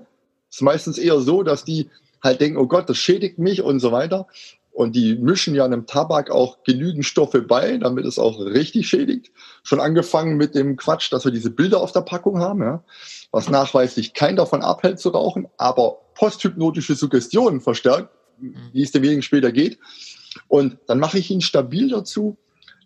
Es 0.51 0.57
ist 0.57 0.61
meistens 0.61 0.97
eher 0.97 1.19
so, 1.21 1.43
dass 1.43 1.63
die 1.63 1.89
halt 2.21 2.41
denken, 2.41 2.57
oh 2.57 2.67
Gott, 2.67 2.89
das 2.89 2.97
schädigt 2.97 3.39
mich 3.39 3.61
und 3.61 3.79
so 3.79 3.91
weiter. 3.91 4.27
Und 4.73 4.95
die 4.95 5.15
mischen 5.15 5.55
ja 5.55 5.65
einem 5.65 5.85
Tabak 5.85 6.29
auch 6.29 6.63
genügend 6.63 7.05
Stoffe 7.05 7.41
bei, 7.41 7.77
damit 7.77 8.05
es 8.05 8.19
auch 8.19 8.39
richtig 8.39 8.87
schädigt. 8.87 9.31
Schon 9.63 9.79
angefangen 9.79 10.37
mit 10.37 10.55
dem 10.55 10.77
Quatsch, 10.77 11.11
dass 11.11 11.25
wir 11.25 11.31
diese 11.31 11.49
Bilder 11.49 11.81
auf 11.81 11.91
der 11.91 12.01
Packung 12.01 12.39
haben, 12.39 12.61
ja, 12.61 12.83
was 13.31 13.49
nachweislich 13.49 14.13
keinen 14.13 14.37
davon 14.37 14.61
abhält 14.61 14.99
zu 14.99 15.09
rauchen, 15.09 15.47
aber 15.57 15.97
posthypnotische 16.15 16.95
Suggestionen 16.95 17.59
verstärkt, 17.59 18.09
wie 18.73 18.81
es 18.81 18.91
demjenigen 18.91 19.23
später 19.23 19.51
geht. 19.51 19.77
Und 20.47 20.77
dann 20.87 20.99
mache 20.99 21.17
ich 21.17 21.31
ihn 21.31 21.41
stabil 21.41 21.89
dazu, 21.89 22.37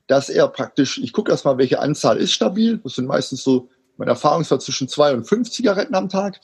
dass 0.07 0.29
er 0.29 0.47
praktisch, 0.47 0.99
ich 0.99 1.13
gucke 1.13 1.31
erstmal, 1.31 1.57
welche 1.57 1.79
Anzahl 1.79 2.17
ist 2.17 2.31
stabil. 2.31 2.79
Das 2.83 2.95
sind 2.95 3.07
meistens 3.07 3.43
so, 3.43 3.69
mein 3.97 4.07
Erfahrungswert 4.07 4.61
zwischen 4.61 4.87
zwei 4.87 5.13
und 5.13 5.25
fünf 5.25 5.49
Zigaretten 5.51 5.95
am 5.95 6.09
Tag. 6.09 6.39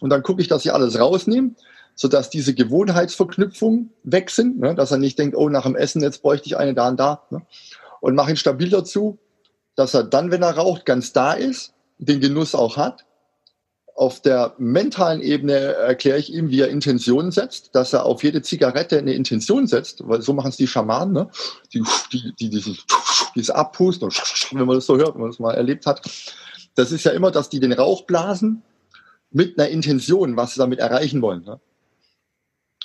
Und 0.00 0.10
dann 0.10 0.22
gucke 0.22 0.42
ich, 0.42 0.48
dass 0.48 0.64
ich 0.64 0.72
alles 0.72 0.98
rausnehme, 0.98 1.52
sodass 1.94 2.30
diese 2.30 2.54
Gewohnheitsverknüpfungen 2.54 3.92
weg 4.02 4.30
sind, 4.30 4.58
ne? 4.58 4.74
dass 4.74 4.90
er 4.90 4.98
nicht 4.98 5.18
denkt, 5.18 5.36
oh, 5.36 5.48
nach 5.48 5.64
dem 5.64 5.76
Essen, 5.76 6.02
jetzt 6.02 6.22
bräuchte 6.22 6.46
ich 6.46 6.56
eine 6.56 6.74
da 6.74 6.88
und 6.88 7.00
da. 7.00 7.22
Ne? 7.30 7.42
Und 8.00 8.14
mache 8.14 8.30
ihn 8.30 8.36
stabil 8.36 8.68
dazu, 8.68 9.18
dass 9.74 9.94
er 9.94 10.04
dann, 10.04 10.30
wenn 10.30 10.42
er 10.42 10.56
raucht, 10.56 10.84
ganz 10.84 11.12
da 11.12 11.32
ist, 11.32 11.72
den 11.98 12.20
Genuss 12.20 12.54
auch 12.54 12.76
hat 12.76 13.06
auf 13.96 14.20
der 14.20 14.54
mentalen 14.58 15.22
Ebene 15.22 15.54
erkläre 15.54 16.18
ich 16.18 16.32
ihm, 16.32 16.50
wie 16.50 16.60
er 16.60 16.68
Intentionen 16.68 17.32
setzt, 17.32 17.74
dass 17.74 17.94
er 17.94 18.04
auf 18.04 18.22
jede 18.22 18.42
Zigarette 18.42 18.98
eine 18.98 19.14
Intention 19.14 19.66
setzt, 19.66 20.06
weil 20.06 20.20
so 20.20 20.34
machen 20.34 20.50
es 20.50 20.58
die 20.58 20.66
Schamanen, 20.66 21.14
ne? 21.14 21.30
die, 21.72 21.82
die, 22.12 22.34
die 22.38 22.50
dieses, 22.50 22.84
dieses 23.34 23.50
Abpusten, 23.50 24.10
wenn 24.52 24.66
man 24.66 24.76
das 24.76 24.86
so 24.86 24.98
hört, 24.98 25.14
wenn 25.14 25.22
man 25.22 25.30
das 25.30 25.38
mal 25.38 25.54
erlebt 25.54 25.86
hat. 25.86 26.02
Das 26.76 26.92
ist 26.92 27.04
ja 27.04 27.10
immer, 27.10 27.32
dass 27.32 27.48
die 27.48 27.58
den 27.58 27.72
Rauch 27.72 28.02
blasen 28.02 28.62
mit 29.30 29.58
einer 29.58 29.68
Intention, 29.68 30.36
was 30.36 30.54
sie 30.54 30.60
damit 30.60 30.78
erreichen 30.78 31.20
wollen. 31.20 31.42
Ne? 31.44 31.58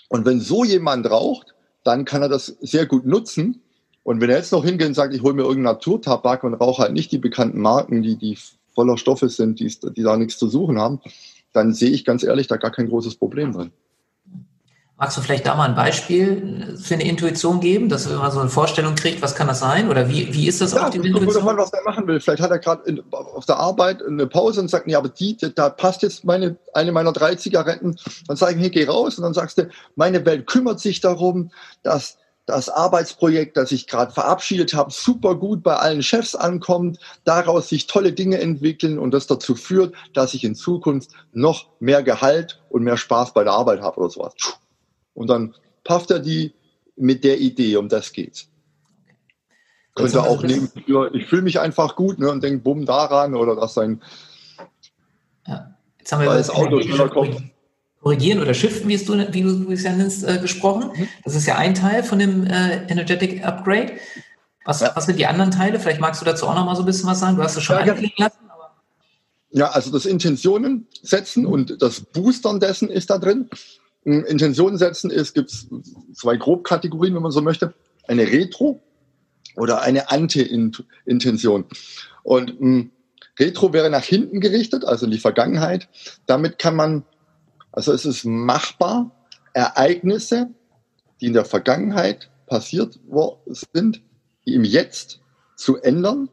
Und 0.09 0.25
wenn 0.25 0.41
so 0.41 0.63
jemand 0.63 1.09
raucht, 1.09 1.53
dann 1.83 2.05
kann 2.05 2.21
er 2.21 2.29
das 2.29 2.47
sehr 2.61 2.85
gut 2.85 3.05
nutzen. 3.05 3.61
Und 4.03 4.19
wenn 4.19 4.29
er 4.29 4.37
jetzt 4.37 4.51
noch 4.51 4.65
hingeht 4.65 4.87
und 4.87 4.93
sagt, 4.93 5.13
ich 5.13 5.21
hole 5.21 5.33
mir 5.33 5.43
irgendeinen 5.43 5.75
Naturtabak 5.75 6.43
und 6.43 6.55
rauche 6.55 6.83
halt 6.83 6.93
nicht 6.93 7.11
die 7.11 7.17
bekannten 7.17 7.61
Marken, 7.61 8.01
die, 8.01 8.17
die 8.17 8.37
voller 8.73 8.97
Stoffe 8.97 9.29
sind, 9.29 9.59
die, 9.59 9.67
die 9.67 10.03
da 10.03 10.17
nichts 10.17 10.37
zu 10.37 10.47
suchen 10.47 10.79
haben, 10.79 11.01
dann 11.53 11.73
sehe 11.73 11.91
ich 11.91 12.05
ganz 12.05 12.23
ehrlich 12.23 12.47
da 12.47 12.57
gar 12.57 12.71
kein 12.71 12.89
großes 12.89 13.15
Problem 13.15 13.53
drin. 13.53 13.71
Magst 15.01 15.17
du 15.17 15.21
vielleicht 15.21 15.47
da 15.47 15.55
mal 15.55 15.67
ein 15.67 15.73
Beispiel 15.73 16.77
für 16.79 16.93
eine 16.93 17.03
Intuition 17.03 17.59
geben, 17.59 17.89
dass 17.89 18.07
man 18.07 18.31
so 18.31 18.39
eine 18.39 18.51
Vorstellung 18.51 18.93
kriegt, 18.93 19.23
was 19.23 19.33
kann 19.33 19.47
das 19.47 19.57
sein? 19.57 19.89
Oder 19.89 20.07
wie, 20.07 20.31
wie 20.31 20.47
ist 20.47 20.61
das 20.61 20.73
ja, 20.73 20.83
auf 20.83 20.91
die 20.91 20.97
Intuition? 20.97 21.33
Davon, 21.43 21.57
was 21.57 21.73
er 21.73 21.81
machen 21.83 22.05
will. 22.05 22.19
Vielleicht 22.19 22.43
hat 22.43 22.51
er 22.51 22.59
gerade 22.59 23.03
auf 23.11 23.47
der 23.47 23.57
Arbeit 23.57 24.03
eine 24.05 24.27
Pause 24.27 24.61
und 24.61 24.67
sagt, 24.67 24.87
ja, 24.87 24.99
aber 24.99 25.09
die, 25.09 25.35
da 25.55 25.69
passt 25.71 26.03
jetzt 26.03 26.23
meine, 26.23 26.55
eine 26.75 26.91
meiner 26.91 27.13
drei 27.13 27.33
Zigaretten. 27.33 27.97
Dann 28.27 28.37
sage 28.37 28.53
ich, 28.53 28.61
hey, 28.61 28.69
geh 28.69 28.85
raus. 28.85 29.17
Und 29.17 29.23
dann 29.23 29.33
sagst 29.33 29.57
du, 29.57 29.69
meine 29.95 30.23
Welt 30.23 30.45
kümmert 30.45 30.79
sich 30.79 31.01
darum, 31.01 31.49
dass 31.81 32.19
das 32.45 32.69
Arbeitsprojekt, 32.69 33.57
das 33.57 33.71
ich 33.71 33.87
gerade 33.87 34.13
verabschiedet 34.13 34.75
habe, 34.75 34.91
super 34.91 35.33
gut 35.33 35.63
bei 35.63 35.77
allen 35.77 36.03
Chefs 36.03 36.35
ankommt, 36.35 36.99
daraus 37.23 37.69
sich 37.69 37.87
tolle 37.87 38.13
Dinge 38.13 38.39
entwickeln 38.39 38.99
und 38.99 39.15
das 39.15 39.25
dazu 39.25 39.55
führt, 39.55 39.95
dass 40.13 40.35
ich 40.35 40.43
in 40.43 40.53
Zukunft 40.53 41.09
noch 41.33 41.69
mehr 41.79 42.03
Gehalt 42.03 42.61
und 42.69 42.83
mehr 42.83 42.97
Spaß 42.97 43.33
bei 43.33 43.43
der 43.43 43.53
Arbeit 43.53 43.81
habe 43.81 43.99
oder 43.99 44.11
sowas. 44.11 44.35
Und 45.21 45.27
dann 45.27 45.55
pafft 45.83 46.11
er 46.11 46.19
die 46.19 46.53
mit 46.95 47.23
der 47.23 47.39
Idee, 47.39 47.77
um 47.77 47.89
das 47.89 48.11
geht's. 48.11 48.47
Könnte 49.95 50.23
auch 50.23 50.41
nehmen, 50.43 50.71
ich 51.13 51.25
fühle 51.25 51.41
mich 51.41 51.59
einfach 51.59 51.95
gut 51.95 52.19
ne, 52.19 52.31
und 52.31 52.43
denke, 52.43 52.59
bumm, 52.59 52.85
daran 52.85 53.35
oder 53.35 53.55
dass 53.55 53.73
sein 53.73 54.01
ja. 55.47 55.75
Jetzt 55.99 56.11
haben 56.11 56.21
wir 56.21 56.33
das 56.33 56.49
Auto 56.49 56.81
schneller 56.81 57.09
kommt 57.09 57.41
korrigieren 58.01 58.41
oder 58.41 58.53
shiften, 58.53 58.89
wie, 58.89 58.95
es 58.95 59.05
du, 59.05 59.13
wie 59.31 59.41
du 59.41 59.71
es 59.71 59.83
ja 59.83 59.93
nennst, 59.93 60.27
äh, 60.27 60.39
gesprochen. 60.39 60.91
Mhm. 60.95 61.07
Das 61.23 61.35
ist 61.35 61.45
ja 61.45 61.55
ein 61.55 61.75
Teil 61.75 62.03
von 62.03 62.19
dem 62.19 62.45
äh, 62.45 62.87
Energetic 62.87 63.45
Upgrade. 63.45 63.93
Was, 64.65 64.81
ja. 64.81 64.91
was 64.95 65.05
sind 65.05 65.19
die 65.19 65.27
anderen 65.27 65.51
Teile? 65.51 65.79
Vielleicht 65.79 66.01
magst 66.01 66.21
du 66.21 66.25
dazu 66.25 66.47
auch 66.47 66.55
noch 66.55 66.65
mal 66.65 66.75
so 66.75 66.81
ein 66.81 66.85
bisschen 66.85 67.07
was 67.07 67.19
sagen. 67.19 67.37
Du 67.37 67.43
hast 67.43 67.55
es 67.55 67.63
schon 67.63 67.75
ja, 67.77 67.93
anklingen 67.93 68.13
lassen. 68.17 68.49
Aber 68.49 68.71
ja, 69.51 69.69
also 69.69 69.91
das 69.91 70.05
Intentionen 70.05 70.87
setzen 71.01 71.45
und 71.45 71.81
das 71.81 72.01
Boostern 72.01 72.59
dessen 72.59 72.89
ist 72.89 73.09
da 73.09 73.17
drin. 73.17 73.49
Intentionen 74.03 74.77
setzen 74.77 75.11
ist, 75.11 75.33
gibt 75.33 75.51
es 75.51 75.67
zwei 76.13 76.35
Grobkategorien, 76.37 77.15
wenn 77.15 77.21
man 77.21 77.31
so 77.31 77.41
möchte. 77.41 77.73
Eine 78.07 78.23
Retro 78.23 78.81
oder 79.55 79.81
eine 79.81 80.09
Anti-Intention. 80.09 81.65
Und 82.23 82.59
mh, 82.59 82.67
hm, 82.67 82.91
Retro 83.39 83.73
wäre 83.73 83.89
nach 83.89 84.03
hinten 84.03 84.39
gerichtet, 84.39 84.85
also 84.85 85.05
in 85.05 85.11
die 85.11 85.19
Vergangenheit. 85.19 85.87
Damit 86.25 86.59
kann 86.59 86.75
man 86.75 87.05
also 87.71 87.93
es 87.93 88.05
ist 88.05 88.25
machbar, 88.25 89.11
Ereignisse, 89.53 90.49
die 91.19 91.27
in 91.27 91.33
der 91.33 91.45
Vergangenheit 91.45 92.29
passiert 92.47 92.99
sind, 93.73 94.01
im 94.45 94.63
Jetzt 94.63 95.21
zu 95.55 95.77
ändern. 95.77 96.29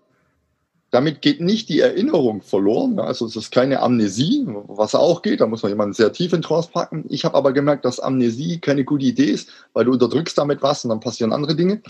Damit 0.91 1.21
geht 1.21 1.41
nicht 1.41 1.69
die 1.69 1.81
Erinnerung 1.81 2.41
verloren. 2.41 2.99
Also 2.99 3.27
es 3.27 3.37
ist 3.37 3.51
keine 3.51 3.81
Amnesie, 3.81 4.47
was 4.47 4.95
auch 4.95 5.21
geht. 5.21 5.41
Da 5.41 5.47
muss 5.47 5.63
man 5.63 5.71
jemanden 5.71 5.93
sehr 5.93 6.13
tief 6.13 6.33
in 6.33 6.41
Trance 6.41 6.71
packen. 6.73 7.05
Ich 7.11 7.27
habe 7.27 7.37
aber 7.37 7.53
gemerkt, 7.53 7.85
dass 7.85 8.01
Amnesie 8.01 8.59
keine 8.59 8.85
gute 8.85 9.05
Idee 9.05 9.27
ist, 9.27 9.51
weil 9.75 9.85
du 9.85 9.93
unterdrückst 9.93 10.39
damit 10.39 10.63
was 10.63 10.85
und 10.85 10.91
dann 10.91 11.01
passieren 11.01 11.33
andere 11.33 11.55
Dinge. 11.55 11.83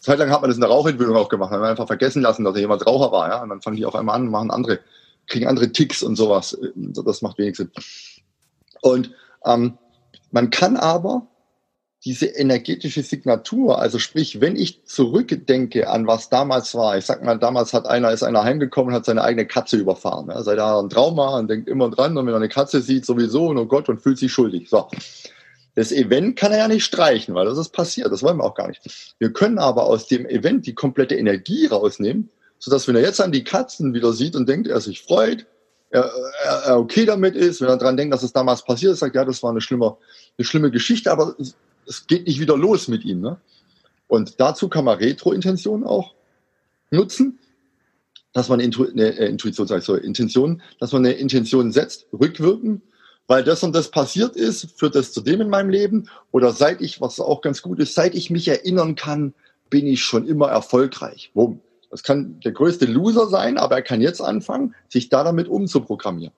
Zeitlang 0.00 0.30
hat 0.30 0.40
man 0.40 0.48
das 0.48 0.56
in 0.56 0.62
der 0.62 0.70
Rauchentwicklung 0.70 1.16
auch 1.16 1.28
gemacht. 1.28 1.50
Man 1.50 1.60
hat 1.60 1.68
einfach 1.68 1.86
vergessen 1.86 2.22
lassen, 2.22 2.44
dass 2.44 2.56
jemand 2.56 2.86
Raucher 2.86 3.12
war. 3.12 3.28
Ja? 3.28 3.42
Und 3.42 3.50
dann 3.50 3.60
fangen 3.60 3.76
die 3.76 3.84
auf 3.84 3.94
einmal 3.94 4.16
an, 4.16 4.28
machen 4.28 4.50
andere, 4.50 4.78
kriegen 5.26 5.46
andere 5.46 5.72
Ticks 5.72 6.02
und 6.02 6.16
sowas. 6.16 6.56
Das 6.74 7.20
macht 7.20 7.36
wenig 7.36 7.56
Sinn. 7.56 7.70
Und 8.80 9.10
ähm, 9.44 9.76
man 10.30 10.50
kann 10.50 10.76
aber 10.76 11.26
diese 12.06 12.26
energetische 12.26 13.02
Signatur, 13.02 13.80
also 13.80 13.98
sprich, 13.98 14.40
wenn 14.40 14.54
ich 14.54 14.84
zurückdenke 14.84 15.90
an 15.90 16.06
was 16.06 16.28
damals 16.28 16.72
war, 16.76 16.96
ich 16.96 17.04
sag 17.04 17.24
mal, 17.24 17.36
damals 17.36 17.72
hat 17.72 17.86
einer, 17.86 18.12
ist 18.12 18.22
einer 18.22 18.44
heimgekommen 18.44 18.90
und 18.90 18.94
hat 18.94 19.04
seine 19.04 19.24
eigene 19.24 19.44
Katze 19.44 19.76
überfahren. 19.76 20.28
Ja, 20.28 20.40
seit 20.44 20.58
er 20.58 20.78
ein 20.78 20.88
Trauma 20.88 21.36
und 21.36 21.50
denkt 21.50 21.68
immer 21.68 21.90
dran 21.90 22.16
und 22.16 22.24
wenn 22.24 22.32
er 22.32 22.36
eine 22.36 22.48
Katze 22.48 22.80
sieht, 22.80 23.04
sowieso 23.04 23.48
und 23.48 23.58
oh 23.58 23.66
Gott 23.66 23.88
und 23.88 24.00
fühlt 24.00 24.18
sich 24.18 24.32
schuldig. 24.32 24.70
So. 24.70 24.88
Das 25.74 25.90
Event 25.90 26.36
kann 26.36 26.52
er 26.52 26.58
ja 26.58 26.68
nicht 26.68 26.84
streichen, 26.84 27.34
weil 27.34 27.44
das 27.44 27.58
ist 27.58 27.70
passiert. 27.70 28.12
Das 28.12 28.22
wollen 28.22 28.36
wir 28.36 28.44
auch 28.44 28.54
gar 28.54 28.68
nicht. 28.68 28.82
Wir 29.18 29.32
können 29.32 29.58
aber 29.58 29.86
aus 29.86 30.06
dem 30.06 30.26
Event 30.26 30.64
die 30.68 30.74
komplette 30.74 31.16
Energie 31.16 31.66
rausnehmen, 31.66 32.30
sodass 32.60 32.86
wenn 32.86 32.94
er 32.94 33.02
jetzt 33.02 33.20
an 33.20 33.32
die 33.32 33.42
Katzen 33.42 33.94
wieder 33.94 34.12
sieht 34.12 34.36
und 34.36 34.48
denkt, 34.48 34.68
er 34.68 34.80
sich 34.80 35.02
freut, 35.02 35.44
er, 35.90 36.08
er 36.66 36.78
okay 36.78 37.04
damit 37.04 37.34
ist, 37.34 37.60
wenn 37.60 37.68
er 37.68 37.78
daran 37.78 37.96
denkt, 37.96 38.14
dass 38.14 38.22
es 38.22 38.32
damals 38.32 38.62
passiert 38.62 38.92
ist, 38.92 39.00
sagt, 39.00 39.16
ja, 39.16 39.24
das 39.24 39.42
war 39.42 39.50
eine 39.50 39.60
schlimme, 39.60 39.96
eine 40.38 40.44
schlimme 40.44 40.70
Geschichte, 40.70 41.10
aber 41.10 41.34
es, 41.86 42.06
geht 42.06 42.26
nicht 42.26 42.40
wieder 42.40 42.56
los 42.56 42.88
mit 42.88 43.04
ihm. 43.04 43.20
Ne? 43.20 43.38
Und 44.08 44.40
dazu 44.40 44.68
kann 44.68 44.84
man 44.84 44.98
Retro-Intention 44.98 45.84
auch 45.84 46.14
nutzen, 46.90 47.38
dass 48.32 48.48
man 48.48 48.60
eine, 48.60 48.74
eine 48.76 49.18
äh, 49.18 49.28
Intuition, 49.28 49.66
sag 49.66 49.78
ich 49.78 49.84
so, 49.84 49.94
Intention, 49.94 50.62
dass 50.78 50.92
man 50.92 51.04
eine 51.04 51.14
Intention 51.14 51.72
setzt, 51.72 52.06
rückwirken, 52.12 52.82
weil 53.26 53.42
das 53.42 53.62
und 53.62 53.74
das 53.74 53.90
passiert 53.90 54.36
ist, 54.36 54.78
führt 54.78 54.94
das 54.94 55.12
zu 55.12 55.20
dem 55.20 55.40
in 55.40 55.48
meinem 55.48 55.70
Leben. 55.70 56.08
Oder 56.30 56.52
seit 56.52 56.80
ich, 56.80 57.00
was 57.00 57.18
auch 57.18 57.40
ganz 57.40 57.62
gut 57.62 57.80
ist, 57.80 57.94
seit 57.94 58.14
ich 58.14 58.30
mich 58.30 58.46
erinnern 58.46 58.94
kann, 58.94 59.34
bin 59.68 59.86
ich 59.86 60.02
schon 60.02 60.26
immer 60.28 60.48
erfolgreich. 60.48 61.30
Bumm. 61.34 61.60
Das 61.90 62.02
kann 62.02 62.40
der 62.40 62.52
größte 62.52 62.84
Loser 62.84 63.28
sein, 63.28 63.58
aber 63.58 63.76
er 63.76 63.82
kann 63.82 64.00
jetzt 64.00 64.20
anfangen, 64.20 64.74
sich 64.88 65.08
da 65.08 65.24
damit 65.24 65.48
umzuprogrammieren. 65.48 66.34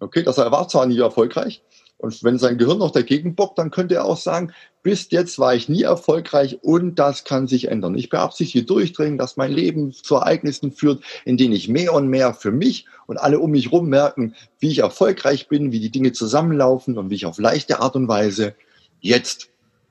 Okay, 0.00 0.22
dass 0.22 0.38
er 0.38 0.50
war 0.50 0.68
zwar 0.68 0.86
nie 0.86 0.98
erfolgreich 0.98 1.62
und 2.00 2.24
wenn 2.24 2.38
sein 2.38 2.56
Gehirn 2.56 2.78
noch 2.78 2.92
dagegen 2.92 3.34
bockt, 3.34 3.58
dann 3.58 3.70
könnte 3.70 3.96
er 3.96 4.06
auch 4.06 4.16
sagen, 4.16 4.52
bis 4.82 5.10
jetzt 5.10 5.38
war 5.38 5.54
ich 5.54 5.68
nie 5.68 5.82
erfolgreich 5.82 6.58
und 6.62 6.98
das 6.98 7.24
kann 7.24 7.46
sich 7.46 7.68
ändern. 7.68 7.94
Ich 7.94 8.08
beabsichtige 8.08 8.64
durchdringen, 8.64 9.18
dass 9.18 9.36
mein 9.36 9.52
Leben 9.52 9.92
zu 9.92 10.14
Ereignissen 10.14 10.72
führt, 10.72 11.04
in 11.26 11.36
denen 11.36 11.52
ich 11.52 11.68
mehr 11.68 11.92
und 11.92 12.08
mehr 12.08 12.32
für 12.32 12.52
mich 12.52 12.86
und 13.06 13.18
alle 13.18 13.38
um 13.38 13.50
mich 13.50 13.66
herum 13.66 13.90
merken, 13.90 14.34
wie 14.58 14.70
ich 14.70 14.78
erfolgreich 14.78 15.48
bin, 15.48 15.72
wie 15.72 15.80
die 15.80 15.90
Dinge 15.90 16.12
zusammenlaufen 16.12 16.96
und 16.96 17.10
wie 17.10 17.16
ich 17.16 17.26
auf 17.26 17.38
leichte 17.38 17.80
Art 17.80 17.96
und 17.96 18.08
Weise 18.08 18.54
jetzt 19.00 19.50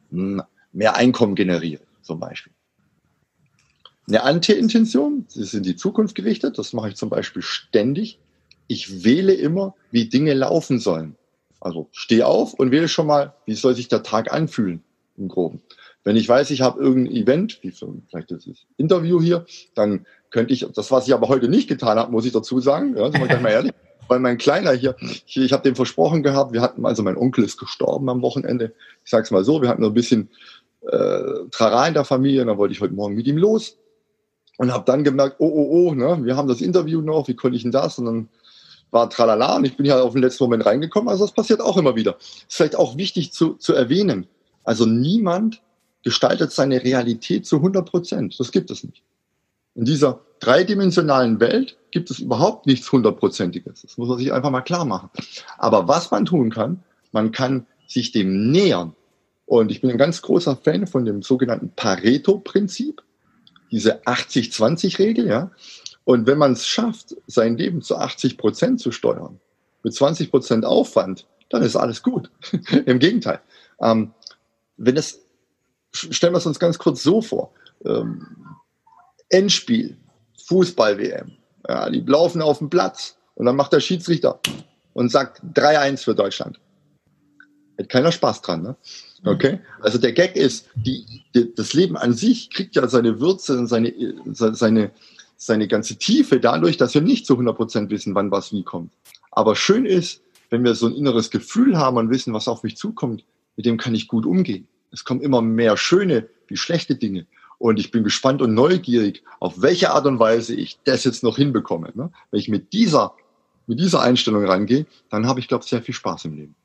hm, 0.09 0.41
mehr 0.73 0.95
Einkommen 0.95 1.35
generiere, 1.35 1.83
zum 2.01 2.19
Beispiel. 2.19 2.53
Eine 4.07 4.23
Anti-Intention, 4.23 5.25
sie 5.27 5.41
ist 5.41 5.53
in 5.53 5.61
die 5.61 5.75
Zukunft 5.75 6.15
gerichtet, 6.15 6.57
das 6.57 6.73
mache 6.73 6.89
ich 6.89 6.95
zum 6.95 7.09
Beispiel 7.09 7.43
ständig. 7.43 8.17
Ich 8.65 9.03
wähle 9.03 9.33
immer, 9.33 9.75
wie 9.91 10.09
Dinge 10.09 10.33
laufen 10.33 10.79
sollen. 10.79 11.15
Also 11.59 11.89
stehe 11.91 12.25
auf 12.25 12.53
und 12.53 12.71
wähle 12.71 12.87
schon 12.87 13.07
mal, 13.07 13.33
wie 13.45 13.53
soll 13.53 13.75
sich 13.75 13.87
der 13.87 14.03
Tag 14.03 14.31
anfühlen 14.33 14.83
im 15.17 15.27
Groben. 15.27 15.61
Wenn 16.03 16.15
ich 16.15 16.29
weiß, 16.29 16.51
ich 16.51 16.61
habe 16.61 16.81
irgendein 16.81 17.15
Event, 17.15 17.59
wie 17.61 17.71
vielleicht 17.71 18.31
das 18.31 18.47
Interview 18.77 19.21
hier, 19.21 19.45
dann 19.75 20.05
könnte 20.29 20.53
ich, 20.53 20.65
das 20.73 20.91
was 20.91 21.07
ich 21.07 21.13
aber 21.13 21.27
heute 21.27 21.49
nicht 21.49 21.67
getan 21.67 21.99
habe, 21.99 22.11
muss 22.11 22.25
ich 22.25 22.31
dazu 22.31 22.59
sagen, 22.59 22.95
ja, 22.95 23.11
sind 23.11 23.19
wir 23.19 23.27
gleich 23.27 23.41
mal 23.41 23.49
ehrlich, 23.49 23.73
weil 24.07 24.19
mein 24.19 24.37
Kleiner 24.37 24.71
hier, 24.71 24.95
ich, 25.01 25.37
ich 25.37 25.51
habe 25.51 25.63
dem 25.63 25.75
versprochen 25.75 26.23
gehabt, 26.23 26.53
wir 26.53 26.61
hatten, 26.61 26.85
also 26.85 27.03
mein 27.03 27.17
Onkel 27.17 27.43
ist 27.43 27.57
gestorben 27.57 28.09
am 28.09 28.21
Wochenende, 28.21 28.73
ich 29.03 29.11
sage 29.11 29.23
es 29.23 29.31
mal 29.31 29.43
so, 29.43 29.61
wir 29.61 29.67
hatten 29.69 29.81
nur 29.81 29.91
ein 29.91 29.95
bisschen 29.95 30.29
äh, 30.81 31.49
Trara 31.51 31.87
in 31.87 31.93
der 31.93 32.05
Familie. 32.05 32.41
Und 32.41 32.47
dann 32.47 32.57
wollte 32.57 32.73
ich 32.73 32.81
heute 32.81 32.93
Morgen 32.93 33.15
mit 33.15 33.27
ihm 33.27 33.37
los 33.37 33.77
und 34.57 34.73
habe 34.73 34.85
dann 34.85 35.03
gemerkt, 35.03 35.37
oh, 35.39 35.47
oh, 35.47 35.89
oh, 35.89 35.93
ne, 35.93 36.19
wir 36.23 36.35
haben 36.35 36.47
das 36.47 36.61
Interview 36.61 37.01
noch, 37.01 37.27
wie 37.27 37.35
konnte 37.35 37.57
ich 37.57 37.63
denn 37.63 37.71
das? 37.71 37.97
Und 37.99 38.05
dann 38.05 38.29
war 38.91 39.09
tralala 39.09 39.57
und 39.57 39.65
ich 39.65 39.77
bin 39.77 39.85
ja 39.85 40.01
auf 40.01 40.13
den 40.13 40.21
letzten 40.21 40.43
Moment 40.43 40.65
reingekommen. 40.65 41.09
Also 41.09 41.25
das 41.25 41.33
passiert 41.33 41.61
auch 41.61 41.77
immer 41.77 41.95
wieder. 41.95 42.17
Ist 42.17 42.45
vielleicht 42.47 42.75
auch 42.75 42.97
wichtig 42.97 43.31
zu, 43.31 43.53
zu 43.53 43.73
erwähnen. 43.73 44.27
Also 44.63 44.85
niemand 44.85 45.61
gestaltet 46.03 46.51
seine 46.51 46.83
Realität 46.83 47.45
zu 47.45 47.57
100 47.57 47.89
Prozent. 47.89 48.39
Das 48.39 48.51
gibt 48.51 48.71
es 48.71 48.83
nicht. 48.83 49.03
In 49.75 49.85
dieser 49.85 50.21
dreidimensionalen 50.39 51.39
Welt 51.39 51.77
gibt 51.91 52.11
es 52.11 52.19
überhaupt 52.19 52.65
nichts 52.65 52.91
hundertprozentiges. 52.91 53.81
Das 53.81 53.97
muss 53.97 54.09
man 54.09 54.17
sich 54.17 54.33
einfach 54.33 54.51
mal 54.51 54.61
klar 54.61 54.85
machen. 54.85 55.09
Aber 55.57 55.87
was 55.87 56.11
man 56.11 56.25
tun 56.25 56.49
kann, 56.49 56.83
man 57.11 57.31
kann 57.31 57.65
sich 57.87 58.11
dem 58.11 58.51
nähern. 58.51 58.95
Und 59.45 59.71
ich 59.71 59.81
bin 59.81 59.89
ein 59.89 59.97
ganz 59.97 60.21
großer 60.21 60.55
Fan 60.55 60.85
von 60.85 61.05
dem 61.05 61.23
sogenannten 61.23 61.71
Pareto-Prinzip, 61.75 63.01
diese 63.71 64.03
80-20-Regel, 64.03 65.27
ja. 65.27 65.51
Und 66.03 66.27
wenn 66.27 66.37
man 66.37 66.53
es 66.53 66.65
schafft, 66.65 67.15
sein 67.27 67.57
Leben 67.57 67.81
zu 67.81 67.97
80 67.97 68.37
Prozent 68.37 68.79
zu 68.79 68.91
steuern, 68.91 69.39
mit 69.83 69.93
20 69.93 70.31
Prozent 70.31 70.65
Aufwand, 70.65 71.27
dann 71.49 71.63
ist 71.63 71.75
alles 71.75 72.03
gut. 72.03 72.31
Im 72.85 72.99
Gegenteil. 72.99 73.39
Ähm, 73.81 74.13
wenn 74.77 74.97
es, 74.97 75.19
stellen 75.91 76.33
wir 76.33 76.37
es 76.37 76.45
uns 76.45 76.59
ganz 76.59 76.77
kurz 76.77 77.03
so 77.03 77.21
vor. 77.21 77.51
Ähm, 77.85 78.25
Endspiel, 79.29 79.97
Fußball-WM. 80.45 81.31
Ja, 81.67 81.89
die 81.89 82.01
laufen 82.01 82.41
auf 82.41 82.59
dem 82.59 82.69
Platz 82.69 83.17
und 83.35 83.45
dann 83.45 83.55
macht 83.55 83.73
der 83.73 83.79
Schiedsrichter 83.79 84.39
und 84.93 85.11
sagt 85.11 85.41
3-1 85.53 86.03
für 86.03 86.15
Deutschland. 86.15 86.59
Hat 87.77 87.89
keiner 87.89 88.11
Spaß 88.11 88.41
dran, 88.41 88.63
ne? 88.63 88.75
Okay? 89.25 89.59
Also 89.81 89.97
der 89.97 90.13
Gag 90.13 90.35
ist, 90.35 90.67
die, 90.75 91.23
die, 91.35 91.53
das 91.53 91.73
Leben 91.73 91.97
an 91.97 92.13
sich 92.13 92.49
kriegt 92.49 92.75
ja 92.75 92.87
seine 92.87 93.19
Würze 93.19 93.57
und 93.57 93.67
seine, 93.67 93.93
seine, 94.33 94.91
seine 95.39 95.67
ganze 95.69 95.97
Tiefe 95.97 96.39
dadurch, 96.39 96.77
dass 96.77 96.93
wir 96.93 97.01
nicht 97.01 97.25
zu 97.25 97.35
100% 97.35 97.89
wissen, 97.89 98.13
wann 98.13 98.29
was 98.29 98.51
wie 98.51 98.63
kommt. 98.63 98.91
Aber 99.31 99.55
schön 99.55 99.85
ist, 99.85 100.21
wenn 100.49 100.63
wir 100.63 100.75
so 100.75 100.87
ein 100.87 100.95
inneres 100.95 101.31
Gefühl 101.31 101.77
haben 101.77 101.97
und 101.97 102.09
wissen, 102.09 102.33
was 102.33 102.47
auf 102.47 102.61
mich 102.61 102.75
zukommt, 102.75 103.23
mit 103.55 103.65
dem 103.65 103.77
kann 103.77 103.95
ich 103.95 104.07
gut 104.07 104.25
umgehen. 104.25 104.67
Es 104.91 105.05
kommen 105.05 105.21
immer 105.21 105.41
mehr 105.41 105.77
schöne 105.77 106.27
wie 106.47 106.57
schlechte 106.57 106.95
Dinge. 106.95 107.25
Und 107.57 107.79
ich 107.79 107.91
bin 107.91 108.03
gespannt 108.03 108.41
und 108.41 108.53
neugierig, 108.53 109.23
auf 109.39 109.61
welche 109.61 109.91
Art 109.91 110.05
und 110.05 110.19
Weise 110.19 110.55
ich 110.55 110.79
das 110.83 111.05
jetzt 111.05 111.23
noch 111.23 111.37
hinbekomme. 111.37 111.91
Ne? 111.93 112.11
Wenn 112.31 112.39
ich 112.39 112.49
mit 112.49 112.73
dieser, 112.73 113.15
mit 113.65 113.79
dieser 113.79 114.01
Einstellung 114.01 114.45
rangehe, 114.45 114.87
dann 115.09 115.25
habe 115.25 115.39
ich, 115.39 115.47
glaube 115.47 115.63
ich, 115.63 115.69
sehr 115.69 115.81
viel 115.81 115.95
Spaß 115.95 116.25
im 116.25 116.35
Leben. 116.35 116.55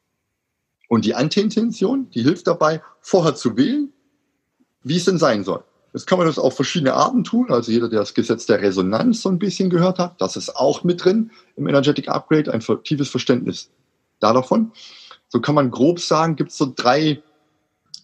Und 0.89 1.05
die 1.05 1.15
Anti-Intention, 1.15 2.11
die 2.11 2.23
hilft 2.23 2.47
dabei, 2.49 2.83
vorher 3.01 3.35
zu 3.37 3.57
wählen, 3.57 3.93
wie 4.83 4.97
es 4.97 5.05
denn 5.05 5.19
sein 5.19 5.45
soll. 5.45 5.63
Jetzt 5.95 6.09
kann 6.09 6.19
man 6.19 6.27
das 6.27 6.41
auf 6.41 6.57
verschiedene 6.57 6.95
Arten 6.95 7.23
tun. 7.23 7.53
Also 7.53 7.71
jeder, 7.71 7.89
der 7.89 8.01
das 8.01 8.15
Gesetz 8.15 8.47
der 8.47 8.61
Resonanz 8.61 9.23
so 9.23 9.29
ein 9.29 9.39
bisschen 9.39 9.71
gehört 9.71 10.01
hat, 10.01 10.21
das 10.21 10.37
ist 10.37 10.57
auch 10.57 10.83
mit 10.83 11.05
drin 11.05 11.31
im 11.55 11.69
Energetic 11.69 12.09
Upgrade, 12.09 12.53
ein 12.53 12.61
tiefes 12.83 13.09
Verständnis 13.09 13.71
da 14.19 14.33
davon. 14.33 14.73
So 15.29 15.41
kann 15.41 15.55
man 15.55 15.71
grob 15.71 16.01
sagen, 16.01 16.35
gibt 16.35 16.51
es 16.51 16.57
so 16.57 16.73
drei 16.75 17.23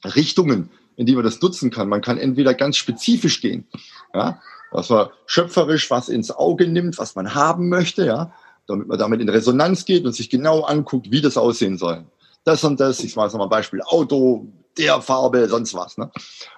Richtungen, 0.04 0.70
in 0.94 1.06
die 1.06 1.16
man 1.16 1.24
das 1.24 1.42
nutzen 1.42 1.72
kann. 1.72 1.88
Man 1.88 2.00
kann 2.00 2.16
entweder 2.16 2.54
ganz 2.54 2.76
spezifisch 2.76 3.40
gehen, 3.40 3.66
ja, 4.14 4.40
dass 4.70 4.88
man 4.88 5.08
schöpferisch 5.26 5.90
was 5.90 6.08
ins 6.08 6.30
Auge 6.30 6.68
nimmt, 6.68 6.96
was 6.96 7.16
man 7.16 7.34
haben 7.34 7.68
möchte, 7.68 8.06
ja, 8.06 8.32
damit 8.68 8.86
man 8.86 9.00
damit 9.00 9.20
in 9.20 9.28
Resonanz 9.28 9.84
geht 9.84 10.04
und 10.04 10.12
sich 10.12 10.30
genau 10.30 10.62
anguckt, 10.62 11.10
wie 11.10 11.22
das 11.22 11.36
aussehen 11.36 11.76
soll. 11.76 12.04
Das 12.44 12.62
und 12.62 12.78
das, 12.78 13.00
ich 13.00 13.16
mache 13.16 13.36
mal 13.36 13.44
ein 13.44 13.50
Beispiel, 13.50 13.82
Auto, 13.82 14.46
der 14.78 15.00
Farbe, 15.02 15.48
sonst 15.48 15.74
was. 15.74 15.98
Ne? 15.98 16.10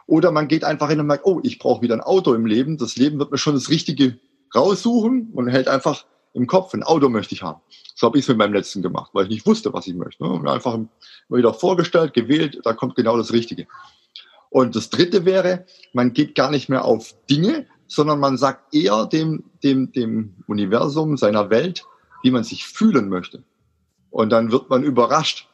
Oder 0.06 0.32
man 0.32 0.48
geht 0.48 0.64
einfach 0.64 0.88
hin 0.88 1.00
und 1.00 1.06
merkt, 1.06 1.26
oh, 1.26 1.40
ich 1.42 1.58
brauche 1.58 1.82
wieder 1.82 1.94
ein 1.94 2.00
Auto 2.00 2.34
im 2.34 2.46
Leben. 2.46 2.78
Das 2.78 2.96
Leben 2.96 3.18
wird 3.18 3.30
mir 3.30 3.38
schon 3.38 3.54
das 3.54 3.68
Richtige 3.70 4.18
raussuchen 4.54 5.30
und 5.32 5.48
hält 5.48 5.68
einfach 5.68 6.04
im 6.34 6.46
Kopf, 6.46 6.72
ein 6.74 6.82
Auto 6.82 7.08
möchte 7.08 7.34
ich 7.34 7.42
haben. 7.42 7.60
So 7.94 8.06
habe 8.06 8.18
ich 8.18 8.24
es 8.24 8.28
mit 8.28 8.38
meinem 8.38 8.54
letzten 8.54 8.82
gemacht, 8.82 9.10
weil 9.12 9.24
ich 9.24 9.30
nicht 9.30 9.46
wusste, 9.46 9.72
was 9.72 9.86
ich 9.86 9.94
möchte. 9.94 10.22
Ne? 10.24 10.30
Und 10.30 10.48
einfach 10.48 10.74
immer 10.74 10.88
wieder 11.28 11.52
vorgestellt, 11.52 12.14
gewählt, 12.14 12.60
da 12.64 12.72
kommt 12.72 12.96
genau 12.96 13.16
das 13.16 13.32
Richtige. 13.32 13.66
Und 14.50 14.76
das 14.76 14.90
dritte 14.90 15.24
wäre, 15.24 15.66
man 15.92 16.12
geht 16.12 16.34
gar 16.34 16.50
nicht 16.50 16.68
mehr 16.68 16.84
auf 16.84 17.14
Dinge, 17.28 17.66
sondern 17.86 18.20
man 18.20 18.38
sagt 18.38 18.74
eher 18.74 19.06
dem, 19.06 19.44
dem, 19.62 19.92
dem 19.92 20.34
Universum, 20.46 21.16
seiner 21.16 21.50
Welt, 21.50 21.84
wie 22.22 22.30
man 22.30 22.44
sich 22.44 22.66
fühlen 22.66 23.08
möchte. 23.08 23.44
Und 24.10 24.30
dann 24.30 24.52
wird 24.52 24.68
man 24.68 24.82
überrascht 24.82 25.48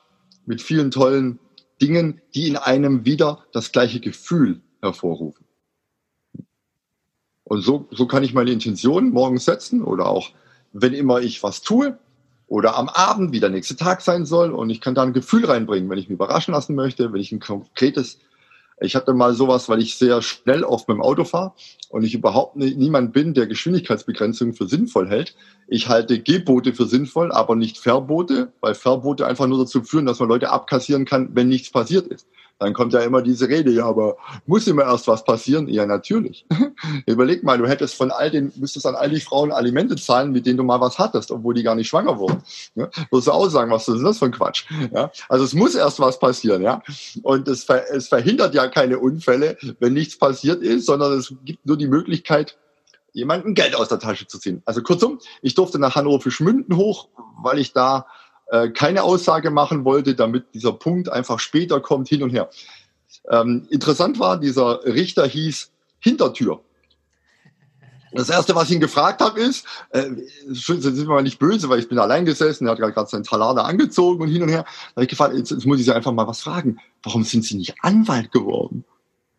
mit 0.46 0.62
vielen 0.62 0.90
tollen 0.90 1.38
Dingen, 1.80 2.20
die 2.34 2.48
in 2.48 2.56
einem 2.56 3.04
wieder 3.04 3.44
das 3.52 3.72
gleiche 3.72 4.00
Gefühl 4.00 4.60
hervorrufen. 4.80 5.44
Und 7.44 7.62
so, 7.62 7.88
so 7.90 8.06
kann 8.06 8.24
ich 8.24 8.34
meine 8.34 8.50
Intention 8.50 9.10
morgens 9.10 9.46
setzen 9.46 9.82
oder 9.82 10.06
auch, 10.06 10.30
wenn 10.72 10.92
immer 10.92 11.20
ich 11.20 11.42
was 11.42 11.62
tue 11.62 11.98
oder 12.46 12.76
am 12.76 12.88
Abend, 12.88 13.32
wie 13.32 13.40
der 13.40 13.48
nächste 13.48 13.76
Tag 13.76 14.02
sein 14.02 14.26
soll. 14.26 14.50
Und 14.50 14.68
ich 14.70 14.80
kann 14.80 14.94
da 14.94 15.02
ein 15.02 15.14
Gefühl 15.14 15.46
reinbringen, 15.46 15.88
wenn 15.88 15.98
ich 15.98 16.08
mich 16.08 16.16
überraschen 16.16 16.52
lassen 16.52 16.74
möchte, 16.74 17.12
wenn 17.12 17.20
ich 17.20 17.32
ein 17.32 17.40
konkretes 17.40 18.18
ich 18.80 18.94
hatte 18.94 19.14
mal 19.14 19.34
sowas, 19.34 19.68
weil 19.68 19.80
ich 19.80 19.96
sehr 19.96 20.22
schnell 20.22 20.64
oft 20.64 20.88
mit 20.88 20.96
dem 20.96 21.02
Auto 21.02 21.24
fahre 21.24 21.52
und 21.88 22.04
ich 22.04 22.14
überhaupt 22.14 22.56
nie, 22.56 22.74
niemand 22.74 23.12
bin, 23.12 23.34
der 23.34 23.46
Geschwindigkeitsbegrenzungen 23.46 24.54
für 24.54 24.66
sinnvoll 24.66 25.08
hält. 25.08 25.34
Ich 25.66 25.88
halte 25.88 26.20
Gebote 26.20 26.72
für 26.72 26.86
sinnvoll, 26.86 27.32
aber 27.32 27.56
nicht 27.56 27.78
Verbote, 27.78 28.52
weil 28.60 28.74
Verbote 28.74 29.26
einfach 29.26 29.46
nur 29.46 29.58
dazu 29.58 29.82
führen, 29.82 30.06
dass 30.06 30.20
man 30.20 30.28
Leute 30.28 30.50
abkassieren 30.50 31.04
kann, 31.04 31.30
wenn 31.34 31.48
nichts 31.48 31.70
passiert 31.70 32.06
ist. 32.06 32.26
Dann 32.58 32.74
kommt 32.74 32.92
ja 32.92 33.00
immer 33.00 33.22
diese 33.22 33.48
Rede, 33.48 33.70
ja, 33.70 33.86
aber 33.86 34.16
muss 34.46 34.66
immer 34.66 34.82
erst 34.82 35.06
was 35.06 35.24
passieren? 35.24 35.68
Ja, 35.68 35.86
natürlich. 35.86 36.44
Überleg 37.06 37.44
mal, 37.44 37.56
du 37.56 37.68
hättest 37.68 37.94
von 37.94 38.10
all 38.10 38.30
den, 38.30 38.52
müsstest 38.56 38.84
an 38.86 38.96
all 38.96 39.10
die 39.10 39.20
Frauen 39.20 39.52
Alimente 39.52 39.94
zahlen, 39.94 40.32
mit 40.32 40.44
denen 40.44 40.56
du 40.56 40.64
mal 40.64 40.80
was 40.80 40.98
hattest, 40.98 41.30
obwohl 41.30 41.54
die 41.54 41.62
gar 41.62 41.76
nicht 41.76 41.88
schwanger 41.88 42.18
wurden. 42.18 42.42
Ja? 42.74 42.88
Wirst 43.10 43.28
du 43.28 43.32
auch 43.32 43.48
sagen, 43.48 43.70
was 43.70 43.86
ist 43.86 44.02
das 44.02 44.18
für 44.18 44.24
ein 44.24 44.32
Quatsch? 44.32 44.64
Ja? 44.92 45.10
Also 45.28 45.44
es 45.44 45.54
muss 45.54 45.76
erst 45.76 46.00
was 46.00 46.18
passieren, 46.18 46.62
ja. 46.62 46.82
Und 47.22 47.46
es, 47.46 47.64
ver 47.64 47.84
es 47.92 48.08
verhindert 48.08 48.54
ja 48.54 48.66
keine 48.66 48.98
Unfälle, 48.98 49.56
wenn 49.78 49.92
nichts 49.92 50.18
passiert 50.18 50.60
ist, 50.62 50.86
sondern 50.86 51.12
es 51.12 51.32
gibt 51.44 51.64
nur 51.64 51.76
die 51.76 51.86
Möglichkeit, 51.86 52.58
jemandem 53.12 53.54
Geld 53.54 53.76
aus 53.76 53.88
der 53.88 53.98
Tasche 53.98 54.26
zu 54.26 54.38
ziehen. 54.38 54.62
Also 54.64 54.82
kurzum, 54.82 55.20
ich 55.42 55.54
durfte 55.54 55.78
nach 55.78 55.94
Hannover 55.94 56.20
Fischmünden 56.20 56.76
hoch, 56.76 57.08
weil 57.40 57.58
ich 57.58 57.72
da 57.72 58.06
äh, 58.50 58.70
keine 58.70 59.02
Aussage 59.02 59.50
machen 59.50 59.84
wollte, 59.84 60.14
damit 60.14 60.46
dieser 60.54 60.72
Punkt 60.72 61.10
einfach 61.10 61.38
später 61.38 61.80
kommt, 61.80 62.08
hin 62.08 62.22
und 62.22 62.30
her. 62.30 62.50
Ähm, 63.30 63.66
interessant 63.70 64.18
war, 64.18 64.38
dieser 64.38 64.84
Richter 64.84 65.26
hieß 65.26 65.70
Hintertür. 66.00 66.60
Das 68.12 68.30
erste, 68.30 68.54
was 68.54 68.68
ich 68.68 68.76
ihn 68.76 68.80
gefragt 68.80 69.20
habe, 69.20 69.38
ist, 69.40 69.66
äh, 69.90 70.06
sind 70.48 70.96
wir 70.96 71.06
mal 71.06 71.22
nicht 71.22 71.38
böse, 71.38 71.68
weil 71.68 71.78
ich 71.78 71.88
bin 71.88 71.98
allein 71.98 72.24
gesessen, 72.24 72.66
er 72.66 72.72
hat 72.72 72.78
gerade 72.78 73.08
seinen 73.08 73.24
Talar 73.24 73.56
angezogen 73.64 74.22
und 74.22 74.28
hin 74.28 74.42
und 74.42 74.48
her. 74.48 74.64
Da 74.64 74.92
habe 74.96 75.04
ich 75.04 75.08
gefragt, 75.08 75.34
jetzt, 75.36 75.50
jetzt 75.50 75.66
muss 75.66 75.78
ich 75.78 75.84
Sie 75.84 75.92
einfach 75.92 76.12
mal 76.12 76.26
was 76.26 76.40
fragen. 76.40 76.78
Warum 77.02 77.24
sind 77.24 77.44
Sie 77.44 77.56
nicht 77.56 77.74
Anwalt 77.82 78.32
geworden? 78.32 78.84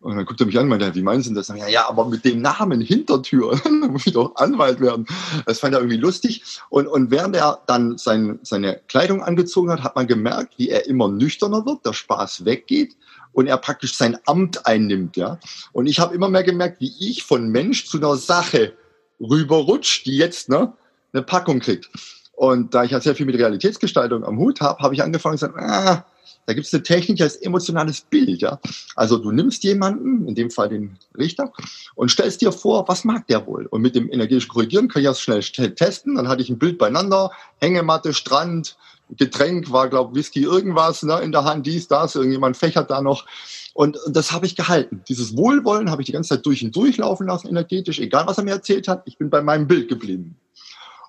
Und 0.00 0.16
dann 0.16 0.24
guckt 0.24 0.40
er 0.40 0.46
mich 0.46 0.56
an 0.56 0.64
und 0.64 0.70
meinte, 0.70 0.94
wie 0.94 1.02
meinen 1.02 1.22
Sie 1.22 1.34
das? 1.34 1.48
Ja, 1.48 1.68
ja, 1.68 1.86
aber 1.86 2.06
mit 2.06 2.24
dem 2.24 2.40
Namen 2.40 2.80
Hintertür, 2.80 3.60
dann 3.64 3.80
muss 3.80 4.06
ich 4.06 4.14
doch 4.14 4.34
Anwalt 4.36 4.80
werden. 4.80 5.06
Das 5.44 5.60
fand 5.60 5.74
er 5.74 5.80
irgendwie 5.80 5.98
lustig. 5.98 6.42
Und, 6.70 6.86
und 6.86 7.10
während 7.10 7.36
er 7.36 7.60
dann 7.66 7.98
sein, 7.98 8.38
seine 8.42 8.80
Kleidung 8.88 9.22
angezogen 9.22 9.70
hat, 9.70 9.82
hat 9.82 9.96
man 9.96 10.06
gemerkt, 10.06 10.54
wie 10.56 10.70
er 10.70 10.86
immer 10.86 11.08
nüchterner 11.08 11.66
wird, 11.66 11.84
der 11.84 11.92
Spaß 11.92 12.46
weggeht 12.46 12.96
und 13.32 13.46
er 13.46 13.58
praktisch 13.58 13.94
sein 13.94 14.16
Amt 14.24 14.66
einnimmt. 14.66 15.18
Ja? 15.18 15.38
Und 15.72 15.86
ich 15.86 16.00
habe 16.00 16.14
immer 16.14 16.30
mehr 16.30 16.44
gemerkt, 16.44 16.80
wie 16.80 16.92
ich 17.00 17.24
von 17.24 17.50
Mensch 17.50 17.86
zu 17.86 17.98
einer 17.98 18.16
Sache 18.16 18.72
rüberrutscht, 19.20 20.06
die 20.06 20.16
jetzt 20.16 20.48
ne, 20.48 20.72
eine 21.12 21.22
Packung 21.22 21.60
kriegt. 21.60 21.90
Und 22.32 22.74
da 22.74 22.84
ich 22.84 22.92
ja 22.92 23.00
sehr 23.00 23.14
viel 23.14 23.26
mit 23.26 23.36
Realitätsgestaltung 23.36 24.24
am 24.24 24.38
Hut 24.38 24.62
habe, 24.62 24.82
habe 24.82 24.94
ich 24.94 25.02
angefangen 25.02 25.36
zu 25.36 25.44
sagen, 25.44 25.60
ah, 25.60 26.06
da 26.46 26.54
gibt 26.54 26.66
es 26.66 26.74
eine 26.74 26.82
Technik, 26.82 27.20
heißt 27.20 27.44
emotionales 27.44 28.00
Bild. 28.00 28.42
Ja? 28.42 28.60
Also 28.96 29.18
du 29.18 29.30
nimmst 29.30 29.62
jemanden, 29.64 30.26
in 30.26 30.34
dem 30.34 30.50
Fall 30.50 30.68
den 30.68 30.98
Richter, 31.16 31.52
und 31.94 32.10
stellst 32.10 32.40
dir 32.40 32.52
vor, 32.52 32.88
was 32.88 33.04
mag 33.04 33.26
der 33.28 33.46
wohl? 33.46 33.66
Und 33.66 33.82
mit 33.82 33.94
dem 33.94 34.10
energetischen 34.10 34.48
Korrigieren 34.48 34.88
kann 34.88 35.02
ich 35.02 35.08
das 35.08 35.20
schnell 35.20 35.42
testen. 35.42 36.16
Dann 36.16 36.28
hatte 36.28 36.42
ich 36.42 36.50
ein 36.50 36.58
Bild 36.58 36.78
beieinander, 36.78 37.30
Hängematte, 37.58 38.12
Strand, 38.14 38.76
Getränk 39.16 39.70
war, 39.72 39.88
glaube 39.88 40.14
Whisky, 40.14 40.42
irgendwas 40.42 41.02
ne, 41.02 41.20
in 41.20 41.32
der 41.32 41.44
Hand, 41.44 41.66
dies, 41.66 41.88
das, 41.88 42.14
irgendjemand 42.14 42.56
fächert 42.56 42.90
da 42.90 43.00
noch. 43.02 43.26
Und 43.74 43.98
das 44.08 44.32
habe 44.32 44.46
ich 44.46 44.56
gehalten. 44.56 45.02
Dieses 45.08 45.36
Wohlwollen 45.36 45.90
habe 45.90 46.02
ich 46.02 46.06
die 46.06 46.12
ganze 46.12 46.30
Zeit 46.30 46.46
durch 46.46 46.64
und 46.64 46.74
durchlaufen 46.74 47.26
lassen, 47.26 47.48
energetisch, 47.48 47.98
egal 47.98 48.26
was 48.26 48.38
er 48.38 48.44
mir 48.44 48.52
erzählt 48.52 48.88
hat. 48.88 49.02
Ich 49.06 49.18
bin 49.18 49.30
bei 49.30 49.42
meinem 49.42 49.66
Bild 49.66 49.88
geblieben. 49.88 50.36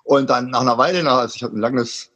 Und 0.04 0.30
dann 0.30 0.50
nach 0.50 0.60
einer 0.60 0.78
Weile, 0.78 1.02
nach, 1.02 1.18
also 1.18 1.34
ich 1.36 1.42
hatte 1.42 1.56
ein 1.56 1.60
langes 1.60 2.11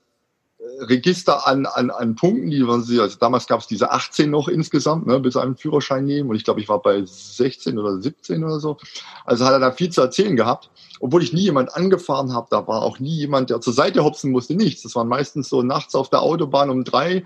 Register 0.80 1.46
an, 1.46 1.66
an, 1.66 1.90
an 1.90 2.14
Punkten, 2.16 2.50
die 2.50 2.60
man 2.60 2.82
sie, 2.82 3.00
also 3.00 3.18
damals 3.18 3.46
gab 3.46 3.60
es 3.60 3.66
diese 3.66 3.90
18 3.90 4.30
noch 4.30 4.48
insgesamt, 4.48 5.06
ne, 5.06 5.20
bis 5.20 5.36
einen 5.36 5.56
Führerschein 5.56 6.04
nehmen 6.04 6.30
und 6.30 6.36
ich 6.36 6.44
glaube, 6.44 6.60
ich 6.60 6.68
war 6.68 6.82
bei 6.82 7.02
16 7.04 7.78
oder 7.78 8.00
17 8.00 8.44
oder 8.44 8.60
so. 8.60 8.76
Also 9.24 9.44
hat 9.44 9.52
er 9.52 9.58
da 9.58 9.72
viel 9.72 9.90
zu 9.90 10.00
erzählen 10.00 10.36
gehabt, 10.36 10.70
obwohl 11.00 11.22
ich 11.22 11.32
nie 11.32 11.42
jemand 11.42 11.74
angefahren 11.74 12.32
habe, 12.34 12.48
da 12.50 12.66
war 12.66 12.82
auch 12.82 12.98
nie 12.98 13.16
jemand, 13.16 13.50
der 13.50 13.60
zur 13.60 13.72
Seite 13.72 14.04
hopsen 14.04 14.32
musste, 14.32 14.54
nichts. 14.54 14.82
Das 14.82 14.94
waren 14.94 15.08
meistens 15.08 15.48
so 15.48 15.62
nachts 15.62 15.94
auf 15.94 16.10
der 16.10 16.22
Autobahn 16.22 16.70
um 16.70 16.84
drei 16.84 17.24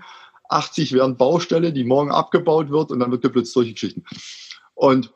80 0.51 0.93
wären 0.93 1.15
Baustelle, 1.15 1.73
die 1.73 1.83
morgen 1.83 2.11
abgebaut 2.11 2.69
wird 2.69 2.91
und 2.91 2.99
dann 2.99 3.11
wird 3.11 3.21
geblitzt 3.21 3.53
solche 3.53 3.73
Geschichten. 3.73 4.03
Und 4.75 5.11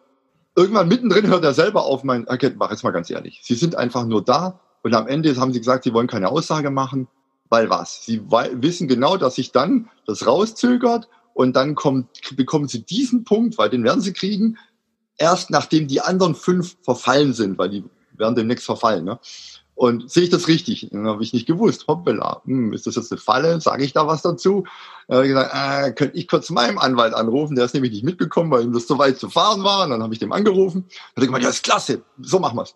irgendwann 0.56 0.88
mittendrin 0.88 1.28
hört 1.28 1.44
er 1.44 1.54
selber 1.54 1.84
auf, 1.84 2.04
mein, 2.04 2.26
Herr 2.28 2.38
Kettenbach, 2.38 2.72
jetzt 2.72 2.84
mal 2.84 2.92
ganz 2.92 3.10
ehrlich, 3.10 3.42
Sie 3.44 3.56
sind 3.56 3.76
einfach 3.76 4.06
nur 4.06 4.24
da 4.24 4.60
und 4.84 4.94
am 4.94 5.08
Ende 5.08 5.36
haben 5.36 5.54
Sie 5.54 5.60
gesagt, 5.60 5.84
Sie 5.84 5.94
wollen 5.94 6.08
keine 6.08 6.30
Aussage 6.30 6.72
machen, 6.72 7.08
weil 7.50 7.70
was? 7.70 8.06
Sie 8.06 8.22
wissen 8.30 8.88
genau, 8.88 9.18
dass 9.18 9.36
sich 9.36 9.52
dann 9.52 9.90
das 10.06 10.26
rauszögert 10.26 11.08
und 11.34 11.56
dann 11.56 11.76
kommt, 11.76 12.08
bekommen 12.36 12.68
Sie 12.68 12.84
diesen 12.84 13.24
Punkt, 13.24 13.58
weil 13.58 13.70
den 13.70 13.84
werden 13.84 14.02
Sie 14.02 14.14
kriegen, 14.14 14.58
erst 15.18 15.50
nachdem 15.50 15.88
die 15.88 16.02
anderen 16.02 16.36
fünf 16.36 16.78
verfallen 16.82 17.34
sind, 17.34 17.58
weil 17.58 17.70
die 17.70 17.84
werden 18.18 18.36
demnächst 18.36 18.66
verfallen. 18.66 19.06
Ne? 19.06 19.20
Und 19.76 20.10
sehe 20.10 20.24
ich 20.24 20.30
das 20.30 20.48
richtig? 20.48 20.88
Dann 20.90 21.06
habe 21.06 21.22
ich 21.22 21.34
nicht 21.34 21.46
gewusst. 21.46 21.88
Hoppala, 21.90 22.42
hm, 22.46 22.72
ist 22.72 22.88
das 22.88 22.96
jetzt 22.96 23.12
eine 23.12 23.20
Falle? 23.20 23.60
Sage 23.60 23.84
ich 23.84 23.92
da 23.92 24.08
was 24.08 24.22
dazu? 24.22 24.64
Dann 25.08 25.18
habe 25.18 25.28
ich 25.28 25.34
gesagt, 25.34 25.52
äh, 25.54 25.92
könnte 25.92 26.18
ich 26.18 26.30
kurz 26.30 26.50
meinem 26.50 26.78
Anwalt 26.78 27.14
anrufen? 27.14 27.56
Der 27.56 27.66
ist 27.66 27.74
nämlich 27.74 27.92
nicht 27.92 28.06
mitgekommen, 28.06 28.50
weil 28.52 28.64
ihm 28.64 28.72
das 28.72 28.88
zu 28.88 28.98
weit 28.98 29.20
zu 29.20 29.30
fahren 29.30 29.64
war. 29.66 29.84
Und 29.84 29.90
dann 29.90 30.02
habe 30.02 30.14
ich 30.14 30.20
dem 30.20 30.32
angerufen. 30.32 30.86
Dann 30.88 31.16
hat 31.16 31.24
er 31.24 31.26
gemeint, 31.26 31.44
ja, 31.44 31.50
ist 31.50 31.64
klasse, 31.64 32.02
so 32.22 32.40
machen 32.40 32.58
wir's. 32.58 32.74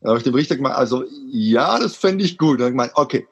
Dann 0.00 0.08
habe 0.08 0.18
ich 0.18 0.24
dem 0.24 0.34
Richter 0.34 0.56
gemeint, 0.56 0.76
also 0.76 1.04
ja, 1.30 1.78
das 1.78 1.96
fände 1.96 2.24
ich 2.24 2.38
gut. 2.38 2.60
Dann 2.60 2.64
habe 2.64 2.70
ich 2.70 2.72
gemeint, 2.72 2.92
okay, 2.94 3.28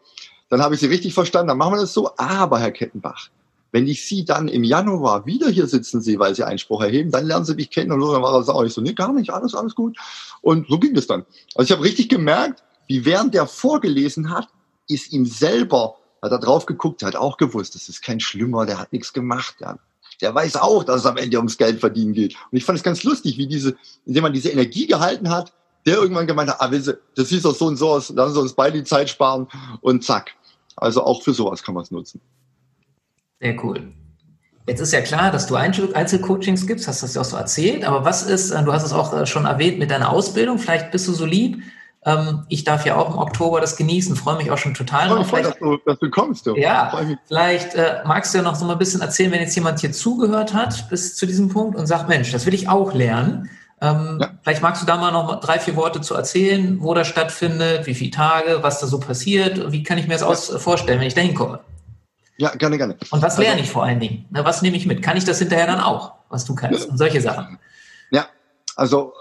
dann 0.48 0.62
habe 0.62 0.74
ich 0.74 0.80
Sie 0.80 0.86
richtig 0.86 1.14
verstanden, 1.14 1.48
dann 1.48 1.58
machen 1.58 1.74
wir 1.74 1.80
das 1.80 1.92
so. 1.92 2.10
Aber, 2.16 2.58
Herr 2.60 2.70
Kettenbach, 2.70 3.28
wenn 3.72 3.86
ich 3.86 4.06
Sie 4.06 4.24
dann 4.24 4.48
im 4.48 4.64
Januar 4.64 5.26
wieder 5.26 5.48
hier 5.48 5.66
sitzen 5.66 6.00
sehe, 6.00 6.18
weil 6.18 6.34
Sie 6.34 6.44
Einspruch 6.44 6.82
erheben, 6.82 7.10
dann 7.10 7.26
lernen 7.26 7.44
Sie 7.44 7.54
mich 7.54 7.70
kennen 7.70 7.92
und 7.92 8.00
dann 8.00 8.22
war 8.22 8.38
das 8.38 8.48
auch. 8.48 8.62
Ich 8.62 8.72
so, 8.72 8.80
nee, 8.80 8.94
gar 8.94 9.12
nicht, 9.12 9.30
alles, 9.30 9.54
alles 9.54 9.74
gut. 9.74 9.96
Und 10.40 10.68
so 10.68 10.78
ging 10.78 10.94
das 10.94 11.06
dann. 11.06 11.26
Also 11.54 11.66
ich 11.66 11.72
habe 11.76 11.84
richtig 11.84 12.08
gemerkt, 12.08 12.62
wie 12.86 13.04
während 13.04 13.34
der 13.34 13.46
vorgelesen 13.46 14.30
hat, 14.30 14.48
ist 14.88 15.12
ihm 15.12 15.26
selber, 15.26 15.96
hat 16.22 16.30
er 16.30 16.38
drauf 16.38 16.66
geguckt, 16.66 17.02
hat 17.02 17.16
auch 17.16 17.36
gewusst, 17.36 17.74
das 17.74 17.88
ist 17.88 18.02
kein 18.02 18.20
Schlimmer, 18.20 18.66
der 18.66 18.78
hat 18.78 18.92
nichts 18.92 19.12
gemacht. 19.12 19.56
Der, 19.60 19.78
der 20.20 20.34
weiß 20.34 20.56
auch, 20.56 20.84
dass 20.84 21.00
es 21.00 21.06
am 21.06 21.16
Ende 21.16 21.38
ums 21.38 21.58
Geld 21.58 21.80
verdienen 21.80 22.12
geht. 22.12 22.36
Und 22.50 22.56
ich 22.56 22.64
fand 22.64 22.78
es 22.78 22.84
ganz 22.84 23.02
lustig, 23.02 23.36
wie 23.38 23.48
diese, 23.48 23.76
indem 24.04 24.22
man 24.22 24.32
diese 24.32 24.50
Energie 24.50 24.86
gehalten 24.86 25.30
hat, 25.30 25.52
der 25.86 25.96
irgendwann 25.96 26.26
gemeint 26.26 26.50
hat, 26.50 26.60
ah, 26.60 26.68
das 26.68 27.28
sieht 27.28 27.44
doch 27.44 27.54
so 27.54 27.66
und 27.66 27.76
so 27.76 27.90
aus, 27.90 28.10
lassen 28.10 28.34
Sie 28.34 28.40
uns 28.40 28.52
beide 28.52 28.78
die 28.78 28.84
Zeit 28.84 29.08
sparen 29.08 29.46
und 29.80 30.04
zack. 30.04 30.32
Also 30.76 31.02
auch 31.04 31.22
für 31.22 31.32
sowas 31.32 31.62
kann 31.62 31.74
man 31.74 31.84
es 31.84 31.90
nutzen. 31.90 32.20
Sehr 33.40 33.64
cool. 33.64 33.92
Jetzt 34.66 34.80
ist 34.80 34.92
ja 34.92 35.00
klar, 35.00 35.30
dass 35.30 35.46
du 35.46 35.54
Einzelcoachings 35.54 36.66
gibst, 36.66 36.88
hast 36.88 37.02
das 37.02 37.14
ja 37.14 37.20
auch 37.20 37.26
so 37.26 37.36
erzählt, 37.36 37.84
aber 37.84 38.04
was 38.04 38.24
ist, 38.24 38.50
du 38.52 38.72
hast 38.72 38.82
es 38.82 38.92
auch 38.92 39.16
äh, 39.16 39.24
schon 39.24 39.44
erwähnt 39.44 39.78
mit 39.78 39.92
deiner 39.92 40.10
Ausbildung, 40.10 40.58
vielleicht 40.58 40.90
bist 40.90 41.06
du 41.06 41.12
so 41.12 41.24
lieb, 41.24 41.62
ähm, 42.06 42.46
ich 42.48 42.64
darf 42.64 42.86
ja 42.86 42.96
auch 42.96 43.12
im 43.12 43.18
Oktober 43.18 43.60
das 43.60 43.76
genießen, 43.76 44.14
freue 44.14 44.36
mich 44.36 44.50
auch 44.50 44.58
schon 44.58 44.74
total. 44.74 45.20
Ich 45.20 45.26
freue 45.26 45.42
mich, 45.42 45.50
dass 45.50 45.58
du, 45.58 45.76
dass 45.84 45.98
du 45.98 46.08
kommst. 46.08 46.46
Du. 46.46 46.56
Ja, 46.56 46.92
vielleicht 47.26 47.74
äh, 47.74 48.02
magst 48.06 48.32
du 48.32 48.38
ja 48.38 48.44
noch 48.44 48.54
so 48.54 48.64
mal 48.64 48.72
ein 48.72 48.78
bisschen 48.78 49.00
erzählen, 49.00 49.32
wenn 49.32 49.40
jetzt 49.40 49.56
jemand 49.56 49.80
hier 49.80 49.90
zugehört 49.90 50.54
hat 50.54 50.88
bis 50.88 51.16
zu 51.16 51.26
diesem 51.26 51.48
Punkt 51.48 51.76
und 51.76 51.86
sagt, 51.86 52.08
Mensch, 52.08 52.30
das 52.30 52.46
will 52.46 52.54
ich 52.54 52.68
auch 52.68 52.94
lernen. 52.94 53.50
Ähm, 53.80 54.18
ja. 54.20 54.30
Vielleicht 54.42 54.62
magst 54.62 54.82
du 54.82 54.86
da 54.86 54.96
mal 54.96 55.12
noch 55.12 55.40
drei, 55.40 55.58
vier 55.58 55.76
Worte 55.76 56.00
zu 56.00 56.14
erzählen, 56.14 56.80
wo 56.80 56.94
das 56.94 57.08
stattfindet, 57.08 57.86
wie 57.86 57.94
viele 57.94 58.10
Tage, 58.10 58.62
was 58.62 58.80
da 58.80 58.86
so 58.86 58.98
passiert, 58.98 59.70
wie 59.70 59.82
kann 59.82 59.98
ich 59.98 60.06
mir 60.06 60.14
das 60.14 60.22
ja. 60.22 60.28
aus 60.28 60.48
vorstellen, 60.62 60.98
wenn 61.00 61.08
ich 61.08 61.14
da 61.14 61.20
hinkomme? 61.20 61.60
Ja, 62.38 62.50
gerne, 62.50 62.76
gerne. 62.76 62.96
Und 63.10 63.22
was 63.22 63.38
lerne 63.38 63.52
also, 63.52 63.64
ich 63.64 63.70
vor 63.70 63.84
allen 63.84 64.00
Dingen? 64.00 64.26
Na, 64.30 64.44
was 64.44 64.62
nehme 64.62 64.76
ich 64.76 64.86
mit? 64.86 65.02
Kann 65.02 65.16
ich 65.16 65.24
das 65.24 65.38
hinterher 65.38 65.66
dann 65.66 65.80
auch, 65.80 66.12
was 66.28 66.44
du 66.44 66.54
kannst? 66.54 66.88
Und 66.88 66.98
solche 66.98 67.20
Sachen. 67.20 67.58
Ja, 68.10 68.26
also 68.76 69.12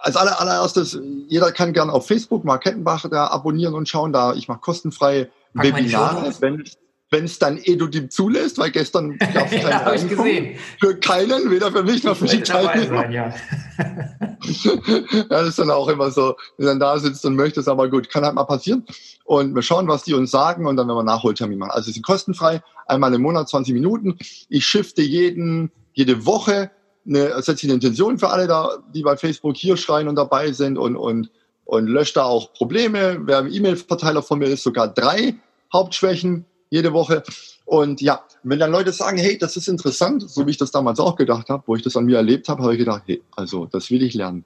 als 0.00 0.16
aller, 0.16 0.40
allererstes, 0.40 0.98
jeder 1.28 1.52
kann 1.52 1.72
gerne 1.72 1.92
auf 1.92 2.06
Facebook 2.06 2.44
Mark 2.44 2.64
Kettenbach 2.64 3.08
da 3.08 3.28
abonnieren 3.28 3.74
und 3.74 3.88
schauen. 3.88 4.12
Da 4.12 4.34
ich 4.34 4.48
mache 4.48 4.60
kostenfreie 4.60 5.28
Pack 5.54 5.64
Webinare, 5.64 6.32
wenn 6.40 6.64
wenn 7.10 7.24
es 7.24 7.38
dann 7.38 7.58
Edudim 7.58 8.10
zulässt, 8.10 8.58
weil 8.58 8.70
gestern 8.70 9.16
gab 9.34 9.50
es 9.50 9.62
ja, 9.62 9.78
keinen 9.80 10.08
gesehen. 10.08 10.58
für 10.80 10.96
keinen, 10.96 11.50
weder 11.50 11.72
für 11.72 11.82
mich 11.82 12.04
noch 12.04 12.16
für 12.16 12.26
die 12.26 12.42
Teilnehmer. 12.42 13.08
Ja. 13.10 13.34
ja, 14.42 15.24
das 15.28 15.48
ist 15.48 15.58
dann 15.58 15.70
auch 15.70 15.88
immer 15.88 16.10
so, 16.10 16.36
wenn 16.58 16.66
dann 16.66 16.80
da 16.80 16.98
sitzt 16.98 17.24
und 17.24 17.36
möchtest, 17.36 17.68
aber 17.68 17.88
gut, 17.88 18.10
kann 18.10 18.24
halt 18.24 18.34
mal 18.34 18.44
passieren. 18.44 18.84
Und 19.24 19.54
wir 19.54 19.62
schauen, 19.62 19.88
was 19.88 20.04
die 20.04 20.14
uns 20.14 20.30
sagen 20.30 20.66
und 20.66 20.76
dann 20.76 20.88
werden 20.88 20.98
wir 20.98 21.04
Nachholtermin 21.04 21.58
machen. 21.58 21.72
Also 21.72 21.86
sie 21.86 21.92
sind 21.92 22.04
kostenfrei, 22.04 22.62
einmal 22.86 23.12
im 23.14 23.22
Monat 23.22 23.48
20 23.48 23.74
Minuten. 23.74 24.18
Ich 24.48 24.66
shifte 24.66 25.02
jeden, 25.02 25.70
jede 25.92 26.26
Woche 26.26 26.70
eine, 27.06 27.40
setze 27.42 27.66
eine 27.66 27.74
Intention 27.74 28.18
für 28.18 28.28
alle 28.30 28.46
da, 28.46 28.70
die 28.94 29.02
bei 29.02 29.16
Facebook 29.16 29.56
hier 29.56 29.76
schreien 29.76 30.08
und 30.08 30.16
dabei 30.16 30.52
sind 30.52 30.76
und, 30.76 30.96
und, 30.96 31.30
und 31.64 31.86
lösche 31.86 32.14
da 32.14 32.24
auch 32.24 32.52
Probleme. 32.52 33.18
Wer 33.22 33.40
im 33.40 33.52
E-Mail-Verteiler 33.52 34.22
von 34.22 34.38
mir 34.38 34.46
ist, 34.46 34.62
sogar 34.62 34.88
drei 34.88 35.34
Hauptschwächen 35.72 36.44
jede 36.70 36.92
Woche. 36.92 37.22
Und 37.64 38.00
ja, 38.00 38.22
wenn 38.42 38.58
dann 38.58 38.72
Leute 38.72 38.92
sagen, 38.92 39.18
hey, 39.18 39.36
das 39.38 39.56
ist 39.56 39.68
interessant, 39.68 40.28
so 40.28 40.46
wie 40.46 40.52
ich 40.52 40.56
das 40.56 40.70
damals 40.70 41.00
auch 41.00 41.16
gedacht 41.16 41.48
habe, 41.48 41.62
wo 41.66 41.76
ich 41.76 41.82
das 41.82 41.96
an 41.96 42.06
mir 42.06 42.16
erlebt 42.16 42.48
habe, 42.48 42.62
habe 42.62 42.72
ich 42.72 42.78
gedacht, 42.78 43.02
hey, 43.06 43.22
also 43.36 43.66
das 43.66 43.90
will 43.90 44.02
ich 44.02 44.14
lernen. 44.14 44.44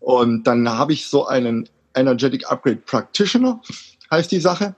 Und 0.00 0.46
dann 0.46 0.68
habe 0.68 0.92
ich 0.92 1.06
so 1.06 1.26
einen 1.26 1.68
Energetic 1.94 2.50
Upgrade 2.50 2.76
Practitioner, 2.84 3.60
heißt 4.10 4.30
die 4.30 4.40
Sache 4.40 4.74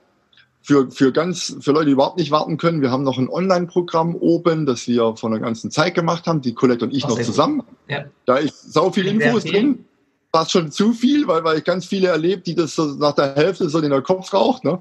für, 0.63 0.91
für 0.91 1.13
ganz, 1.13 1.57
für 1.61 1.73
Leute, 1.73 1.87
die 1.87 1.93
überhaupt 1.93 2.19
nicht 2.19 2.31
warten 2.31 2.57
können, 2.57 2.83
wir 2.83 2.91
haben 2.91 3.05
noch 3.05 3.19
ein 3.19 3.29
Online-Programm 3.29 4.17
oben, 4.17 4.67
das 4.67 4.89
wir 4.89 5.17
von 5.17 5.31
der 5.31 5.41
ganzen 5.41 5.71
Zeit 5.71 5.95
gemacht 5.95 6.27
haben, 6.27 6.41
die 6.41 6.55
Colette 6.55 6.87
und 6.87 6.95
ich 6.95 7.05
Ach, 7.05 7.11
noch 7.11 7.21
zusammen. 7.21 7.63
Ja. 7.89 8.05
Da 8.25 8.39
ist 8.39 8.73
sau 8.73 8.91
viel 8.91 9.07
Infos 9.07 9.45
drin. 9.45 9.85
Fast 10.33 10.51
schon 10.51 10.73
zu 10.73 10.93
viel, 10.93 11.29
weil, 11.29 11.45
weil 11.45 11.59
ich 11.59 11.65
ganz 11.65 11.87
viele 11.87 12.09
erlebt, 12.09 12.47
die 12.47 12.55
das 12.55 12.75
so 12.75 12.87
nach 12.87 13.15
der 13.15 13.37
Hälfte 13.37 13.69
so 13.69 13.79
in 13.79 13.91
der 13.91 14.03
Kopf 14.03 14.35
raucht, 14.35 14.65
ne? 14.65 14.81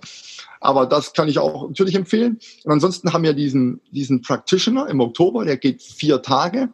Aber 0.66 0.86
das 0.86 1.14
kann 1.14 1.28
ich 1.28 1.40
auch 1.40 1.68
natürlich 1.68 1.96
empfehlen. 1.96 2.40
Und 2.64 2.72
ansonsten 2.72 3.14
haben 3.14 3.24
wir 3.24 3.34
diesen, 3.34 3.82
diesen 3.92 4.22
Practitioner 4.22 4.88
im 4.88 5.00
Oktober, 5.00 5.46
der 5.46 5.58
geht 5.58 5.82
vier 5.82 6.22
Tage. 6.22 6.70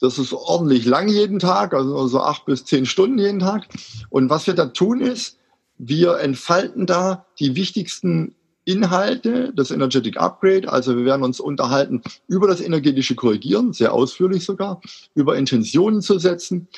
Das 0.00 0.18
ist 0.18 0.32
ordentlich 0.32 0.84
lang 0.84 1.08
jeden 1.08 1.38
Tag, 1.38 1.72
also 1.74 2.06
so 2.06 2.20
acht 2.20 2.46
bis 2.46 2.64
zehn 2.64 2.86
Stunden 2.86 3.18
jeden 3.18 3.40
Tag. 3.40 3.68
Und 4.10 4.30
was 4.30 4.46
wir 4.46 4.54
da 4.54 4.66
tun 4.66 5.00
ist, 5.00 5.38
wir 5.78 6.18
entfalten 6.18 6.86
da 6.86 7.26
die 7.38 7.56
wichtigsten 7.56 8.34
Inhalte 8.64 9.52
des 9.52 9.70
Energetic 9.70 10.16
Upgrade. 10.16 10.70
Also 10.72 10.96
wir 10.96 11.04
werden 11.04 11.22
uns 11.22 11.40
unterhalten 11.40 12.02
über 12.28 12.46
das 12.46 12.60
energetische 12.60 13.14
Korrigieren, 13.14 13.72
sehr 13.72 13.92
ausführlich 13.92 14.44
sogar, 14.44 14.80
über 15.14 15.36
Intentionen 15.36 16.00
zu 16.00 16.18
setzen, 16.18 16.68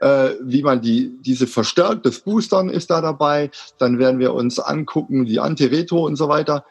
äh, 0.00 0.30
wie 0.42 0.62
man 0.62 0.80
die, 0.80 1.16
diese 1.20 1.46
verstärkt, 1.46 2.06
das 2.06 2.20
Boostern 2.20 2.68
ist 2.68 2.90
da 2.90 3.00
dabei. 3.00 3.50
Dann 3.78 3.98
werden 3.98 4.20
wir 4.20 4.34
uns 4.34 4.58
angucken, 4.58 5.24
die 5.24 5.40
Antiretro 5.40 6.04
und 6.04 6.16
so 6.16 6.28
weiter. 6.28 6.64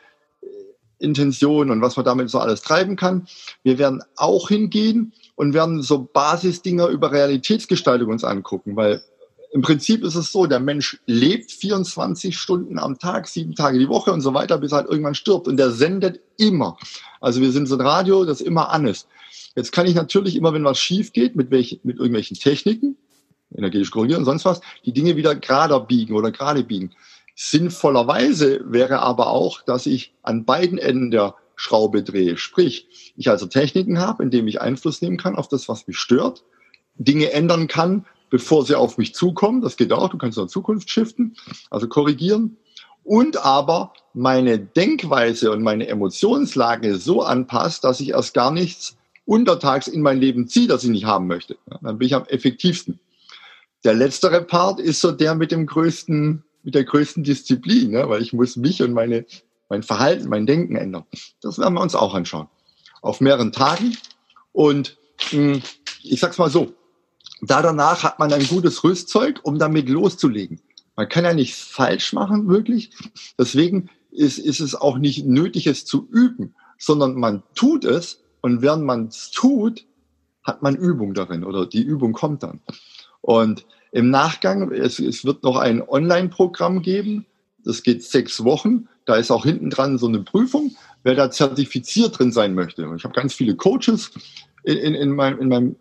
Intention 0.99 1.71
und 1.71 1.82
was 1.82 1.97
man 1.97 2.05
damit 2.05 2.30
so 2.30 2.39
alles 2.39 2.61
treiben 2.61 2.95
kann. 2.95 3.28
Wir 3.63 3.78
werden 3.78 4.01
auch 4.15 4.47
hingehen 4.47 5.13
und 5.36 5.53
werden 5.53 5.82
so 5.82 6.09
Basisdinger 6.11 6.88
über 6.88 7.11
Realitätsgestaltung 7.11 8.09
uns 8.09 8.23
angucken, 8.23 8.76
weil 8.76 9.01
im 9.51 9.61
Prinzip 9.61 10.03
ist 10.03 10.15
es 10.15 10.34
so, 10.34 10.47
der 10.47 10.59
Mensch 10.59 10.99
lebt 11.05 11.49
24 11.51 12.38
Stunden 12.38 12.78
am 12.78 12.99
Tag, 12.99 13.28
sieben 13.28 13.55
Tage 13.55 13.80
die 13.80 13.88
Woche 13.88 14.11
und 14.11 14.19
so 14.19 14.34
weiter, 14.34 14.57
bis 14.57 14.73
er 14.73 14.80
halt 14.80 14.89
irgendwann 14.89 15.15
stirbt. 15.15 15.47
Und 15.47 15.55
der 15.55 15.71
sendet 15.71 16.19
immer. 16.38 16.78
Also 17.21 17.39
wir 17.39 17.53
sind 17.53 17.67
so 17.67 17.76
ein 17.76 17.82
Radio, 17.82 18.26
das 18.26 18.41
immer 18.41 18.71
an 18.71 18.86
ist. 18.86 19.07
Jetzt 19.55 19.71
kann 19.71 19.88
ich 19.88 19.95
natürlich 19.95 20.36
immer, 20.36 20.53
wenn 20.53 20.65
was 20.65 20.78
schief 20.78 21.13
geht, 21.13 21.38
mit, 21.38 21.51
welch, 21.51 21.80
mit 21.84 21.97
irgendwelchen 21.97 22.38
Techniken, 22.38 22.97
energetisch 23.57 23.91
korrigieren 23.91 24.19
und 24.19 24.25
sonst 24.25 24.45
was, 24.45 24.61
die 24.85 24.93
Dinge 24.93 25.15
wieder 25.15 25.35
gerader 25.35 25.79
biegen 25.79 26.15
oder 26.15 26.31
gerade 26.31 26.63
biegen. 26.63 26.91
Sinnvollerweise 27.35 28.61
wäre 28.65 28.99
aber 28.99 29.27
auch, 29.27 29.61
dass 29.61 29.85
ich 29.85 30.13
an 30.23 30.45
beiden 30.45 30.77
Enden 30.77 31.11
der 31.11 31.35
Schraube 31.55 32.03
drehe. 32.03 32.37
Sprich, 32.37 33.13
ich 33.17 33.29
also 33.29 33.45
Techniken 33.45 33.99
habe, 33.99 34.23
indem 34.23 34.47
ich 34.47 34.61
Einfluss 34.61 35.01
nehmen 35.01 35.17
kann 35.17 35.35
auf 35.35 35.47
das, 35.47 35.67
was 35.67 35.87
mich 35.87 35.97
stört, 35.97 36.43
Dinge 36.97 37.31
ändern 37.31 37.67
kann, 37.67 38.05
bevor 38.29 38.65
sie 38.65 38.75
auf 38.75 38.97
mich 38.97 39.13
zukommen. 39.13 39.61
Das 39.61 39.77
geht 39.77 39.91
auch. 39.91 40.09
Du 40.09 40.17
kannst 40.17 40.37
in 40.37 40.47
Zukunft 40.47 40.89
shiften, 40.89 41.35
also 41.69 41.87
korrigieren. 41.87 42.57
Und 43.03 43.45
aber 43.45 43.93
meine 44.13 44.57
Denkweise 44.57 45.51
und 45.51 45.61
meine 45.61 45.87
Emotionslage 45.87 46.95
so 46.95 47.21
anpasst, 47.21 47.83
dass 47.83 47.99
ich 47.99 48.09
erst 48.09 48.33
gar 48.33 48.51
nichts 48.51 48.97
untertags 49.25 49.87
in 49.87 50.01
mein 50.01 50.19
Leben 50.19 50.47
ziehe, 50.47 50.67
das 50.67 50.83
ich 50.83 50.89
nicht 50.89 51.05
haben 51.05 51.27
möchte. 51.27 51.57
dann 51.81 51.97
bin 51.97 52.07
ich 52.07 52.15
am 52.15 52.25
effektivsten. 52.25 52.99
Der 53.86 53.93
letztere 53.93 54.41
Part 54.41 54.79
ist 54.79 54.99
so 54.99 55.11
der 55.11 55.36
mit 55.36 55.51
dem 55.51 55.67
größten, 55.67 56.43
mit 56.63 56.73
der 56.73 56.83
größten 56.83 57.23
Disziplin, 57.23 57.91
ne? 57.91 58.09
weil 58.09 58.23
ich 58.23 58.33
muss 58.33 58.55
mich 58.55 58.81
und 58.81 58.93
meine, 58.93 59.27
mein 59.69 59.83
Verhalten, 59.83 60.27
mein 60.27 60.47
Denken 60.47 60.75
ändern. 60.75 61.05
Das 61.39 61.59
werden 61.59 61.75
wir 61.75 61.81
uns 61.81 61.93
auch 61.93 62.15
anschauen. 62.15 62.47
Auf 63.03 63.21
mehreren 63.21 63.51
Tagen. 63.51 63.95
Und 64.53 64.97
mh, 65.31 65.53
hm, 65.53 65.61
ich 66.01 66.19
sag's 66.19 66.39
mal 66.39 66.49
so, 66.49 66.73
da 67.41 67.61
danach 67.61 68.01
hat 68.01 68.17
man 68.17 68.33
ein 68.33 68.47
gutes 68.47 68.83
Rüstzeug, 68.83 69.41
um 69.43 69.59
damit 69.59 69.88
loszulegen. 69.88 70.61
Man 70.95 71.07
kann 71.07 71.23
ja 71.23 71.36
nichts 71.36 71.61
falsch 71.61 72.11
machen, 72.11 72.47
wirklich. 72.47 72.89
Deswegen 73.38 73.91
ist, 74.09 74.39
ist 74.39 74.61
es 74.61 74.73
auch 74.73 74.97
nicht 74.97 75.27
nötig, 75.27 75.67
es 75.67 75.86
zu 75.86 76.07
üben, 76.11 76.55
sondern 76.79 77.19
man 77.19 77.43
tut 77.53 77.86
es 77.86 78.23
und 78.41 78.63
während 78.63 78.83
man 78.83 79.09
es 79.09 79.29
tut, 79.29 79.86
hat 80.41 80.63
man 80.63 80.75
Übung 80.75 81.13
darin 81.13 81.43
oder 81.43 81.67
die 81.67 81.83
Übung 81.83 82.13
kommt 82.13 82.41
dann. 82.41 82.61
Und 83.21 83.65
im 83.95 84.09
Nachgang, 84.09 84.73
es, 84.73 84.99
es 84.99 85.23
wird 85.23 85.43
noch 85.43 85.55
ein 85.55 85.81
Online-Programm 85.81 86.81
geben, 86.81 87.25
das 87.63 87.81
geht 87.81 88.03
sechs 88.03 88.43
Wochen. 88.43 88.89
Da 89.05 89.15
ist 89.15 89.31
auch 89.31 89.45
hinten 89.45 89.69
dran 89.69 89.97
so 89.97 90.07
eine 90.07 90.19
Prüfung. 90.19 90.75
wer 91.03 91.15
da 91.15 91.31
zertifiziert 91.31 92.19
drin 92.19 92.33
sein 92.33 92.55
möchte. 92.55 92.81
Ich 92.97 93.05
habe 93.05 93.13
ganz 93.13 93.33
viele 93.33 93.55
Coaches 93.55 94.11
in, 94.63 94.77
in, 94.77 94.95
in, 94.95 95.11
meinem, 95.11 95.39
in 95.39 95.47
meinem 95.47 95.75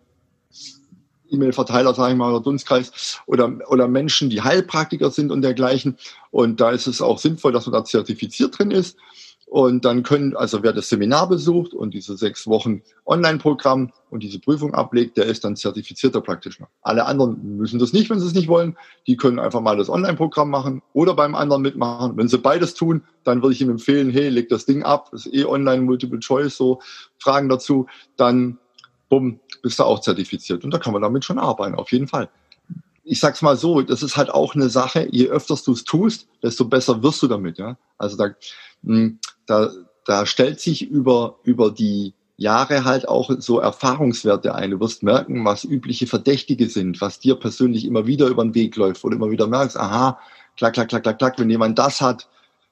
E-Mail-Verteiler, 1.29 1.93
sage 1.93 2.13
ich 2.13 2.17
mal, 2.17 2.31
oder 2.31 2.41
Dunstkreis, 2.41 3.19
oder, 3.25 3.51
oder 3.67 3.89
Menschen, 3.89 4.29
die 4.29 4.41
Heilpraktiker 4.41 5.11
sind 5.11 5.29
und 5.29 5.41
dergleichen. 5.41 5.97
Und 6.31 6.61
da 6.61 6.71
ist 6.71 6.87
es 6.87 7.01
auch 7.01 7.19
sinnvoll, 7.19 7.51
dass 7.51 7.65
man 7.65 7.73
da 7.73 7.83
zertifiziert 7.83 8.57
drin 8.57 8.71
ist. 8.71 8.97
Und 9.45 9.85
dann 9.85 10.03
können, 10.03 10.35
also 10.35 10.63
wer 10.63 10.73
das 10.73 10.89
Seminar 10.89 11.29
besucht 11.29 11.73
und 11.73 11.93
diese 11.93 12.17
sechs 12.17 12.47
Wochen 12.47 12.81
Online-Programm 13.05 13.91
und 14.09 14.23
diese 14.23 14.39
Prüfung 14.39 14.73
ablegt, 14.73 15.17
der 15.17 15.25
ist 15.25 15.43
dann 15.45 15.55
zertifizierter 15.55 16.19
Practitioner. 16.19 16.67
Alle 16.81 17.05
anderen 17.05 17.57
müssen 17.57 17.79
das 17.79 17.93
nicht, 17.93 18.09
wenn 18.09 18.19
sie 18.19 18.25
es 18.25 18.33
nicht 18.33 18.47
wollen. 18.47 18.75
Die 19.05 19.15
können 19.17 19.39
einfach 19.39 19.61
mal 19.61 19.77
das 19.77 19.89
Online-Programm 19.89 20.49
machen 20.49 20.81
oder 20.93 21.13
beim 21.13 21.35
anderen 21.35 21.61
mitmachen. 21.61 22.17
Wenn 22.17 22.27
sie 22.27 22.39
beides 22.39 22.73
tun, 22.73 23.03
dann 23.23 23.43
würde 23.43 23.53
ich 23.53 23.61
ihm 23.61 23.69
empfehlen, 23.69 24.09
hey, 24.09 24.29
leg 24.29 24.49
das 24.49 24.65
Ding 24.65 24.83
ab, 24.83 25.09
das 25.11 25.27
ist 25.27 25.33
eh 25.33 25.45
online, 25.45 25.83
Multiple 25.83 26.19
Choice, 26.19 26.57
so 26.57 26.81
Fragen 27.19 27.47
dazu, 27.47 27.85
dann 28.17 28.57
bumm, 29.09 29.39
bist 29.61 29.79
du 29.79 29.83
auch 29.83 29.99
zertifiziert. 29.99 30.63
Und 30.63 30.73
da 30.73 30.79
kann 30.79 30.91
man 30.91 31.03
damit 31.03 31.23
schon 31.23 31.37
arbeiten, 31.37 31.75
auf 31.75 31.91
jeden 31.91 32.07
Fall 32.07 32.29
ich 33.05 33.19
sag's 33.19 33.41
mal 33.43 33.55
so, 33.55 33.81
das 33.81 34.03
ist 34.03 34.17
halt 34.17 34.31
auch 34.31 34.55
eine 34.55 34.69
Sache, 34.69 35.07
je 35.11 35.27
öfters 35.27 35.63
du 35.63 35.73
es 35.73 35.83
tust, 35.83 36.27
desto 36.41 36.65
besser 36.65 37.03
wirst 37.03 37.21
du 37.21 37.27
damit, 37.27 37.59
ja. 37.59 37.77
Also 37.97 38.17
da, 38.17 38.31
hm, 38.83 39.19
da, 39.45 39.71
da 40.05 40.25
stellt 40.25 40.59
sich 40.59 40.89
über, 40.89 41.37
über 41.43 41.71
die 41.71 42.13
Jahre 42.37 42.83
halt 42.83 43.07
auch 43.07 43.31
so 43.37 43.59
Erfahrungswerte 43.59 44.55
ein. 44.55 44.71
Du 44.71 44.79
wirst 44.79 45.03
merken, 45.03 45.45
was 45.45 45.63
übliche 45.63 46.07
Verdächtige 46.07 46.67
sind, 46.67 46.99
was 46.99 47.19
dir 47.19 47.35
persönlich 47.35 47.85
immer 47.85 48.07
wieder 48.07 48.27
über 48.27 48.43
den 48.43 48.55
Weg 48.55 48.75
läuft, 48.75 49.03
wo 49.03 49.09
du 49.09 49.15
immer 49.15 49.31
wieder 49.31 49.47
merkst, 49.47 49.77
aha, 49.77 50.19
klack, 50.57 50.73
klack, 50.73 50.89
klack, 50.89 51.03
klack, 51.03 51.19
klack, 51.19 51.39
wenn 51.39 51.49
jemand 51.49 51.79
das 51.79 52.01
hat. 52.01 52.27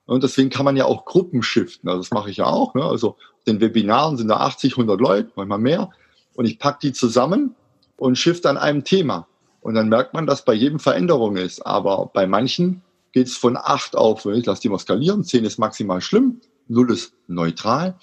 Und 0.05 0.23
deswegen 0.23 0.49
kann 0.49 0.65
man 0.65 0.75
ja 0.75 0.85
auch 0.85 1.05
Gruppen 1.05 1.43
shiften. 1.43 1.87
Also 1.87 2.01
das 2.01 2.11
mache 2.11 2.29
ich 2.29 2.37
ja 2.37 2.45
auch. 2.45 2.73
Ne? 2.73 2.83
Also 2.83 3.15
den 3.47 3.61
Webinaren 3.61 4.17
sind 4.17 4.27
da 4.27 4.37
80, 4.37 4.73
100 4.73 4.99
Leute, 4.99 5.31
manchmal 5.35 5.59
mehr. 5.59 5.91
Und 6.33 6.45
ich 6.45 6.59
pack 6.59 6.79
die 6.81 6.91
zusammen 6.91 7.55
und 7.95 8.17
shift 8.17 8.45
an 8.45 8.57
einem 8.57 8.83
Thema. 8.83 9.27
Und 9.63 9.75
dann 9.75 9.87
merkt 9.87 10.13
man, 10.13 10.27
dass 10.27 10.43
bei 10.43 10.53
jedem 10.53 10.79
Veränderung 10.79 11.37
ist. 11.37 11.65
Aber 11.65 12.11
bei 12.13 12.27
manchen 12.27 12.81
geht 13.13 13.27
es 13.27 13.37
von 13.37 13.57
acht 13.57 13.95
auf, 13.95 14.25
ich 14.25 14.45
lasse 14.45 14.61
die 14.61 14.69
mal 14.69 14.77
skalieren, 14.77 15.23
zehn 15.23 15.45
ist 15.45 15.57
maximal 15.57 16.01
schlimm, 16.01 16.41
null 16.67 16.91
ist 16.91 17.13
neutral. 17.27 17.95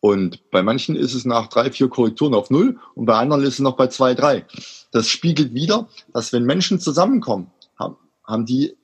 Und 0.00 0.50
bei 0.50 0.62
manchen 0.62 0.96
ist 0.96 1.14
es 1.14 1.24
nach 1.24 1.48
drei, 1.48 1.72
vier 1.72 1.88
Korrekturen 1.88 2.34
auf 2.34 2.50
null 2.50 2.78
und 2.94 3.06
bei 3.06 3.16
anderen 3.16 3.42
ist 3.42 3.54
es 3.54 3.60
noch 3.60 3.76
bei 3.76 3.88
zwei, 3.88 4.14
drei. 4.14 4.44
Das 4.92 5.08
spiegelt 5.08 5.54
wieder, 5.54 5.88
dass 6.12 6.32
wenn 6.32 6.44
Menschen 6.44 6.78
zusammenkommen, 6.78 7.50
haben, 7.76 7.96
haben 8.24 8.46
die 8.46 8.76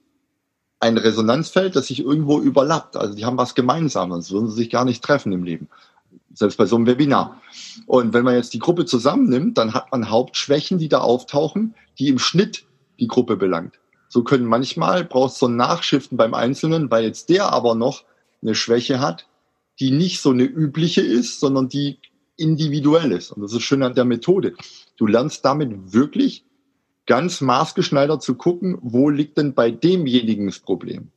ein 0.81 0.97
Resonanzfeld, 0.99 1.77
das 1.77 1.87
sich 1.87 2.01
irgendwo 2.01 2.41
überlappt. 2.41 2.97
Also 2.97 3.15
die 3.15 3.25
haben 3.25 3.39
was 3.39 3.55
gemeinsam, 3.55 4.11
sonst 4.11 4.33
würden 4.33 4.49
sie 4.49 4.57
sich 4.57 4.71
gar 4.71 4.85
nicht 4.85 5.05
treffen 5.05 5.33
im 5.33 5.45
Leben. 5.45 5.69
Selbst 6.35 6.57
bei 6.57 6.67
so 6.67 6.77
einem 6.77 6.87
Webinar. 6.87 7.41
Und 7.87 8.13
wenn 8.13 8.25
man 8.25 8.35
jetzt 8.35 8.53
die 8.55 8.59
Gruppe 8.59 8.85
zusammennimmt, 8.85 9.57
dann 9.57 9.73
hat 9.73 9.91
man 9.93 10.11
Hauptschwächen, 10.11 10.79
die 10.79 10.89
da 10.89 10.99
auftauchen, 10.99 11.75
die 11.99 12.09
im 12.09 12.19
Schnitt 12.19 12.67
die 12.99 13.07
Gruppe 13.07 13.37
belangt. 13.37 13.79
So 14.09 14.23
können 14.23 14.47
manchmal 14.47 15.05
brauchst 15.05 15.37
du 15.37 15.47
so 15.47 15.49
ein 15.49 15.57
Nachschiften 15.57 16.17
beim 16.17 16.35
Einzelnen, 16.35 16.91
weil 16.91 17.05
jetzt 17.05 17.31
der 17.31 17.53
aber 17.53 17.75
noch 17.75 18.05
eine 18.43 18.55
Schwäche 18.55 19.01
hat, 19.01 19.27
die 19.81 19.91
nicht 19.91 20.21
so 20.21 20.31
eine 20.31 20.45
übliche 20.45 21.01
ist, 21.01 21.41
sondern 21.41 21.69
die 21.69 21.99
individuell 22.37 23.13
ist. 23.13 23.31
Und 23.33 23.43
das 23.43 23.53
ist 23.53 23.63
schön 23.63 23.83
an 23.83 23.95
der 23.95 24.05
Methode. 24.05 24.55
Du 24.97 25.07
lernst 25.07 25.45
damit 25.45 25.93
wirklich 25.93 26.45
ganz 27.07 27.41
maßgeschneidert 27.41 28.23
zu 28.23 28.35
gucken, 28.35 28.79
wo 28.83 29.11
liegt 29.11 29.39
denn 29.39 29.55
bei 29.55 29.71
demjenigen 29.71 30.47
das 30.47 30.59
Problem. 30.59 31.11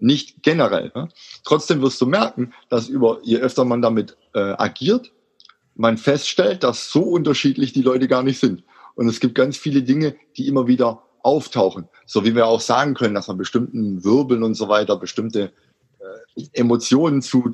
Nicht 0.00 0.42
generell. 0.42 0.92
Ne? 0.94 1.08
Trotzdem 1.44 1.82
wirst 1.82 2.00
du 2.00 2.06
merken, 2.06 2.52
dass 2.68 2.88
über, 2.88 3.18
je 3.22 3.38
öfter 3.38 3.64
man 3.64 3.82
damit 3.82 4.16
äh, 4.34 4.38
agiert, 4.38 5.12
man 5.74 5.96
feststellt, 5.96 6.64
dass 6.64 6.90
so 6.90 7.02
unterschiedlich 7.02 7.72
die 7.72 7.82
Leute 7.82 8.08
gar 8.08 8.22
nicht 8.22 8.38
sind. 8.38 8.64
Und 8.94 9.08
es 9.08 9.20
gibt 9.20 9.34
ganz 9.34 9.56
viele 9.56 9.82
Dinge, 9.82 10.16
die 10.36 10.48
immer 10.48 10.66
wieder 10.66 11.04
auftauchen. 11.22 11.88
So 12.04 12.24
wie 12.24 12.34
wir 12.34 12.46
auch 12.46 12.60
sagen 12.60 12.94
können, 12.94 13.14
dass 13.14 13.28
man 13.28 13.38
bestimmten 13.38 14.02
Wirbeln 14.04 14.42
und 14.42 14.54
so 14.54 14.68
weiter 14.68 14.96
bestimmte 14.96 15.52
äh, 16.00 16.42
Emotionen 16.52 17.22
zu, 17.22 17.52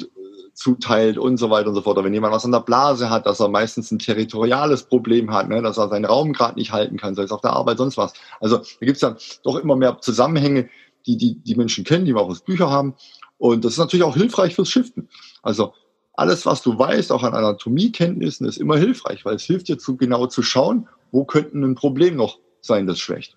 zuteilt 0.55 1.19
und 1.19 1.37
so 1.37 1.51
weiter 1.51 1.69
und 1.69 1.75
so 1.75 1.83
fort. 1.83 1.99
Oder 1.99 2.07
wenn 2.07 2.15
jemand 2.15 2.33
was 2.33 2.45
an 2.45 2.53
der 2.53 2.61
Blase 2.61 3.11
hat, 3.11 3.27
dass 3.27 3.41
er 3.41 3.49
meistens 3.49 3.91
ein 3.91 3.99
territoriales 3.99 4.85
Problem 4.85 5.33
hat, 5.33 5.49
ne, 5.49 5.61
dass 5.61 5.77
er 5.77 5.89
seinen 5.89 6.05
Raum 6.05 6.33
gerade 6.33 6.59
nicht 6.59 6.73
halten 6.73 6.97
kann, 6.97 7.15
sei 7.15 7.25
es 7.25 7.33
auf 7.33 7.41
der 7.41 7.53
Arbeit, 7.53 7.79
sonst 7.79 7.97
was. 7.97 8.15
Also 8.41 8.59
da 8.59 8.87
gibt 8.87 8.97
es 8.97 9.01
dann 9.01 9.17
doch 9.43 9.57
immer 9.57 9.77
mehr 9.77 9.99
Zusammenhänge, 10.01 10.69
die, 11.07 11.17
die 11.17 11.35
die 11.41 11.55
Menschen 11.55 11.85
kennen, 11.85 12.05
die 12.05 12.15
wir 12.15 12.21
auch 12.21 12.29
aus 12.29 12.43
Büchern 12.43 12.71
haben. 12.71 12.95
Und 13.39 13.65
das 13.65 13.73
ist 13.73 13.79
natürlich 13.79 14.05
auch 14.05 14.17
hilfreich 14.17 14.55
fürs 14.55 14.71
Shiften. 14.71 15.09
Also 15.43 15.75
alles, 16.15 16.47
was 16.47 16.63
du 16.63 16.79
weißt, 16.79 17.11
auch 17.13 17.23
an 17.23 17.35
Anatomiekenntnissen, 17.35 18.47
ist 18.47 18.59
immer 18.59 18.77
hilfreich, 18.77 19.25
weil 19.25 19.35
es 19.35 19.45
hilft 19.45 19.69
dir 19.69 19.79
zu 19.79 19.97
genau 19.97 20.27
zu 20.27 20.43
schauen, 20.43 20.89
wo 21.11 21.25
könnte 21.25 21.59
ein 21.59 21.75
Problem 21.75 22.17
noch 22.17 22.39
sein, 22.61 22.87
das 22.87 23.01
schwächt. 23.01 23.37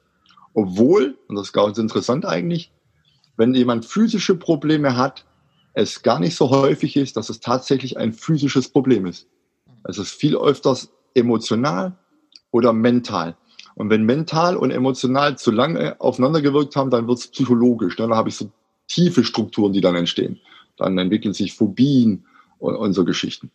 Obwohl, 0.53 1.18
und 1.28 1.36
das 1.36 1.47
ist 1.47 1.53
ganz 1.53 1.78
interessant 1.78 2.26
eigentlich, 2.26 2.72
wenn 3.36 3.53
jemand 3.53 3.86
physische 3.86 4.36
Probleme 4.36 4.95
hat, 4.95 5.26
es 5.74 6.01
gar 6.01 6.20
nicht 6.20 6.36
so 6.36 6.49
häufig 6.49 6.95
ist, 6.95 7.18
dass 7.18 7.30
es 7.30 7.39
tatsächlich 7.39 7.97
ein 7.97 8.13
physisches 8.13 8.70
Problem 8.70 9.05
ist. 9.05 9.28
Es 9.84 9.99
ist 9.99 10.11
viel 10.11 10.36
öfters 10.36 10.89
emotional 11.13 11.95
oder 12.51 12.74
mental. 12.74 13.38
Und 13.78 13.91
wenn 13.91 14.05
mental 14.05 14.57
und 14.57 14.71
emotional 14.71 15.38
zu 15.38 15.51
lange 15.51 16.01
aufeinander 16.01 16.41
gewirkt 16.41 16.75
haben, 16.75 16.89
dann 16.89 17.07
wird 17.07 17.19
es 17.19 17.28
psychologisch. 17.28 17.95
Dann 17.95 18.11
habe 18.11 18.30
ich 18.30 18.36
so 18.36 18.49
tiefe 18.88 19.23
Strukturen, 19.23 19.71
die 19.71 19.82
dann 19.82 19.95
entstehen. 19.95 20.39
Dann 20.78 20.97
entwickeln 20.97 21.34
sich 21.36 21.53
Phobien 21.53 22.25
und, 22.57 22.75
und 22.75 22.93
so 22.93 23.05
Geschichten. 23.05 23.51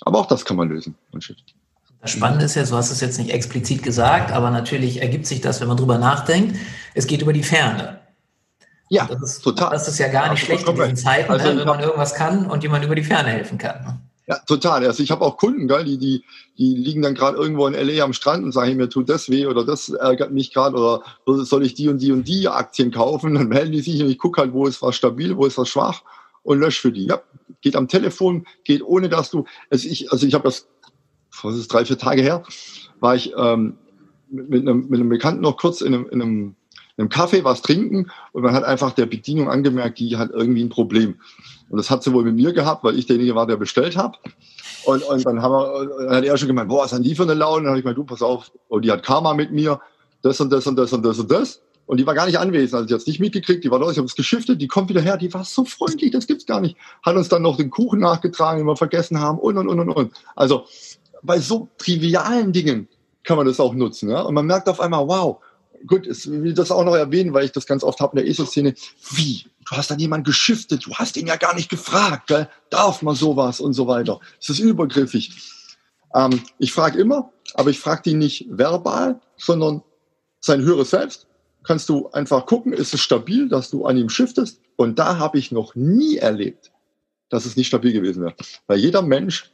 Aber 0.00 0.18
auch 0.18 0.26
das 0.26 0.46
kann 0.46 0.56
man 0.56 0.70
lösen. 0.70 0.94
Das 2.00 2.10
Spannende 2.10 2.46
ist 2.46 2.54
ja, 2.54 2.64
du 2.64 2.74
hast 2.74 2.90
es 2.90 3.02
jetzt 3.02 3.18
nicht 3.18 3.30
explizit 3.30 3.82
gesagt, 3.82 4.32
aber 4.32 4.50
natürlich 4.50 5.02
ergibt 5.02 5.26
sich 5.26 5.42
das, 5.42 5.60
wenn 5.60 5.68
man 5.68 5.76
drüber 5.76 5.98
nachdenkt. 5.98 6.56
Es 6.94 7.06
geht 7.06 7.20
über 7.20 7.34
die 7.34 7.42
Ferne. 7.42 8.00
Ja, 8.88 9.06
das 9.06 9.20
ist, 9.20 9.42
total. 9.42 9.72
Das 9.72 9.88
ist 9.88 9.98
ja 9.98 10.08
gar 10.08 10.30
nicht 10.30 10.42
schlecht 10.42 10.66
in 10.66 10.74
diesen 10.74 10.96
Zeiten, 10.96 11.30
also, 11.30 11.52
ne, 11.52 11.58
wenn 11.60 11.66
man 11.66 11.80
irgendwas 11.80 12.14
kann 12.14 12.46
und 12.46 12.62
jemand 12.62 12.82
über 12.84 12.94
die 12.94 13.02
Ferne 13.02 13.28
helfen 13.28 13.58
kann. 13.58 14.05
Ja, 14.28 14.38
total. 14.46 14.84
Also 14.84 15.02
ich 15.02 15.10
habe 15.12 15.24
auch 15.24 15.36
Kunden, 15.36 15.68
gell, 15.68 15.84
die, 15.84 15.98
die, 15.98 16.24
die 16.58 16.74
liegen 16.74 17.02
dann 17.02 17.14
gerade 17.14 17.36
irgendwo 17.36 17.66
in 17.66 17.74
LA 17.74 18.02
am 18.02 18.12
Strand 18.12 18.44
und 18.44 18.52
sagen, 18.52 18.76
mir 18.76 18.88
tut 18.88 19.08
das 19.08 19.30
weh 19.30 19.46
oder 19.46 19.64
das 19.64 19.88
ärgert 19.88 20.32
mich 20.32 20.52
gerade 20.52 20.76
oder 20.76 21.02
soll 21.44 21.64
ich 21.64 21.74
die 21.74 21.88
und 21.88 22.02
die 22.02 22.10
und 22.10 22.26
die 22.26 22.48
Aktien 22.48 22.90
kaufen? 22.90 23.34
Dann 23.34 23.48
melden 23.48 23.72
die 23.72 23.80
sich 23.80 24.02
und 24.02 24.10
ich 24.10 24.18
gucke 24.18 24.40
halt, 24.40 24.52
wo 24.52 24.66
ist 24.66 24.82
was 24.82 24.96
stabil, 24.96 25.36
wo 25.36 25.46
ist 25.46 25.58
was 25.58 25.68
schwach 25.68 26.02
und 26.42 26.58
lösche 26.58 26.80
für 26.80 26.92
die. 26.92 27.06
Ja, 27.06 27.22
geht 27.60 27.76
am 27.76 27.86
Telefon, 27.86 28.46
geht 28.64 28.82
ohne 28.82 29.08
dass 29.08 29.30
du. 29.30 29.44
Also 29.70 29.88
ich, 29.88 30.10
also 30.10 30.26
ich 30.26 30.34
habe 30.34 30.44
das 30.44 30.66
was 31.42 31.56
ist 31.56 31.68
drei, 31.68 31.84
vier 31.84 31.98
Tage 31.98 32.22
her, 32.22 32.42
war 33.00 33.14
ich 33.14 33.32
ähm, 33.36 33.76
mit, 34.30 34.62
einem, 34.62 34.88
mit 34.88 35.00
einem 35.00 35.08
Bekannten 35.08 35.42
noch 35.42 35.56
kurz 35.56 35.80
in 35.80 35.94
einem, 35.94 36.08
in 36.08 36.22
einem, 36.22 36.40
in 36.40 36.56
einem 36.96 37.08
Kaffee 37.08 37.44
was 37.44 37.62
trinken 37.62 38.10
und 38.32 38.42
man 38.42 38.54
hat 38.54 38.64
einfach 38.64 38.92
der 38.92 39.06
Bedienung 39.06 39.50
angemerkt, 39.50 39.98
die 39.98 40.16
hat 40.16 40.30
irgendwie 40.30 40.62
ein 40.62 40.68
Problem. 40.68 41.16
Und 41.68 41.78
das 41.78 41.90
hat 41.90 42.02
sie 42.02 42.12
wohl 42.12 42.24
mit 42.24 42.36
mir 42.36 42.52
gehabt, 42.52 42.84
weil 42.84 42.98
ich 42.98 43.06
derjenige 43.06 43.34
war, 43.34 43.46
der 43.46 43.56
bestellt 43.56 43.96
hat. 43.96 44.18
Und, 44.84 45.02
und 45.02 45.26
dann, 45.26 45.42
haben 45.42 45.52
wir, 45.52 46.06
dann 46.06 46.16
hat 46.16 46.24
er 46.24 46.38
schon 46.38 46.48
gemeint, 46.48 46.68
boah, 46.68 46.84
was 46.84 46.92
haben 46.92 47.02
die 47.02 47.14
für 47.14 47.24
eine 47.24 47.34
Laune? 47.34 47.64
Dann 47.64 47.70
habe 47.70 47.78
ich 47.78 47.84
gemeint, 47.84 47.98
du, 47.98 48.04
pass 48.04 48.22
auf, 48.22 48.52
und 48.68 48.84
die 48.84 48.90
hat 48.90 49.02
Karma 49.02 49.34
mit 49.34 49.52
mir, 49.52 49.80
das 50.22 50.40
und 50.40 50.50
das 50.50 50.66
und 50.66 50.76
das 50.76 50.92
und 50.92 51.04
das 51.04 51.18
und 51.18 51.30
das. 51.30 51.60
Und 51.86 51.98
die 51.98 52.06
war 52.06 52.14
gar 52.14 52.26
nicht 52.26 52.38
anwesend, 52.38 52.74
also 52.74 52.86
die 52.86 52.94
hat 52.94 53.00
es 53.00 53.06
nicht 53.06 53.20
mitgekriegt, 53.20 53.62
die 53.62 53.70
war 53.70 53.78
los, 53.78 53.92
ich 53.92 53.98
habe 53.98 54.06
es 54.06 54.16
geschiftet, 54.16 54.60
die 54.60 54.66
kommt 54.66 54.88
wieder 54.88 55.00
her, 55.00 55.16
die 55.16 55.32
war 55.32 55.44
so 55.44 55.64
freundlich, 55.64 56.10
das 56.10 56.26
gibt's 56.26 56.44
gar 56.44 56.60
nicht. 56.60 56.76
Hat 57.04 57.14
uns 57.14 57.28
dann 57.28 57.42
noch 57.42 57.56
den 57.56 57.70
Kuchen 57.70 58.00
nachgetragen, 58.00 58.58
den 58.58 58.66
wir 58.66 58.76
vergessen 58.76 59.20
haben 59.20 59.38
und 59.38 59.56
und 59.56 59.68
und 59.68 59.78
und 59.78 59.90
und. 59.90 60.12
Also 60.34 60.64
bei 61.22 61.38
so 61.38 61.68
trivialen 61.78 62.52
Dingen 62.52 62.88
kann 63.22 63.36
man 63.36 63.46
das 63.46 63.60
auch 63.60 63.74
nutzen. 63.74 64.10
Ja? 64.10 64.22
Und 64.22 64.34
man 64.34 64.46
merkt 64.46 64.68
auf 64.68 64.80
einmal, 64.80 65.06
wow, 65.06 65.38
gut, 65.86 66.06
ich 66.06 66.30
will 66.30 66.54
das 66.54 66.70
auch 66.70 66.84
noch 66.84 66.94
erwähnen, 66.94 67.32
weil 67.32 67.44
ich 67.44 67.52
das 67.52 67.66
ganz 67.66 67.82
oft 67.84 68.00
habe 68.00 68.18
in 68.18 68.24
der 68.24 68.30
ESO-Szene. 68.30 68.74
Wie? 69.12 69.46
Du 69.68 69.76
hast 69.76 69.90
dann 69.90 69.98
jemanden 69.98 70.24
geschiftet, 70.24 70.86
du 70.86 70.94
hast 70.94 71.16
ihn 71.16 71.26
ja 71.26 71.36
gar 71.36 71.54
nicht 71.54 71.68
gefragt, 71.68 72.28
gell? 72.28 72.48
darf 72.70 73.02
man 73.02 73.14
sowas 73.14 73.60
und 73.60 73.72
so 73.72 73.86
weiter. 73.86 74.20
Es 74.40 74.48
ist 74.48 74.60
übergriffig. 74.60 75.30
Ähm, 76.14 76.40
ich 76.58 76.72
frage 76.72 76.98
immer, 76.98 77.32
aber 77.54 77.70
ich 77.70 77.80
frage 77.80 78.02
die 78.04 78.14
nicht 78.14 78.46
verbal, 78.48 79.20
sondern 79.36 79.82
sein 80.40 80.62
höheres 80.62 80.90
Selbst. 80.90 81.26
Kannst 81.64 81.88
du 81.88 82.08
einfach 82.10 82.46
gucken, 82.46 82.72
ist 82.72 82.94
es 82.94 83.00
stabil, 83.00 83.48
dass 83.48 83.70
du 83.70 83.86
an 83.86 83.96
ihm 83.96 84.08
shiftest? 84.08 84.60
Und 84.76 84.98
da 84.98 85.18
habe 85.18 85.38
ich 85.38 85.50
noch 85.50 85.74
nie 85.74 86.16
erlebt, 86.16 86.70
dass 87.28 87.44
es 87.44 87.56
nicht 87.56 87.66
stabil 87.66 87.92
gewesen 87.92 88.22
wäre. 88.22 88.36
Weil 88.68 88.78
jeder 88.78 89.02
Mensch 89.02 89.50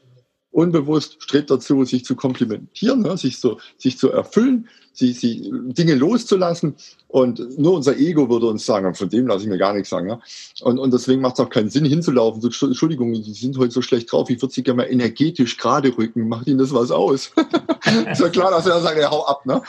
unbewusst 0.53 1.22
strebt 1.22 1.50
dazu, 1.50 1.84
sich 1.84 2.05
zu 2.05 2.14
komplimentieren, 2.14 3.00
ne, 3.00 3.16
sich, 3.16 3.40
so, 3.40 3.59
sich 3.78 3.98
zu 3.98 4.11
erfüllen, 4.11 4.68
sich, 4.92 5.18
sich 5.18 5.50
Dinge 5.50 5.94
loszulassen. 5.94 6.76
Und 7.09 7.59
nur 7.59 7.74
unser 7.74 7.96
Ego 7.96 8.28
würde 8.28 8.46
uns 8.46 8.64
sagen, 8.64 8.94
von 8.94 9.09
dem 9.09 9.26
lasse 9.26 9.44
ich 9.44 9.50
mir 9.50 9.59
gar 9.59 9.72
nichts 9.72 9.88
sagen. 9.88 10.09
Ja? 10.09 10.20
Und, 10.61 10.78
und 10.78 10.92
deswegen 10.92 11.22
macht 11.22 11.34
es 11.34 11.40
auch 11.40 11.48
keinen 11.48 11.70
Sinn, 11.70 11.84
hinzulaufen. 11.84 12.40
So, 12.40 12.66
Entschuldigung, 12.66 13.14
Sie 13.14 13.32
sind 13.32 13.57
heute 13.59 13.72
so 13.72 13.82
schlecht 13.82 14.12
drauf, 14.12 14.30
ich 14.30 14.40
würde 14.40 14.53
Sie 14.53 14.62
gerne 14.62 14.82
mal 14.82 14.90
energetisch 14.90 15.57
gerade 15.57 15.96
rücken. 15.96 16.28
Macht 16.28 16.46
Ihnen 16.46 16.59
das 16.59 16.72
was 16.72 16.90
aus? 16.90 17.32
ist 18.11 18.20
ja 18.20 18.28
klar, 18.28 18.50
dass 18.50 18.66
er 18.66 18.80
sagt, 18.80 18.98
ja, 18.98 19.11
hau 19.11 19.24
ab. 19.26 19.46
Ne? 19.46 19.62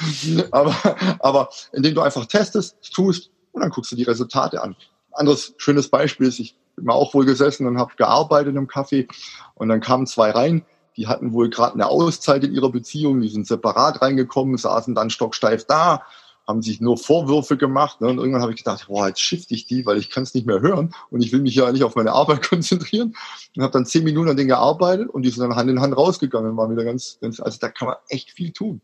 Aber, 0.52 0.76
aber 1.20 1.50
indem 1.72 1.96
du 1.96 2.02
einfach 2.02 2.26
testest, 2.26 2.76
tust, 2.94 3.32
und 3.54 3.62
dann 3.62 3.70
guckst 3.70 3.92
du 3.92 3.96
die 3.96 4.04
Resultate 4.04 4.62
an. 4.62 4.76
anderes 5.12 5.54
schönes 5.58 5.88
Beispiel 5.88 6.28
ist, 6.28 6.40
ich 6.40 6.58
bin 6.76 6.90
auch 6.90 7.14
wohl 7.14 7.26
gesessen 7.26 7.68
und 7.68 7.78
habe 7.78 7.94
gearbeitet 7.96 8.56
im 8.56 8.68
Café 8.68 9.08
und 9.56 9.70
dann 9.70 9.80
kamen 9.80 10.08
zwei 10.08 10.32
rein, 10.32 10.66
die 10.98 11.08
hatten 11.08 11.34
wohl 11.34 11.50
gerade 11.50 11.74
eine 11.74 11.88
Auszeit 11.88 12.44
in 12.44 12.54
ihrer 12.54 12.72
Beziehung, 12.72 13.22
die 13.22 13.30
sind 13.30 13.48
separat 13.48 14.02
reingekommen, 14.02 14.58
saßen 14.58 14.96
dann 14.96 15.10
stocksteif 15.10 15.66
da, 15.66 16.04
haben 16.48 16.62
sich 16.62 16.82
nur 16.82 16.98
Vorwürfe 16.98 17.58
gemacht. 17.58 18.02
Ne? 18.02 18.10
Und 18.10 18.18
irgendwann 18.18 18.42
habe 18.42 18.52
ich 18.52 18.58
gedacht, 18.58 18.88
boah, 18.88 19.08
jetzt 19.08 19.22
shifte 19.22 19.54
ich 19.54 19.66
die, 19.66 19.86
weil 19.86 19.98
ich 19.98 20.10
kann 20.10 20.24
es 20.24 20.34
nicht 20.34 20.46
mehr 20.46 20.62
hören 20.62 20.94
und 21.10 21.24
ich 21.24 21.32
will 21.32 21.42
mich 21.42 21.56
ja 21.56 21.72
nicht 21.72 21.84
auf 21.84 21.96
meine 21.96 22.12
Arbeit 22.12 22.42
konzentrieren. 22.50 23.16
Und 23.56 23.64
habe 23.64 23.72
dann 23.72 23.86
zehn 23.86 24.04
Minuten 24.04 24.30
an 24.30 24.38
denen 24.38 24.50
gearbeitet 24.50 25.10
und 25.10 25.24
die 25.24 25.30
sind 25.30 25.42
dann 25.42 25.56
Hand 25.56 25.70
in 25.70 25.82
Hand 25.82 25.96
rausgegangen 25.96 26.52
und 26.52 26.58
waren 26.58 26.72
wieder 26.72 26.84
ganz, 26.84 27.18
ganz 27.22 27.40
also 27.40 27.58
da 27.60 27.70
kann 27.70 27.88
man 27.88 27.98
echt 28.10 28.32
viel 28.32 28.52
tun. 28.52 28.82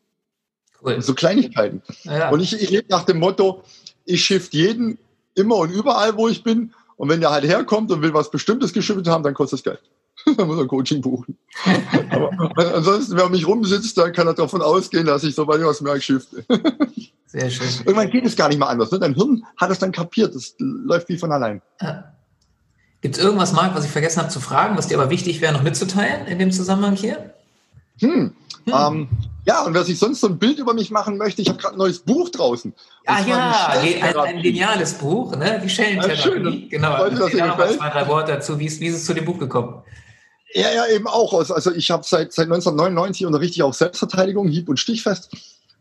Cool. 0.81 1.01
So 1.01 1.13
Kleinigkeiten. 1.13 1.81
Ja. 2.03 2.29
Und 2.29 2.39
ich, 2.39 2.53
ich 2.53 2.69
lebe 2.69 2.87
nach 2.89 3.03
dem 3.03 3.19
Motto, 3.19 3.63
ich 4.05 4.23
shift 4.23 4.53
jeden 4.53 4.97
immer 5.35 5.57
und 5.57 5.71
überall, 5.71 6.15
wo 6.15 6.27
ich 6.27 6.43
bin. 6.43 6.73
Und 6.95 7.09
wenn 7.09 7.19
der 7.19 7.31
halt 7.31 7.45
herkommt 7.45 7.91
und 7.91 8.01
will 8.01 8.13
was 8.13 8.31
Bestimmtes 8.31 8.73
geschiftet 8.73 9.07
haben, 9.07 9.23
dann 9.23 9.33
kostet 9.33 9.59
es 9.59 9.63
Geld. 9.63 9.81
dann 10.37 10.47
muss 10.47 10.57
er 10.57 10.67
Coaching 10.67 11.01
buchen. 11.01 11.37
Aber 12.09 12.75
ansonsten, 12.75 13.15
wer 13.15 13.25
um 13.25 13.31
mich 13.31 13.47
rumsitzt, 13.47 13.97
dann 13.97 14.13
kann 14.13 14.27
er 14.27 14.33
davon 14.33 14.61
ausgehen, 14.61 15.05
dass 15.05 15.23
ich 15.23 15.35
sobald 15.35 15.61
ich 15.61 15.67
was 15.67 15.81
merke, 15.81 16.01
shifte. 16.01 16.45
Sehr 17.27 17.49
schön. 17.49 17.67
Irgendwann 17.85 18.09
geht 18.09 18.25
es 18.25 18.35
gar 18.35 18.49
nicht 18.49 18.57
mehr 18.57 18.69
anders. 18.69 18.91
Ne? 18.91 18.99
Dein 18.99 19.13
Hirn 19.13 19.45
hat 19.57 19.69
es 19.69 19.79
dann 19.79 19.91
kapiert. 19.91 20.33
Das 20.33 20.55
läuft 20.57 21.09
wie 21.09 21.17
von 21.17 21.31
allein. 21.31 21.61
Gibt 23.01 23.17
es 23.17 23.23
irgendwas, 23.23 23.53
Marc, 23.53 23.75
was 23.75 23.85
ich 23.85 23.91
vergessen 23.91 24.19
habe 24.19 24.29
zu 24.29 24.39
fragen, 24.39 24.77
was 24.77 24.87
dir 24.87 24.99
aber 24.99 25.09
wichtig 25.09 25.39
wäre, 25.39 25.53
noch 25.53 25.63
mitzuteilen 25.63 26.27
in 26.27 26.39
dem 26.39 26.51
Zusammenhang 26.51 26.95
hier? 26.95 27.33
Hm. 27.99 28.33
Hm. 28.65 28.73
Ähm, 28.73 29.07
ja, 29.45 29.63
und 29.63 29.73
wer 29.73 29.83
sich 29.83 29.97
sonst 29.97 30.21
so 30.21 30.27
ein 30.27 30.37
Bild 30.37 30.59
über 30.59 30.73
mich 30.73 30.91
machen 30.91 31.17
möchte, 31.17 31.41
ich 31.41 31.49
habe 31.49 31.57
gerade 31.57 31.75
ein 31.75 31.79
neues 31.79 31.99
Buch 31.99 32.29
draußen. 32.29 32.73
Ah 33.05 33.21
ja, 33.21 33.67
ein, 33.69 34.15
ein, 34.17 34.41
geniales 34.41 34.93
Buch, 34.93 35.35
ne? 35.35 35.61
die 35.63 35.69
Schellentherapie. 35.69 36.17
Ja, 36.17 36.23
schön, 36.23 36.69
genau, 36.69 36.97
freut 36.97 37.11
mich, 37.11 37.19
dass 37.19 37.31
da 37.31 37.47
noch 37.47 37.57
mal 37.57 37.69
zwei, 37.71 37.89
drei 37.89 38.07
Worte 38.07 38.33
dazu. 38.33 38.59
Wie 38.59 38.65
ist, 38.65 38.79
wie 38.79 38.87
ist 38.87 38.95
es 38.95 39.05
zu 39.05 39.13
dem 39.13 39.25
Buch 39.25 39.39
gekommen? 39.39 39.81
Ja, 40.53 40.71
ja, 40.73 40.87
eben 40.87 41.07
auch. 41.07 41.33
Also 41.33 41.71
ich 41.71 41.91
habe 41.91 42.03
seit, 42.03 42.33
seit 42.33 42.45
1999 42.45 43.25
unterrichte 43.25 43.55
ich 43.55 43.63
auch 43.63 43.73
Selbstverteidigung, 43.73 44.47
Hieb- 44.47 44.69
und 44.69 44.79
Stichfest. 44.79 45.29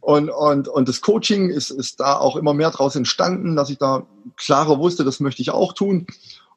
Und, 0.01 0.31
und, 0.31 0.69
und 0.69 0.89
das 0.89 1.01
Coaching 1.01 1.51
ist, 1.51 1.71
ist 1.71 2.01
da 2.01 2.16
auch 2.16 2.37
immer 2.37 2.55
mehr 2.55 2.71
daraus 2.71 2.95
entstanden, 2.97 3.57
dass 3.57 3.71
ich 3.71 3.79
da 3.79 4.07
klarer 4.37 4.79
wusste, 4.79 5.05
das 5.05 5.21
möchte 5.21 5.43
ich 5.43 5.51
auch 5.51 5.73
tun. 5.73 6.07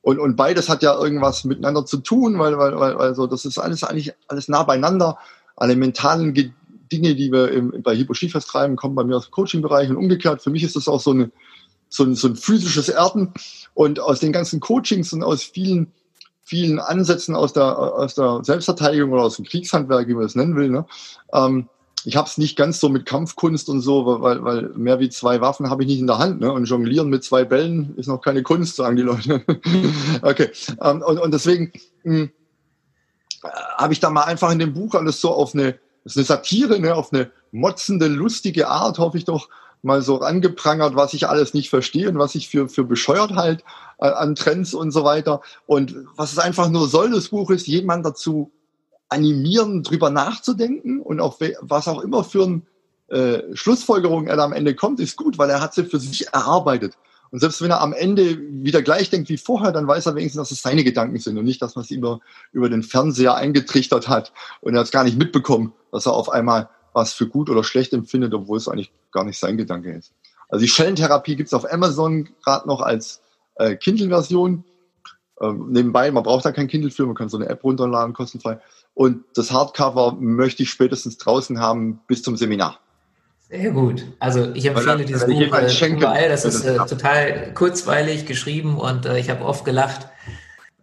Und, 0.01 0.19
und 0.19 0.35
beides 0.35 0.69
hat 0.69 0.83
ja 0.83 0.99
irgendwas 0.99 1.43
miteinander 1.43 1.85
zu 1.85 1.97
tun, 1.97 2.37
weil, 2.39 2.57
weil, 2.57 2.79
weil 2.79 2.95
also 2.95 3.27
das 3.27 3.45
ist 3.45 3.57
alles 3.57 3.83
eigentlich 3.83 4.13
alles 4.27 4.47
nah 4.47 4.63
beieinander. 4.63 5.17
Alle 5.55 5.75
mentalen 5.75 6.33
Dinge, 6.91 7.15
die 7.15 7.31
wir 7.31 7.51
im, 7.51 7.83
bei 7.83 7.95
Hyposchifers 7.95 8.47
treiben, 8.47 8.75
kommen 8.75 8.95
bei 8.95 9.03
mir 9.03 9.17
aus 9.17 9.27
dem 9.27 9.31
Coaching-Bereich 9.31 9.89
und 9.89 9.97
umgekehrt. 9.97 10.41
Für 10.41 10.49
mich 10.49 10.63
ist 10.63 10.75
das 10.75 10.87
auch 10.87 10.99
so, 10.99 11.11
eine, 11.11 11.31
so, 11.87 12.03
ein, 12.03 12.15
so 12.15 12.29
ein 12.29 12.35
physisches 12.35 12.89
Erden. 12.89 13.33
Und 13.73 13.99
aus 13.99 14.19
den 14.19 14.31
ganzen 14.31 14.59
Coachings 14.59 15.13
und 15.13 15.23
aus 15.23 15.43
vielen, 15.43 15.91
vielen 16.43 16.79
Ansätzen 16.79 17.35
aus 17.35 17.53
der, 17.53 17.77
aus 17.77 18.15
der 18.15 18.41
Selbstverteidigung 18.43 19.11
oder 19.11 19.23
aus 19.23 19.37
dem 19.37 19.45
Kriegshandwerk, 19.45 20.07
wie 20.07 20.13
man 20.13 20.23
das 20.23 20.35
nennen 20.35 20.55
will, 20.55 20.69
ne, 20.69 20.85
ähm, 21.33 21.69
ich 22.03 22.15
habe 22.15 22.27
es 22.27 22.37
nicht 22.37 22.55
ganz 22.55 22.79
so 22.79 22.89
mit 22.89 23.05
Kampfkunst 23.05 23.69
und 23.69 23.81
so, 23.81 24.21
weil, 24.21 24.43
weil 24.43 24.69
mehr 24.69 24.99
wie 24.99 25.09
zwei 25.09 25.41
Waffen 25.41 25.69
habe 25.69 25.83
ich 25.83 25.89
nicht 25.89 25.99
in 25.99 26.07
der 26.07 26.17
Hand. 26.17 26.41
Ne? 26.41 26.51
Und 26.51 26.65
jonglieren 26.65 27.09
mit 27.09 27.23
zwei 27.23 27.43
Bällen 27.43 27.95
ist 27.97 28.07
noch 28.07 28.21
keine 28.21 28.43
Kunst, 28.43 28.75
sagen 28.75 28.95
die 28.95 29.03
Leute. 29.03 29.43
okay. 30.21 30.49
Ähm, 30.81 31.03
und, 31.03 31.19
und 31.19 31.33
deswegen 31.33 31.71
hm, 32.03 32.31
habe 33.77 33.93
ich 33.93 33.99
da 33.99 34.09
mal 34.09 34.23
einfach 34.23 34.51
in 34.51 34.59
dem 34.59 34.73
Buch 34.73 34.95
alles 34.95 35.21
so 35.21 35.31
auf 35.31 35.53
eine, 35.53 35.73
das 36.03 36.15
ist 36.15 36.17
eine 36.17 36.25
Satire, 36.25 36.79
ne? 36.79 36.95
auf 36.95 37.13
eine 37.13 37.31
motzende, 37.51 38.07
lustige 38.07 38.67
Art, 38.67 38.97
hoffe 38.97 39.17
ich 39.17 39.25
doch, 39.25 39.49
mal 39.81 40.01
so 40.01 40.19
angeprangert, 40.19 40.95
was 40.95 41.13
ich 41.13 41.27
alles 41.27 41.53
nicht 41.53 41.69
verstehe 41.69 42.09
und 42.09 42.19
was 42.19 42.35
ich 42.35 42.49
für, 42.49 42.69
für 42.69 42.83
bescheuert 42.83 43.31
halt 43.31 43.63
äh, 43.99 44.07
an 44.07 44.35
Trends 44.35 44.73
und 44.73 44.91
so 44.91 45.03
weiter. 45.03 45.41
Und 45.65 45.95
was 46.15 46.31
es 46.31 46.39
einfach 46.39 46.69
nur 46.69 46.87
soll, 46.87 47.11
das 47.11 47.29
Buch 47.29 47.49
ist, 47.49 47.67
jemand 47.67 48.05
dazu 48.05 48.51
animieren, 49.09 49.83
drüber 49.83 50.09
nachzudenken 50.09 51.01
und 51.01 51.19
auf 51.19 51.39
was 51.61 51.87
auch 51.87 52.01
immer 52.01 52.23
für 52.23 52.43
ein 52.43 52.67
äh, 53.09 53.43
Schlussfolgerung 53.53 54.27
er 54.27 54.39
am 54.39 54.53
Ende 54.53 54.73
kommt, 54.73 54.99
ist 54.99 55.17
gut, 55.17 55.37
weil 55.37 55.49
er 55.49 55.61
hat 55.61 55.73
sie 55.73 55.83
für 55.83 55.99
sich 55.99 56.27
erarbeitet. 56.33 56.93
Und 57.31 57.39
selbst 57.39 57.61
wenn 57.61 57.71
er 57.71 57.81
am 57.81 57.93
Ende 57.93 58.37
wieder 58.39 58.81
gleich 58.81 59.09
denkt 59.09 59.29
wie 59.29 59.37
vorher, 59.37 59.71
dann 59.71 59.87
weiß 59.87 60.05
er 60.05 60.15
wenigstens, 60.15 60.41
dass 60.41 60.51
es 60.51 60.61
seine 60.61 60.83
Gedanken 60.83 61.17
sind 61.17 61.37
und 61.37 61.45
nicht, 61.45 61.61
dass 61.61 61.75
man 61.75 61.83
es 61.83 61.91
über, 61.91 62.19
über 62.51 62.69
den 62.69 62.83
Fernseher 62.83 63.35
eingetrichtert 63.35 64.07
hat 64.07 64.33
und 64.59 64.73
er 64.73 64.79
hat 64.79 64.85
es 64.85 64.91
gar 64.91 65.03
nicht 65.03 65.17
mitbekommen, 65.17 65.73
dass 65.91 66.05
er 66.05 66.13
auf 66.13 66.29
einmal 66.29 66.69
was 66.93 67.13
für 67.13 67.27
gut 67.27 67.49
oder 67.49 67.63
schlecht 67.63 67.93
empfindet, 67.93 68.33
obwohl 68.33 68.57
es 68.57 68.67
eigentlich 68.67 68.91
gar 69.11 69.23
nicht 69.23 69.39
sein 69.39 69.57
Gedanke 69.57 69.91
ist. 69.91 70.13
Also 70.49 70.63
die 70.63 70.69
Schellentherapie 70.69 71.35
gibt 71.35 71.47
es 71.47 71.53
auf 71.53 71.71
Amazon 71.71 72.29
gerade 72.43 72.67
noch 72.67 72.81
als 72.81 73.21
äh, 73.55 73.75
Kindle-Version. 73.75 74.63
Ähm, 75.41 75.67
nebenbei, 75.69 76.11
man 76.11 76.23
braucht 76.23 76.45
da 76.45 76.51
kein 76.51 76.67
Kindle 76.67 76.91
für, 76.91 77.05
man 77.05 77.15
kann 77.15 77.29
so 77.29 77.37
eine 77.37 77.47
App 77.47 77.63
runterladen, 77.63 78.13
kostenfrei. 78.13 78.59
Und 78.93 79.23
das 79.35 79.51
Hardcover 79.51 80.13
möchte 80.19 80.63
ich 80.63 80.69
spätestens 80.69 81.17
draußen 81.17 81.59
haben 81.59 82.01
bis 82.07 82.21
zum 82.21 82.35
Seminar. 82.35 82.79
Sehr 83.51 83.71
gut. 83.71 84.05
Also 84.19 84.51
ich 84.53 84.65
empfehle 84.65 84.99
Weil, 84.99 85.05
dieses 85.05 85.25
Buch 85.25 85.41
äh, 85.41 85.89
überall. 85.89 86.29
Das 86.29 86.45
ist 86.45 86.63
äh, 86.63 86.77
total 86.77 87.53
kurzweilig 87.53 88.25
geschrieben 88.25 88.77
und 88.77 89.05
äh, 89.05 89.19
ich 89.19 89.29
habe 89.29 89.43
oft 89.43 89.65
gelacht. 89.65 90.07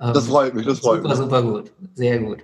Ähm, 0.01 0.13
das 0.13 0.27
freut 0.27 0.55
mich, 0.55 0.67
das 0.67 0.81
freut 0.81 1.03
super, 1.03 1.09
mich. 1.09 1.19
Super, 1.19 1.41
super 1.41 1.53
gut. 1.53 1.73
Sehr 1.95 2.19
gut. 2.19 2.39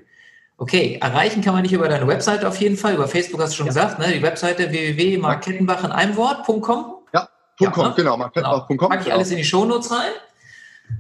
Okay, 0.65 0.97
erreichen 0.99 1.43
kann 1.43 1.53
man 1.53 1.61
nicht 1.61 1.75
über 1.75 1.91
deine 1.91 2.09
Webseite 2.09 2.49
auf 2.49 2.57
jeden 2.57 2.79
Fall. 2.79 2.95
Über 2.95 3.07
Facebook 3.07 3.39
hast 3.39 3.53
du 3.53 3.57
schon 3.59 3.67
ja. 3.67 3.73
gesagt, 3.75 3.99
ne? 3.99 4.11
Die 4.15 4.23
Webseite 4.23 4.71
www.markettenbach 4.71 5.85
in 5.85 5.93
einem 5.93 6.17
Wort.com. 6.17 6.95
Ja, 7.13 7.29
ja, 7.61 7.71
.com, 7.71 7.89
ne? 7.89 7.93
genau, 7.95 8.17
markettenbach.com. 8.17 8.79
Genau. 8.79 8.89
Pack 8.89 9.07
ich 9.07 9.13
alles 9.13 9.31
in 9.31 9.37
die 9.37 9.45
Shownotes 9.45 9.91
rein. 9.91 10.13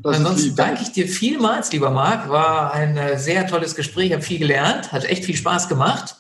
Das 0.03 0.19
Ansonsten 0.19 0.55
danke 0.55 0.83
ich 0.83 0.93
dir 0.93 1.09
vielmals, 1.09 1.73
lieber 1.73 1.89
Marc. 1.89 2.29
War 2.29 2.75
ein 2.75 2.99
äh, 2.99 3.19
sehr 3.19 3.47
tolles 3.47 3.75
Gespräch, 3.75 4.12
habe 4.12 4.21
viel 4.21 4.39
gelernt, 4.39 4.93
hat 4.93 5.07
echt 5.07 5.25
viel 5.25 5.35
Spaß 5.35 5.71
gemacht. 5.71 6.17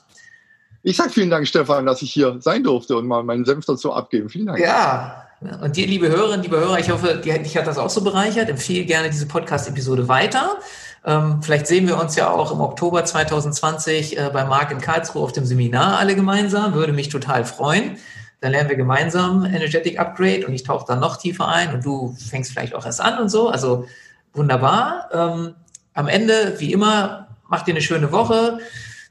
Ich 0.82 0.96
sage 0.96 1.10
vielen 1.10 1.28
Dank, 1.28 1.46
Stefan, 1.46 1.84
dass 1.84 2.00
ich 2.00 2.10
hier 2.10 2.38
sein 2.40 2.64
durfte 2.64 2.96
und 2.96 3.06
mal 3.06 3.22
meinen 3.24 3.44
Senf 3.44 3.66
dazu 3.66 3.92
abgeben. 3.92 4.30
Vielen 4.30 4.46
Dank. 4.46 4.58
Ja, 4.58 5.26
und 5.60 5.76
dir, 5.76 5.86
liebe 5.86 6.08
Hörerinnen, 6.08 6.42
liebe 6.42 6.56
Hörer, 6.56 6.78
ich 6.78 6.90
hoffe, 6.90 7.16
dich 7.16 7.56
hat 7.58 7.66
das 7.66 7.76
auch 7.76 7.90
so 7.90 8.02
bereichert. 8.02 8.48
Empfehle 8.48 8.86
gerne 8.86 9.10
diese 9.10 9.28
Podcast-Episode 9.28 10.08
weiter. 10.08 10.58
Ähm, 11.06 11.42
vielleicht 11.42 11.66
sehen 11.66 11.86
wir 11.86 11.98
uns 11.98 12.16
ja 12.16 12.30
auch 12.30 12.50
im 12.50 12.60
Oktober 12.60 13.04
2020 13.04 14.18
äh, 14.18 14.30
bei 14.32 14.44
Marc 14.44 14.70
in 14.70 14.80
Karlsruhe 14.80 15.22
auf 15.22 15.32
dem 15.32 15.44
Seminar 15.44 15.98
alle 15.98 16.14
gemeinsam. 16.14 16.74
Würde 16.74 16.92
mich 16.92 17.10
total 17.10 17.44
freuen. 17.44 17.98
Dann 18.40 18.52
lernen 18.52 18.68
wir 18.68 18.76
gemeinsam 18.76 19.44
Energetic 19.44 19.98
Upgrade 19.98 20.46
und 20.46 20.52
ich 20.52 20.64
tauche 20.64 20.86
dann 20.86 21.00
noch 21.00 21.16
tiefer 21.16 21.48
ein 21.48 21.74
und 21.74 21.84
du 21.84 22.14
fängst 22.14 22.52
vielleicht 22.52 22.74
auch 22.74 22.86
erst 22.86 23.00
an 23.00 23.18
und 23.18 23.28
so. 23.28 23.48
Also 23.48 23.86
wunderbar. 24.32 25.08
Ähm, 25.12 25.54
am 25.94 26.08
Ende, 26.08 26.54
wie 26.58 26.72
immer, 26.72 27.28
mach 27.48 27.62
dir 27.62 27.72
eine 27.72 27.82
schöne 27.82 28.12
Woche, 28.12 28.58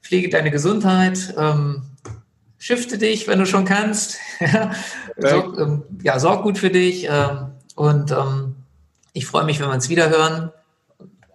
pflege 0.02 0.30
deine 0.30 0.52
Gesundheit, 0.52 1.34
ähm, 1.38 1.84
shifte 2.58 2.98
dich, 2.98 3.28
wenn 3.28 3.40
du 3.40 3.46
schon 3.46 3.66
kannst. 3.66 4.18
sorg, 5.18 5.58
ähm, 5.60 5.84
ja, 6.02 6.20
sorg 6.20 6.44
gut 6.44 6.58
für 6.58 6.70
dich 6.70 7.08
ähm, 7.10 7.52
und 7.76 8.12
ähm, 8.12 8.56
ich 9.14 9.26
freue 9.26 9.46
mich, 9.46 9.60
wenn 9.60 9.68
wir 9.68 9.74
uns 9.74 9.90
wieder 9.90 10.10
hören. 10.10 10.52